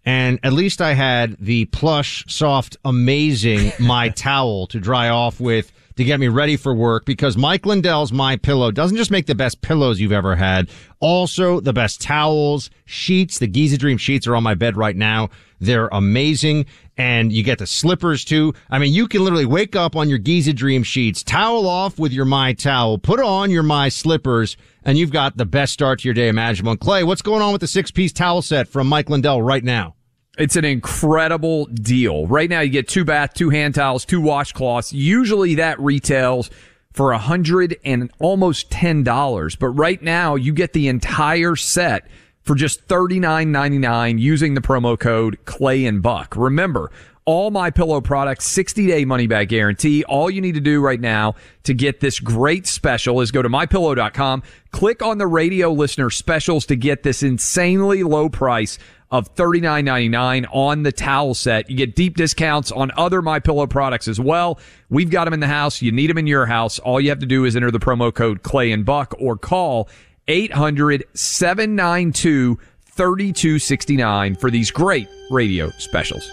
and 0.05 0.39
at 0.43 0.53
least 0.53 0.81
I 0.81 0.93
had 0.93 1.37
the 1.39 1.65
plush, 1.65 2.25
soft, 2.27 2.77
amazing 2.85 3.71
my 3.79 4.09
towel 4.09 4.67
to 4.67 4.79
dry 4.79 5.09
off 5.09 5.39
with 5.39 5.71
to 5.97 6.03
get 6.03 6.19
me 6.19 6.29
ready 6.29 6.55
for 6.55 6.73
work 6.73 7.05
because 7.05 7.35
Mike 7.35 7.65
Lindell's 7.65 8.11
My 8.11 8.37
Pillow 8.37 8.71
doesn't 8.71 8.95
just 8.95 9.11
make 9.11 9.25
the 9.25 9.35
best 9.35 9.61
pillows 9.61 9.99
you've 9.99 10.11
ever 10.13 10.35
had, 10.35 10.69
also 10.99 11.59
the 11.59 11.73
best 11.73 12.01
towels, 12.01 12.69
sheets. 12.85 13.39
The 13.39 13.47
Giza 13.47 13.77
Dream 13.77 13.97
sheets 13.97 14.25
are 14.25 14.35
on 14.35 14.43
my 14.43 14.55
bed 14.55 14.77
right 14.77 14.95
now. 14.95 15.29
They're 15.59 15.87
amazing. 15.87 16.65
And 16.97 17.31
you 17.31 17.43
get 17.43 17.59
the 17.59 17.67
slippers 17.67 18.25
too. 18.25 18.53
I 18.69 18.79
mean, 18.79 18.93
you 18.93 19.07
can 19.07 19.23
literally 19.23 19.45
wake 19.45 19.75
up 19.75 19.95
on 19.95 20.09
your 20.09 20.17
Giza 20.17 20.53
Dream 20.53 20.83
sheets, 20.83 21.23
towel 21.23 21.67
off 21.67 21.97
with 21.97 22.11
your 22.11 22.25
My 22.25 22.53
towel, 22.53 22.97
put 22.97 23.19
on 23.19 23.51
your 23.51 23.63
My 23.63 23.89
slippers, 23.89 24.57
and 24.83 24.97
you've 24.97 25.11
got 25.11 25.37
the 25.37 25.45
best 25.45 25.73
start 25.73 25.99
to 25.99 26.07
your 26.07 26.13
day 26.13 26.27
imaginable. 26.27 26.71
And 26.71 26.79
Clay, 26.79 27.03
what's 27.03 27.21
going 27.21 27.41
on 27.41 27.51
with 27.51 27.61
the 27.61 27.67
six 27.67 27.91
piece 27.91 28.11
towel 28.11 28.41
set 28.41 28.67
from 28.67 28.87
Mike 28.87 29.09
Lindell 29.09 29.41
right 29.41 29.63
now? 29.63 29.95
It's 30.37 30.55
an 30.55 30.63
incredible 30.63 31.65
deal. 31.65 32.25
Right 32.27 32.49
now, 32.49 32.61
you 32.61 32.69
get 32.69 32.87
two 32.87 33.03
bath, 33.03 33.33
two 33.33 33.49
hand 33.49 33.75
towels, 33.75 34.05
two 34.05 34.21
washcloths. 34.21 34.93
Usually 34.93 35.55
that 35.55 35.79
retails 35.81 36.49
for 36.93 37.11
a 37.11 37.17
hundred 37.17 37.77
and 37.83 38.09
almost 38.19 38.71
ten 38.71 39.03
dollars, 39.03 39.55
but 39.55 39.67
right 39.67 40.01
now 40.01 40.35
you 40.35 40.53
get 40.53 40.73
the 40.73 40.87
entire 40.87 41.55
set 41.55 42.07
for 42.49 42.55
just 42.55 42.81
thirty 42.85 43.19
nine 43.19 43.51
ninety 43.51 43.77
nine 43.77 44.17
using 44.17 44.55
the 44.55 44.59
promo 44.59 44.99
code 44.99 45.37
Clay 45.45 45.85
and 45.85 46.01
Buck. 46.01 46.35
Remember, 46.35 46.89
all 47.25 47.51
my 47.51 47.69
pillow 47.69 48.01
products 48.01 48.45
60 48.45 48.87
day 48.87 49.05
money 49.05 49.27
back 49.27 49.49
guarantee 49.49 50.03
all 50.05 50.31
you 50.31 50.41
need 50.41 50.55
to 50.55 50.59
do 50.59 50.81
right 50.81 50.99
now 50.99 51.35
to 51.61 51.75
get 51.75 51.99
this 51.99 52.19
great 52.19 52.65
special 52.65 53.21
is 53.21 53.29
go 53.29 53.43
to 53.43 53.49
mypillow.com 53.49 54.41
click 54.71 55.03
on 55.03 55.19
the 55.19 55.27
radio 55.27 55.71
listener 55.71 56.09
specials 56.09 56.65
to 56.65 56.75
get 56.75 57.03
this 57.03 57.21
insanely 57.21 58.01
low 58.01 58.29
price 58.29 58.79
of 59.11 59.33
$39.99 59.35 60.47
on 60.51 60.83
the 60.83 60.91
towel 60.91 61.33
set. 61.33 61.69
You 61.69 61.75
get 61.75 61.95
deep 61.95 62.15
discounts 62.15 62.71
on 62.71 62.91
other 62.95 63.23
My 63.23 63.39
Pillow 63.39 63.65
products 63.65 64.07
as 64.07 64.19
well. 64.19 64.59
We've 64.89 65.09
got 65.09 65.25
them 65.25 65.33
in 65.33 65.39
the 65.39 65.47
house. 65.47 65.81
You 65.81 65.91
need 65.91 66.11
them 66.11 66.19
in 66.19 66.27
your 66.27 66.45
house. 66.45 66.77
All 66.77 67.01
you 67.01 67.09
have 67.09 67.19
to 67.19 67.25
do 67.25 67.45
is 67.45 67.55
enter 67.55 67.71
the 67.71 67.79
promo 67.79 68.13
code 68.13 68.43
Clay 68.43 68.71
and 68.71 68.85
Buck 68.85 69.15
or 69.19 69.35
call 69.35 69.89
800 70.29 71.03
792 71.13 72.57
3269 72.85 74.35
for 74.35 74.51
these 74.51 74.71
great 74.71 75.07
radio 75.31 75.69
specials. 75.71 76.29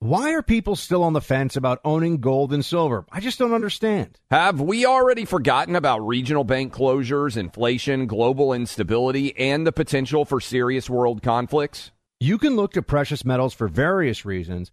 Why 0.00 0.32
are 0.32 0.42
people 0.42 0.76
still 0.76 1.02
on 1.02 1.12
the 1.12 1.20
fence 1.20 1.56
about 1.56 1.80
owning 1.84 2.18
gold 2.20 2.52
and 2.52 2.64
silver? 2.64 3.04
I 3.12 3.20
just 3.20 3.38
don't 3.38 3.52
understand. 3.52 4.18
Have 4.30 4.60
we 4.60 4.86
already 4.86 5.24
forgotten 5.24 5.76
about 5.76 6.06
regional 6.06 6.44
bank 6.44 6.72
closures, 6.72 7.36
inflation, 7.36 8.06
global 8.06 8.52
instability, 8.52 9.36
and 9.36 9.66
the 9.66 9.72
potential 9.72 10.24
for 10.24 10.40
serious 10.40 10.88
world 10.88 11.22
conflicts? 11.22 11.90
You 12.20 12.38
can 12.38 12.56
look 12.56 12.72
to 12.72 12.82
precious 12.82 13.24
metals 13.24 13.52
for 13.52 13.68
various 13.68 14.24
reasons. 14.24 14.72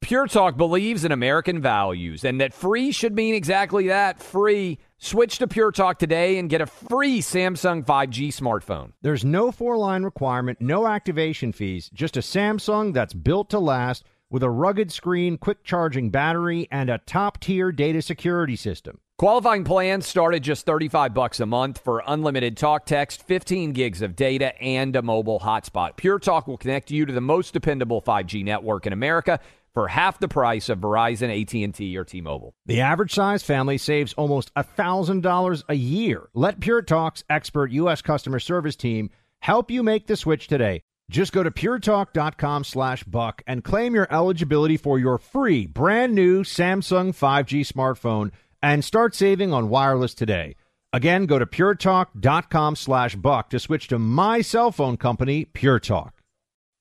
Pure 0.00 0.28
Talk 0.28 0.56
believes 0.56 1.04
in 1.04 1.12
American 1.12 1.60
values 1.60 2.24
and 2.24 2.40
that 2.40 2.54
free 2.54 2.90
should 2.90 3.14
mean 3.14 3.34
exactly 3.34 3.88
that 3.88 4.18
free. 4.18 4.78
Switch 4.98 5.38
to 5.38 5.46
Pure 5.46 5.72
Talk 5.72 5.98
today 5.98 6.38
and 6.38 6.50
get 6.50 6.60
a 6.60 6.66
free 6.66 7.20
Samsung 7.20 7.84
5G 7.84 8.28
smartphone. 8.28 8.92
There's 9.02 9.24
no 9.24 9.52
four 9.52 9.76
line 9.76 10.02
requirement, 10.02 10.60
no 10.60 10.86
activation 10.86 11.52
fees, 11.52 11.90
just 11.92 12.16
a 12.16 12.20
Samsung 12.20 12.92
that's 12.92 13.14
built 13.14 13.50
to 13.50 13.58
last 13.58 14.04
with 14.30 14.42
a 14.42 14.50
rugged 14.50 14.90
screen, 14.90 15.36
quick 15.36 15.64
charging 15.64 16.10
battery, 16.10 16.66
and 16.70 16.88
a 16.88 16.98
top 16.98 17.38
tier 17.38 17.70
data 17.70 18.00
security 18.00 18.56
system. 18.56 19.00
Qualifying 19.18 19.64
plans 19.64 20.06
start 20.06 20.34
at 20.34 20.40
just 20.40 20.64
35 20.64 21.12
bucks 21.12 21.40
a 21.40 21.46
month 21.46 21.78
for 21.84 22.02
unlimited 22.06 22.56
talk 22.56 22.86
text, 22.86 23.22
15 23.24 23.72
gigs 23.72 24.00
of 24.00 24.16
data, 24.16 24.58
and 24.62 24.96
a 24.96 25.02
mobile 25.02 25.40
hotspot. 25.40 25.96
Pure 25.96 26.20
Talk 26.20 26.46
will 26.46 26.56
connect 26.56 26.90
you 26.90 27.04
to 27.04 27.12
the 27.12 27.20
most 27.20 27.52
dependable 27.52 28.00
5G 28.00 28.42
network 28.42 28.86
in 28.86 28.94
America 28.94 29.38
for 29.74 29.88
half 29.88 30.18
the 30.18 30.28
price 30.28 30.68
of 30.68 30.78
Verizon, 30.78 31.30
AT&T, 31.30 31.96
or 31.96 32.04
T-Mobile. 32.04 32.54
The 32.66 32.80
average 32.80 33.14
size 33.14 33.42
family 33.42 33.78
saves 33.78 34.12
almost 34.14 34.52
$1,000 34.54 35.62
a 35.68 35.74
year. 35.74 36.28
Let 36.34 36.60
Pure 36.60 36.82
Talk's 36.82 37.24
expert 37.30 37.70
U.S. 37.72 38.02
customer 38.02 38.40
service 38.40 38.76
team 38.76 39.10
help 39.40 39.70
you 39.70 39.82
make 39.82 40.06
the 40.06 40.16
switch 40.16 40.48
today. 40.48 40.82
Just 41.10 41.32
go 41.32 41.42
to 41.42 41.50
puretalk.com 41.50 42.64
slash 42.64 43.02
buck 43.02 43.42
and 43.46 43.64
claim 43.64 43.94
your 43.94 44.06
eligibility 44.12 44.76
for 44.76 44.98
your 44.98 45.18
free 45.18 45.66
brand 45.66 46.14
new 46.14 46.44
Samsung 46.44 47.08
5G 47.10 47.66
smartphone 47.66 48.30
and 48.62 48.84
start 48.84 49.14
saving 49.14 49.52
on 49.52 49.68
wireless 49.68 50.14
today. 50.14 50.54
Again, 50.92 51.26
go 51.26 51.38
to 51.38 51.46
puretalk.com 51.46 52.76
slash 52.76 53.16
buck 53.16 53.50
to 53.50 53.58
switch 53.58 53.88
to 53.88 53.98
my 53.98 54.40
cell 54.40 54.70
phone 54.70 54.96
company, 54.96 55.44
Pure 55.44 55.80
Talk. 55.80 56.19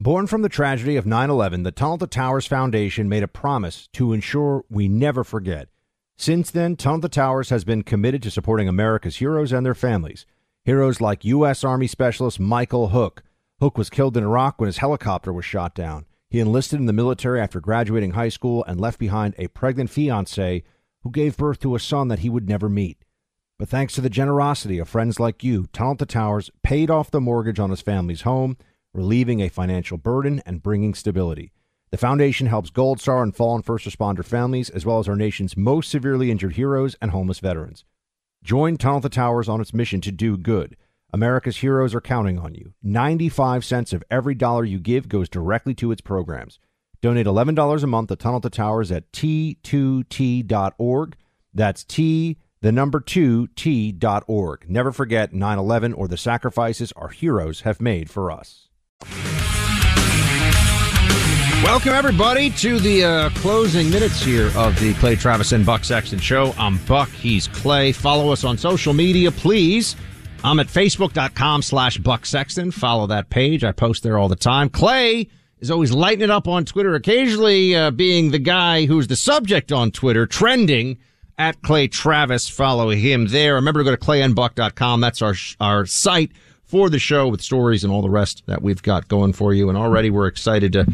Born 0.02 0.28
from 0.28 0.44
the 0.44 0.48
tragedy 0.48 0.96
of 0.96 1.06
9 1.06 1.30
11, 1.30 1.64
the 1.64 1.74
Tunnel 1.74 1.98
to 1.98 2.08
Towers 2.08 2.48
Foundation 2.48 3.10
made 3.10 3.22
a 3.22 3.28
promise 3.28 3.90
to 3.92 4.14
ensure 4.14 4.64
we 4.70 4.88
never 4.88 5.26
forget. 5.26 5.68
Since 6.18 6.52
then, 6.52 6.78
Tunnel 6.78 7.02
to 7.02 7.10
Towers 7.10 7.50
has 7.50 7.66
been 7.66 7.84
committed 7.84 8.24
to 8.24 8.32
supporting 8.32 8.70
America's 8.70 9.18
heroes 9.18 9.52
and 9.52 9.66
their 9.66 9.76
families. 9.76 10.26
Heroes 10.64 11.02
like 11.02 11.26
U.S. 11.26 11.66
Army 11.66 11.86
Specialist 11.86 12.40
Michael 12.40 12.90
Hook 12.90 13.24
Hook 13.60 13.78
was 13.78 13.90
killed 13.90 14.16
in 14.16 14.24
Iraq 14.24 14.62
when 14.62 14.68
his 14.68 14.78
helicopter 14.78 15.34
was 15.34 15.44
shot 15.44 15.76
down. 15.76 16.06
He 16.30 16.40
enlisted 16.40 16.80
in 16.80 16.86
the 16.86 16.94
military 16.94 17.42
after 17.42 17.60
graduating 17.60 18.12
high 18.12 18.30
school 18.30 18.64
and 18.64 18.80
left 18.80 19.00
behind 19.00 19.36
a 19.38 19.50
pregnant 19.50 19.90
fiancee 19.90 20.64
who 21.04 21.12
gave 21.12 21.36
birth 21.36 21.60
to 21.60 21.76
a 21.76 21.80
son 21.80 22.08
that 22.08 22.20
he 22.20 22.30
would 22.30 22.48
never 22.48 22.70
meet. 22.70 23.04
But 23.58 23.68
thanks 23.68 23.96
to 23.96 24.02
the 24.02 24.10
generosity 24.10 24.80
of 24.80 24.88
friends 24.88 25.20
like 25.20 25.44
you, 25.44 25.68
Tunnel 25.74 25.98
to 25.98 26.06
Towers 26.06 26.52
paid 26.64 26.90
off 26.90 27.12
the 27.12 27.20
mortgage 27.20 27.60
on 27.60 27.70
his 27.70 27.82
family's 27.82 28.22
home, 28.22 28.56
relieving 28.94 29.42
a 29.42 29.50
financial 29.50 29.98
burden 29.98 30.42
and 30.46 30.64
bringing 30.64 30.94
stability. 30.94 31.52
The 31.92 31.98
foundation 31.98 32.48
helps 32.48 32.70
Gold 32.70 33.00
Star 33.00 33.24
and 33.24 33.36
fallen 33.36 33.64
first 33.64 33.88
responder 33.88 34.24
families, 34.24 34.70
as 34.70 34.86
well 34.86 35.00
as 35.00 35.10
our 35.10 35.16
nation's 35.16 35.58
most 35.58 35.90
severely 35.90 36.30
injured 36.30 36.54
heroes 36.54 36.96
and 37.02 37.12
homeless 37.12 37.40
veterans. 37.40 37.84
Join 38.44 38.78
Tunnel 38.78 39.02
to 39.02 39.10
Towers 39.10 39.50
on 39.50 39.60
its 39.60 39.74
mission 39.74 40.00
to 40.02 40.12
do 40.12 40.38
good. 40.38 40.78
America's 41.12 41.58
heroes 41.58 41.96
are 41.96 42.02
counting 42.02 42.38
on 42.38 42.54
you. 42.54 42.74
95 42.84 43.66
cents 43.66 43.92
of 43.94 44.04
every 44.12 44.36
dollar 44.36 44.64
you 44.64 44.80
give 44.80 45.10
goes 45.10 45.28
directly 45.28 45.74
to 45.76 45.92
its 45.92 46.02
programs. 46.02 46.60
Donate 47.02 47.26
$11 47.26 47.84
a 47.84 47.88
month 47.88 48.10
to 48.10 48.16
Tunnel 48.16 48.42
to 48.42 48.50
Towers 48.50 48.92
at 48.92 49.12
t2t.org. 49.12 50.06
That's 51.54 51.84
T, 51.84 52.38
the 52.62 52.72
number 52.72 53.00
2, 53.00 53.48
T.org. 53.48 54.70
Never 54.70 54.92
forget 54.92 55.34
9 55.34 55.58
11 55.58 55.94
or 55.94 56.08
the 56.08 56.18
sacrifices 56.18 56.92
our 56.92 57.10
heroes 57.10 57.62
have 57.62 57.82
made 57.82 58.10
for 58.12 58.30
us. 58.32 58.69
Welcome, 61.64 61.94
everybody, 61.94 62.50
to 62.52 62.80
the 62.80 63.04
uh, 63.04 63.30
closing 63.32 63.90
minutes 63.90 64.22
here 64.24 64.52
of 64.58 64.80
the 64.80 64.94
Clay 64.96 65.16
Travis 65.16 65.52
and 65.52 65.66
Buck 65.66 65.84
Sexton 65.84 66.18
Show. 66.20 66.54
I'm 66.58 66.78
Buck. 66.86 67.10
He's 67.10 67.48
Clay. 67.48 67.92
Follow 67.92 68.32
us 68.32 68.44
on 68.44 68.58
social 68.58 68.94
media, 68.94 69.30
please. 69.30 69.96
I'm 70.44 70.60
at 70.60 70.68
facebook.com 70.68 71.62
slash 71.62 71.98
Buck 71.98 72.26
Sexton. 72.26 72.72
Follow 72.72 73.08
that 73.08 73.30
page. 73.30 73.64
I 73.64 73.72
post 73.72 74.04
there 74.04 74.18
all 74.18 74.28
the 74.28 74.36
time. 74.36 74.70
Clay 74.70 75.28
is 75.60 75.70
always 75.70 75.92
lighting 75.92 76.24
it 76.24 76.32
up 76.32 76.48
on 76.48 76.66
Twitter, 76.66 76.96
occasionally 76.96 77.76
uh, 77.76 77.92
being 77.92 78.32
the 78.32 78.40
guy 78.40 78.86
who's 78.86 79.08
the 79.08 79.16
subject 79.16 79.72
on 79.72 79.92
Twitter, 79.92 80.26
trending 80.26 80.98
at 81.38 81.62
Clay 81.62 81.88
Travis. 81.88 82.50
Follow 82.50 82.90
him 82.90 83.28
there. 83.28 83.56
Remember 83.56 83.82
to 83.82 83.84
go 83.84 83.92
to 83.92 83.98
clayandbuck.com. 83.98 85.02
That's 85.02 85.22
our, 85.22 85.36
our 85.60 85.86
site 85.86 86.32
for 86.70 86.88
the 86.88 87.00
show 87.00 87.28
with 87.28 87.42
stories 87.42 87.84
and 87.84 87.92
all 87.92 88.04
the 88.04 88.10
rest 88.10 88.44
that 88.46 88.62
we've 88.62 88.84
got 88.84 89.08
going 89.08 89.34
for 89.34 89.54
you. 89.54 89.70
And 89.70 89.78
already 89.78 90.12
we're 90.12 90.28
excited 90.28 90.72
to 90.74 90.86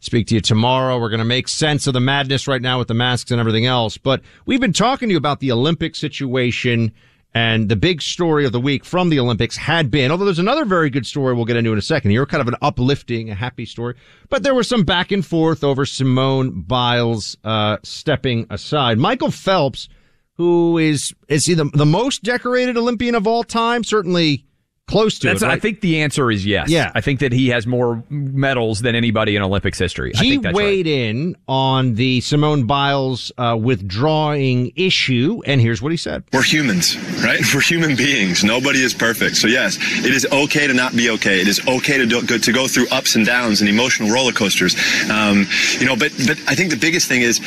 speak 0.00 0.26
to 0.26 0.34
you 0.34 0.40
tomorrow. 0.40 0.98
We're 0.98 1.08
going 1.08 1.20
to 1.20 1.24
make 1.24 1.46
sense 1.46 1.86
of 1.86 1.94
the 1.94 2.00
madness 2.00 2.48
right 2.48 2.60
now 2.60 2.80
with 2.80 2.88
the 2.88 2.94
masks 2.94 3.30
and 3.30 3.38
everything 3.38 3.64
else. 3.64 3.96
But 3.96 4.22
we've 4.44 4.60
been 4.60 4.72
talking 4.72 5.08
to 5.08 5.12
you 5.12 5.18
about 5.18 5.38
the 5.38 5.52
Olympic 5.52 5.94
situation 5.94 6.92
and 7.32 7.68
the 7.68 7.76
big 7.76 8.02
story 8.02 8.44
of 8.44 8.50
the 8.50 8.60
week 8.60 8.84
from 8.84 9.08
the 9.08 9.20
Olympics 9.20 9.56
had 9.56 9.88
been, 9.88 10.10
although 10.10 10.24
there's 10.24 10.40
another 10.40 10.64
very 10.64 10.90
good 10.90 11.06
story 11.06 11.32
we'll 11.32 11.44
get 11.44 11.56
into 11.56 11.70
in 11.72 11.78
a 11.78 11.82
second 11.82 12.10
here, 12.10 12.26
kind 12.26 12.40
of 12.40 12.48
an 12.48 12.56
uplifting, 12.60 13.30
a 13.30 13.36
happy 13.36 13.64
story. 13.64 13.94
But 14.30 14.42
there 14.42 14.54
was 14.54 14.66
some 14.66 14.82
back 14.82 15.12
and 15.12 15.24
forth 15.24 15.62
over 15.62 15.86
Simone 15.86 16.62
Biles 16.62 17.36
uh, 17.44 17.76
stepping 17.84 18.48
aside. 18.50 18.98
Michael 18.98 19.30
Phelps, 19.30 19.88
who 20.34 20.76
is 20.76 21.14
is 21.28 21.46
he 21.46 21.54
the, 21.54 21.70
the 21.72 21.86
most 21.86 22.24
decorated 22.24 22.76
Olympian 22.76 23.14
of 23.14 23.28
all 23.28 23.44
time? 23.44 23.84
Certainly 23.84 24.44
close 24.90 25.18
to 25.20 25.28
That's, 25.28 25.42
it. 25.42 25.46
Right? 25.46 25.54
I 25.54 25.58
think 25.58 25.80
the 25.80 26.02
answer 26.02 26.30
is 26.30 26.44
yes. 26.44 26.68
Yeah. 26.68 26.90
I 26.94 27.00
think 27.00 27.20
that 27.20 27.32
he 27.32 27.48
has 27.48 27.66
more 27.66 28.02
medals 28.10 28.80
than 28.80 28.94
anybody 28.94 29.36
in 29.36 29.42
Olympics 29.42 29.78
history. 29.78 30.12
I 30.16 30.22
he 30.22 30.30
think 30.30 30.42
that's 30.42 30.56
weighed 30.56 30.86
in 30.86 31.36
on 31.46 31.94
the 31.94 32.20
Simone 32.20 32.66
Biles 32.66 33.30
uh, 33.38 33.56
withdrawing 33.60 34.72
issue, 34.74 35.42
and 35.46 35.60
here's 35.60 35.80
what 35.80 35.92
he 35.92 35.96
said. 35.96 36.24
We're 36.32 36.42
humans, 36.42 36.96
right? 37.22 37.40
We're 37.54 37.60
human 37.60 37.94
beings. 37.94 38.42
Nobody 38.42 38.82
is 38.82 38.92
perfect. 38.92 39.36
So 39.36 39.46
yes, 39.46 39.78
it 40.04 40.12
is 40.12 40.26
okay 40.32 40.66
to 40.66 40.74
not 40.74 40.96
be 40.96 41.10
okay. 41.10 41.40
It 41.40 41.48
is 41.48 41.66
okay 41.68 41.96
to 41.96 42.06
do, 42.06 42.20
to 42.38 42.52
go 42.52 42.66
through 42.66 42.88
ups 42.90 43.14
and 43.14 43.24
downs 43.24 43.60
and 43.60 43.70
emotional 43.70 44.10
roller 44.10 44.32
coasters. 44.32 44.74
Um, 45.08 45.46
you 45.78 45.86
know, 45.86 45.94
but 45.94 46.12
but 46.26 46.38
I 46.48 46.54
think 46.54 46.70
the 46.70 46.80
biggest 46.80 47.06
thing 47.08 47.22
is 47.22 47.38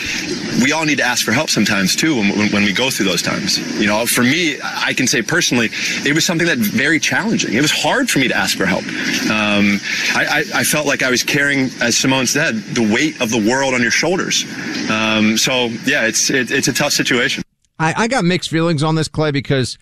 we 0.64 0.72
all 0.72 0.86
need 0.86 0.98
to 1.00 1.04
ask 1.04 1.26
for 1.26 1.34
help 1.34 1.50
sometimes 1.50 1.96
too 1.96 2.16
when, 2.16 2.38
when, 2.38 2.52
when 2.52 2.64
we 2.64 2.72
go 2.72 2.90
through 2.90 3.08
those 3.08 3.22
times. 3.22 3.58
You 3.80 3.88
know, 3.88 4.06
for 4.06 4.24
me, 4.24 4.58
I 4.64 4.94
can 4.94 5.08
say 5.08 5.22
personally, 5.22 5.70
it 6.06 6.14
was 6.14 6.26
something 6.26 6.48
that 6.48 6.58
very 6.58 7.00
challenging. 7.00 7.33
It 7.34 7.62
was 7.62 7.72
hard 7.72 8.10
for 8.10 8.20
me 8.20 8.28
to 8.28 8.36
ask 8.36 8.58
for 8.58 8.66
help. 8.66 8.84
Um, 9.30 9.80
I, 10.16 10.44
I, 10.54 10.60
I 10.60 10.64
felt 10.64 10.86
like 10.86 11.02
I 11.02 11.10
was 11.10 11.24
carrying, 11.24 11.70
as 11.82 11.98
Simone 11.98 12.28
said, 12.28 12.56
the 12.56 12.94
weight 12.94 13.20
of 13.22 13.32
the 13.32 13.44
world 13.50 13.74
on 13.74 13.82
your 13.82 13.92
shoulders. 13.92 14.46
Um, 14.90 15.38
so 15.38 15.68
yeah, 15.86 16.06
it's 16.06 16.30
it, 16.30 16.52
it's 16.52 16.68
a 16.68 16.74
tough 16.74 16.92
situation. 16.92 17.44
I, 17.80 17.94
I 18.04 18.08
got 18.08 18.24
mixed 18.24 18.50
feelings 18.50 18.84
on 18.84 18.96
this, 18.96 19.08
Clay, 19.08 19.32
because, 19.32 19.78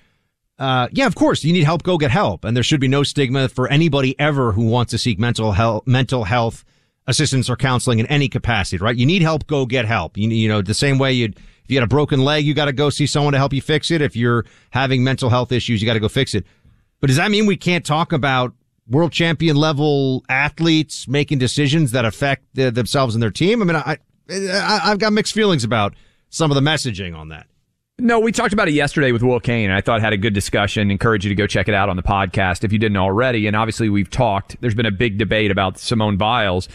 uh, 0.58 0.88
yeah, 0.92 1.08
of 1.08 1.16
course, 1.16 1.44
you 1.44 1.52
need 1.52 1.66
help, 1.66 1.84
go 1.84 1.98
get 1.98 2.10
help. 2.10 2.46
And 2.46 2.56
there 2.56 2.64
should 2.64 2.80
be 2.80 2.88
no 2.88 3.04
stigma 3.04 3.50
for 3.50 3.68
anybody 3.68 4.18
ever 4.18 4.54
who 4.54 4.66
wants 4.66 4.92
to 4.92 4.98
seek 4.98 5.20
mental 5.20 5.52
health, 5.52 5.86
mental 5.86 6.24
health 6.24 6.64
assistance 7.08 7.50
or 7.50 7.56
counseling 7.58 8.00
in 8.00 8.06
any 8.06 8.30
capacity, 8.30 8.78
right? 8.78 8.96
You 8.96 9.06
need 9.06 9.22
help, 9.22 9.46
go 9.48 9.66
get 9.66 9.86
help. 9.86 10.18
You, 10.18 10.30
you 10.30 10.48
know, 10.48 10.62
the 10.62 10.74
same 10.74 10.98
way 11.00 11.12
you'd, 11.12 11.36
if 11.36 11.70
you 11.70 11.78
had 11.78 11.84
a 11.84 11.88
broken 11.88 12.24
leg, 12.24 12.46
you 12.46 12.54
got 12.54 12.66
to 12.66 12.74
go 12.74 12.90
see 12.90 13.08
someone 13.08 13.34
to 13.34 13.40
help 13.40 13.54
you 13.54 13.62
fix 13.62 13.92
it. 13.92 14.02
If 14.02 14.16
you're 14.16 14.46
having 14.70 15.04
mental 15.04 15.30
health 15.30 15.52
issues, 15.52 15.82
you 15.82 15.86
got 15.86 15.94
to 15.94 16.00
go 16.00 16.10
fix 16.10 16.34
it. 16.34 16.46
But 17.02 17.08
does 17.08 17.18
that 17.18 17.32
mean 17.32 17.48
we 17.48 17.58
can't 17.58 17.86
talk 17.86 18.14
about 18.14 18.54
world 18.88 19.12
champion 19.12 19.56
level 19.56 20.24
athletes 20.30 21.08
making 21.08 21.40
decisions 21.40 21.92
that 21.92 22.06
affect 22.06 22.46
the, 22.54 22.72
themselves 22.72 23.16
and 23.16 23.22
their 23.22 23.32
team? 23.32 23.62
I 23.62 23.66
mean, 23.66 23.76
I, 23.76 23.98
I, 24.30 24.80
I've 24.86 25.00
got 25.00 25.12
mixed 25.12 25.34
feelings 25.34 25.64
about 25.64 25.96
some 26.30 26.52
of 26.52 26.56
the 26.56 26.62
messaging 26.62 27.18
on 27.18 27.30
that. 27.30 27.48
No, 28.00 28.20
we 28.20 28.32
talked 28.32 28.54
about 28.54 28.68
it 28.68 28.74
yesterday 28.74 29.12
with 29.12 29.22
Will 29.22 29.40
Cain, 29.40 29.66
and 29.70 29.74
I 29.74 29.82
thought 29.82 30.02
had 30.02 30.14
a 30.14 30.18
good 30.18 30.34
discussion. 30.34 30.90
Encourage 30.90 31.24
you 31.24 31.30
to 31.30 31.36
go 31.36 31.46
check 31.46 31.68
it 31.68 31.76
out 31.76 31.90
on 31.90 31.98
the 31.98 32.04
podcast 32.04 32.64
if 32.64 32.74
you 32.74 32.80
didn't 32.80 32.98
already. 32.98 33.46
And 33.46 33.56
obviously, 33.56 33.90
we've 33.90 34.10
talked. 34.10 34.60
There's 34.60 34.74
been 34.74 34.88
a 34.88 34.92
big 34.92 35.20
debate 35.20 35.52
about 35.52 35.78
Simone 35.78 36.18
Biles 36.18 36.68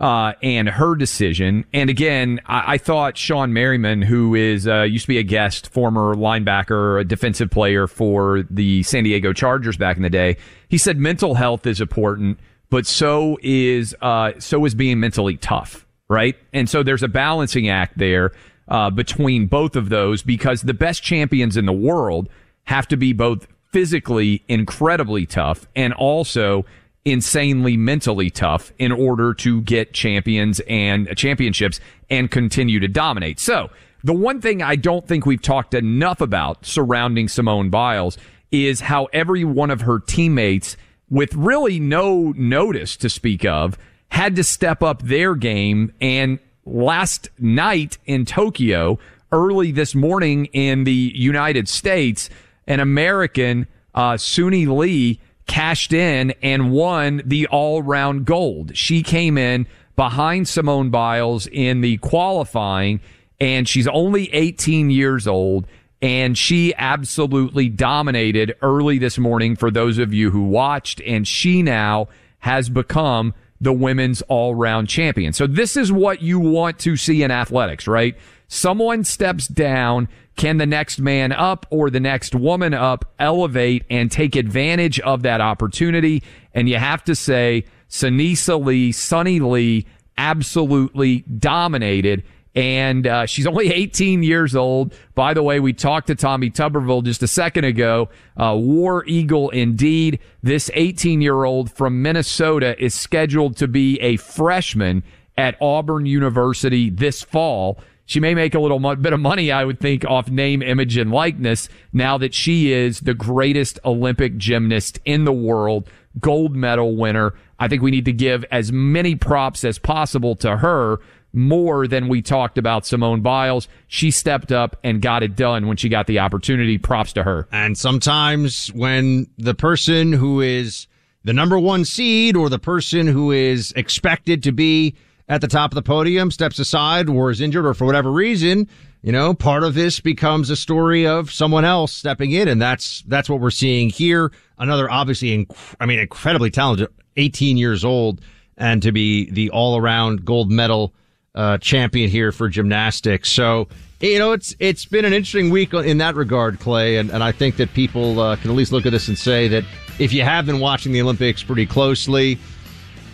uh, 0.00 0.32
and 0.42 0.68
her 0.68 0.94
decision. 0.94 1.64
And 1.72 1.90
again, 1.90 2.40
I, 2.46 2.74
I 2.74 2.78
thought 2.78 3.14
Shawne 3.14 3.50
Merriman, 3.50 4.02
who 4.02 4.34
is 4.34 4.66
uh, 4.66 4.82
used 4.82 5.04
to 5.04 5.08
be 5.08 5.18
a 5.18 5.22
guest, 5.22 5.72
former 5.72 6.14
linebacker, 6.14 7.00
a 7.00 7.04
defensive 7.04 7.50
player 7.50 7.86
for 7.86 8.44
the 8.48 8.82
San 8.84 9.04
Diego 9.04 9.32
Chargers 9.32 9.76
back 9.76 9.96
in 9.96 10.02
the 10.02 10.10
day, 10.10 10.36
he 10.68 10.78
said 10.78 10.98
mental 10.98 11.34
health 11.34 11.66
is 11.66 11.80
important, 11.80 12.38
but 12.70 12.86
so 12.86 13.38
is 13.42 13.94
uh, 14.00 14.32
so 14.38 14.64
is 14.64 14.74
being 14.74 15.00
mentally 15.00 15.36
tough, 15.36 15.86
right? 16.08 16.36
And 16.52 16.68
so 16.68 16.82
there's 16.82 17.02
a 17.02 17.08
balancing 17.08 17.68
act 17.68 17.98
there 17.98 18.32
uh, 18.68 18.90
between 18.90 19.46
both 19.46 19.74
of 19.74 19.88
those 19.88 20.22
because 20.22 20.62
the 20.62 20.74
best 20.74 21.02
champions 21.02 21.56
in 21.56 21.66
the 21.66 21.72
world 21.72 22.28
have 22.64 22.86
to 22.88 22.96
be 22.96 23.12
both 23.12 23.48
physically 23.72 24.42
incredibly 24.48 25.26
tough 25.26 25.66
and 25.74 25.92
also 25.94 26.64
insanely 27.10 27.76
mentally 27.76 28.30
tough 28.30 28.72
in 28.78 28.92
order 28.92 29.34
to 29.34 29.62
get 29.62 29.92
champions 29.92 30.60
and 30.60 31.08
uh, 31.08 31.14
championships 31.14 31.80
and 32.10 32.30
continue 32.30 32.80
to 32.80 32.88
dominate. 32.88 33.40
So 33.40 33.70
the 34.04 34.14
one 34.14 34.40
thing 34.40 34.62
I 34.62 34.76
don't 34.76 35.06
think 35.06 35.26
we've 35.26 35.42
talked 35.42 35.74
enough 35.74 36.20
about 36.20 36.64
surrounding 36.64 37.28
Simone 37.28 37.70
Biles 37.70 38.16
is 38.50 38.80
how 38.80 39.06
every 39.12 39.44
one 39.44 39.70
of 39.70 39.82
her 39.82 39.98
teammates 39.98 40.76
with 41.10 41.34
really 41.34 41.80
no 41.80 42.32
notice 42.36 42.96
to 42.96 43.08
speak 43.08 43.44
of 43.44 43.78
had 44.10 44.36
to 44.36 44.44
step 44.44 44.82
up 44.82 45.02
their 45.02 45.34
game 45.34 45.92
and 46.00 46.38
last 46.64 47.30
night 47.38 47.98
in 48.06 48.24
Tokyo, 48.24 48.98
early 49.32 49.72
this 49.72 49.94
morning 49.94 50.46
in 50.46 50.84
the 50.84 51.12
United 51.14 51.68
States, 51.68 52.30
an 52.66 52.80
American, 52.80 53.66
uh, 53.94 54.12
Suni 54.12 54.66
Lee, 54.66 55.20
cashed 55.48 55.92
in 55.92 56.32
and 56.42 56.70
won 56.70 57.22
the 57.24 57.48
all 57.48 57.82
round 57.82 58.24
gold. 58.24 58.76
She 58.76 59.02
came 59.02 59.36
in 59.36 59.66
behind 59.96 60.46
Simone 60.46 60.90
Biles 60.90 61.48
in 61.48 61.80
the 61.80 61.96
qualifying, 61.96 63.00
and 63.40 63.68
she's 63.68 63.88
only 63.88 64.32
18 64.32 64.90
years 64.90 65.26
old. 65.26 65.66
And 66.00 66.38
she 66.38 66.72
absolutely 66.76 67.68
dominated 67.68 68.54
early 68.62 68.98
this 68.98 69.18
morning 69.18 69.56
for 69.56 69.68
those 69.68 69.98
of 69.98 70.14
you 70.14 70.30
who 70.30 70.44
watched. 70.44 71.00
And 71.00 71.26
she 71.26 71.60
now 71.60 72.06
has 72.38 72.68
become 72.68 73.34
the 73.60 73.72
women's 73.72 74.22
all 74.22 74.54
round 74.54 74.88
champion. 74.88 75.32
So 75.32 75.48
this 75.48 75.76
is 75.76 75.90
what 75.90 76.22
you 76.22 76.38
want 76.38 76.78
to 76.80 76.96
see 76.96 77.24
in 77.24 77.32
athletics, 77.32 77.88
right? 77.88 78.16
Someone 78.46 79.02
steps 79.02 79.48
down. 79.48 80.08
Can 80.38 80.58
the 80.58 80.66
next 80.66 81.00
man 81.00 81.32
up 81.32 81.66
or 81.68 81.90
the 81.90 81.98
next 81.98 82.32
woman 82.32 82.72
up 82.72 83.04
elevate 83.18 83.84
and 83.90 84.08
take 84.08 84.36
advantage 84.36 85.00
of 85.00 85.22
that 85.22 85.40
opportunity? 85.40 86.22
And 86.54 86.68
you 86.68 86.76
have 86.76 87.02
to 87.04 87.16
say, 87.16 87.64
Sunisa 87.90 88.64
Lee, 88.64 88.92
Suni 88.92 89.40
Lee 89.40 89.84
absolutely 90.16 91.22
dominated. 91.22 92.22
And 92.54 93.04
uh, 93.04 93.26
she's 93.26 93.48
only 93.48 93.66
18 93.72 94.22
years 94.22 94.54
old. 94.54 94.94
By 95.16 95.34
the 95.34 95.42
way, 95.42 95.58
we 95.58 95.72
talked 95.72 96.06
to 96.06 96.14
Tommy 96.14 96.50
Tuberville 96.50 97.02
just 97.02 97.20
a 97.24 97.28
second 97.28 97.64
ago. 97.64 98.08
Uh, 98.36 98.54
War 98.56 99.04
Eagle 99.06 99.50
indeed. 99.50 100.20
This 100.40 100.70
18 100.74 101.20
year 101.20 101.42
old 101.42 101.72
from 101.72 102.00
Minnesota 102.00 102.80
is 102.80 102.94
scheduled 102.94 103.56
to 103.56 103.66
be 103.66 104.00
a 104.00 104.16
freshman 104.18 105.02
at 105.36 105.56
Auburn 105.60 106.06
University 106.06 106.90
this 106.90 107.22
fall. 107.24 107.80
She 108.08 108.20
may 108.20 108.34
make 108.34 108.54
a 108.54 108.58
little 108.58 108.80
mo- 108.80 108.96
bit 108.96 109.12
of 109.12 109.20
money, 109.20 109.52
I 109.52 109.66
would 109.66 109.80
think, 109.80 110.02
off 110.06 110.30
name, 110.30 110.62
image, 110.62 110.96
and 110.96 111.12
likeness 111.12 111.68
now 111.92 112.16
that 112.16 112.32
she 112.32 112.72
is 112.72 113.00
the 113.00 113.12
greatest 113.12 113.78
Olympic 113.84 114.38
gymnast 114.38 114.98
in 115.04 115.26
the 115.26 115.32
world, 115.32 115.90
gold 116.18 116.56
medal 116.56 116.96
winner. 116.96 117.34
I 117.58 117.68
think 117.68 117.82
we 117.82 117.90
need 117.90 118.06
to 118.06 118.14
give 118.14 118.46
as 118.50 118.72
many 118.72 119.14
props 119.14 119.62
as 119.62 119.78
possible 119.78 120.34
to 120.36 120.56
her 120.56 121.00
more 121.34 121.86
than 121.86 122.08
we 122.08 122.22
talked 122.22 122.56
about 122.56 122.86
Simone 122.86 123.20
Biles. 123.20 123.68
She 123.88 124.10
stepped 124.10 124.52
up 124.52 124.78
and 124.82 125.02
got 125.02 125.22
it 125.22 125.36
done 125.36 125.66
when 125.66 125.76
she 125.76 125.90
got 125.90 126.06
the 126.06 126.20
opportunity. 126.20 126.78
Props 126.78 127.12
to 127.12 127.24
her. 127.24 127.46
And 127.52 127.76
sometimes 127.76 128.68
when 128.68 129.26
the 129.36 129.54
person 129.54 130.14
who 130.14 130.40
is 130.40 130.86
the 131.24 131.34
number 131.34 131.58
one 131.58 131.84
seed 131.84 132.36
or 132.36 132.48
the 132.48 132.58
person 132.58 133.06
who 133.06 133.32
is 133.32 133.70
expected 133.76 134.42
to 134.44 134.52
be 134.52 134.96
at 135.28 135.40
the 135.40 135.48
top 135.48 135.72
of 135.72 135.74
the 135.74 135.82
podium 135.82 136.30
steps 136.30 136.58
aside 136.58 137.08
or 137.08 137.30
is 137.30 137.40
injured 137.40 137.66
or 137.66 137.74
for 137.74 137.84
whatever 137.84 138.10
reason, 138.10 138.68
you 139.02 139.12
know, 139.12 139.34
part 139.34 139.62
of 139.62 139.74
this 139.74 140.00
becomes 140.00 140.50
a 140.50 140.56
story 140.56 141.06
of 141.06 141.30
someone 141.30 141.64
else 141.64 141.92
stepping 141.92 142.32
in. 142.32 142.48
And 142.48 142.60
that's, 142.60 143.02
that's 143.02 143.28
what 143.28 143.40
we're 143.40 143.50
seeing 143.50 143.90
here. 143.90 144.32
Another 144.58 144.90
obviously, 144.90 145.44
inc- 145.44 145.74
I 145.78 145.86
mean, 145.86 145.98
incredibly 145.98 146.50
talented, 146.50 146.88
18 147.16 147.56
years 147.56 147.84
old 147.84 148.20
and 148.56 148.82
to 148.82 148.92
be 148.92 149.30
the 149.30 149.50
all 149.50 149.76
around 149.76 150.24
gold 150.24 150.50
medal 150.50 150.92
uh, 151.34 151.58
champion 151.58 152.10
here 152.10 152.32
for 152.32 152.48
gymnastics. 152.48 153.30
So, 153.30 153.68
you 154.00 154.18
know, 154.18 154.32
it's 154.32 154.54
it's 154.58 154.84
been 154.84 155.04
an 155.04 155.12
interesting 155.12 155.50
week 155.50 155.72
in 155.72 155.98
that 155.98 156.16
regard, 156.16 156.58
Clay, 156.58 156.96
and, 156.96 157.10
and 157.10 157.22
I 157.22 157.32
think 157.32 157.56
that 157.56 157.72
people 157.74 158.20
uh, 158.20 158.36
can 158.36 158.50
at 158.50 158.56
least 158.56 158.72
look 158.72 158.86
at 158.86 158.92
this 158.92 159.08
and 159.08 159.16
say 159.16 159.48
that 159.48 159.64
if 159.98 160.12
you 160.12 160.22
have 160.22 160.46
been 160.46 160.60
watching 160.60 160.92
the 160.92 161.00
Olympics 161.00 161.42
pretty 161.42 161.66
closely, 161.66 162.38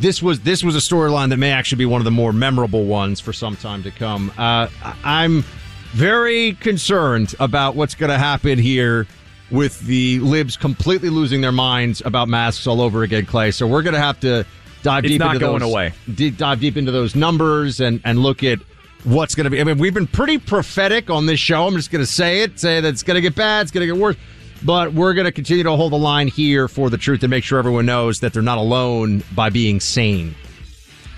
this 0.01 0.22
was 0.22 0.40
this 0.40 0.64
was 0.64 0.74
a 0.76 0.80
storyline 0.80 1.30
that 1.30 1.36
may 1.36 1.51
actually 1.51 1.78
be 1.78 1.86
one 1.86 2.01
of 2.01 2.05
the 2.05 2.11
more 2.11 2.32
memorable 2.32 2.84
ones 2.84 3.20
for 3.20 3.32
some 3.32 3.57
time 3.57 3.82
to 3.82 3.90
come. 3.90 4.32
Uh, 4.36 4.68
I'm 5.05 5.45
very 5.92 6.55
concerned 6.55 7.34
about 7.38 7.76
what's 7.76 7.95
going 7.95 8.11
to 8.11 8.18
happen 8.18 8.59
here 8.59 9.07
with 9.51 9.80
the 9.80 10.18
libs 10.20 10.57
completely 10.57 11.11
losing 11.11 11.40
their 11.40 11.53
minds 11.53 12.03
about 12.05 12.28
masks 12.28 12.66
all 12.66 12.80
over 12.80 13.03
again, 13.03 13.26
Clay. 13.26 13.51
So 13.51 13.66
we're 13.66 13.82
going 13.82 13.95
to 13.95 14.01
have 14.01 14.18
to 14.20 14.45
dive 14.82 15.05
it's 15.05 15.12
deep 15.12 15.20
not 15.20 15.36
into 15.36 15.47
going 15.47 15.61
those, 15.61 15.70
away. 15.70 15.92
Deep, 16.14 16.36
dive 16.36 16.61
deep 16.61 16.76
into 16.76 16.90
those 16.92 17.14
numbers 17.14 17.80
and 17.80 18.01
and 18.05 18.18
look 18.18 18.42
at 18.42 18.59
what's 19.05 19.34
going 19.34 19.45
to 19.45 19.51
be. 19.51 19.61
I 19.61 19.64
mean, 19.64 19.78
we've 19.78 19.95
been 19.95 20.07
pretty 20.07 20.38
prophetic 20.38 21.11
on 21.11 21.26
this 21.26 21.40
show. 21.40 21.66
I'm 21.66 21.74
just 21.74 21.90
going 21.90 22.03
to 22.05 22.11
say 22.11 22.40
it, 22.40 22.59
say 22.59 22.80
that 22.80 22.88
it's 22.88 23.03
going 23.03 23.16
to 23.16 23.20
get 23.20 23.34
bad, 23.34 23.62
it's 23.62 23.70
going 23.70 23.86
to 23.86 23.92
get 23.92 24.01
worse. 24.01 24.16
But 24.64 24.94
we're 24.94 25.12
going 25.12 25.26
to 25.26 25.32
continue 25.32 25.62
to 25.64 25.76
hold 25.76 25.92
the 25.92 25.98
line 25.98 26.28
here 26.28 26.68
for 26.68 26.88
the 26.88 26.96
truth 26.96 27.22
and 27.22 27.30
make 27.30 27.44
sure 27.44 27.58
everyone 27.58 27.86
knows 27.86 28.20
that 28.20 28.32
they're 28.32 28.42
not 28.42 28.58
alone 28.58 29.22
by 29.34 29.50
being 29.50 29.78
sane. 29.78 30.34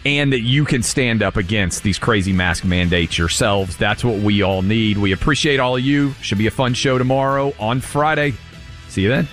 And 0.04 0.32
that 0.32 0.40
you 0.40 0.64
can 0.64 0.82
stand 0.82 1.22
up 1.22 1.36
against 1.36 1.82
these 1.82 1.98
crazy 1.98 2.32
mask 2.32 2.64
mandates 2.64 3.18
yourselves. 3.18 3.76
That's 3.76 4.04
what 4.04 4.18
we 4.20 4.42
all 4.42 4.62
need. 4.62 4.98
We 4.98 5.12
appreciate 5.12 5.58
all 5.58 5.76
of 5.76 5.82
you. 5.82 6.12
Should 6.22 6.38
be 6.38 6.46
a 6.46 6.50
fun 6.52 6.74
show 6.74 6.98
tomorrow 6.98 7.52
on 7.58 7.80
Friday. 7.80 8.34
See 8.88 9.02
you 9.02 9.08
then. 9.08 9.28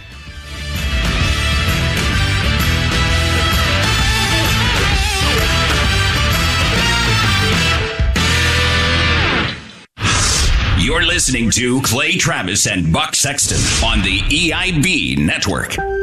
You're 10.94 11.06
listening 11.06 11.50
to 11.54 11.82
Clay 11.82 12.18
Travis 12.18 12.68
and 12.68 12.94
Buck 12.94 13.16
Sexton 13.16 13.58
on 13.84 14.04
the 14.04 14.20
EIB 14.20 15.18
Network. 15.18 16.03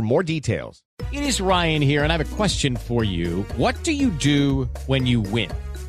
more 0.01 0.23
details. 0.23 0.81
It 1.11 1.23
is 1.23 1.41
Ryan 1.41 1.81
here, 1.81 2.03
and 2.03 2.13
I 2.13 2.17
have 2.17 2.33
a 2.33 2.35
question 2.35 2.75
for 2.75 3.03
you. 3.03 3.43
What 3.57 3.83
do 3.83 3.91
you 3.91 4.11
do 4.11 4.69
when 4.85 5.05
you 5.05 5.21
win? 5.21 5.51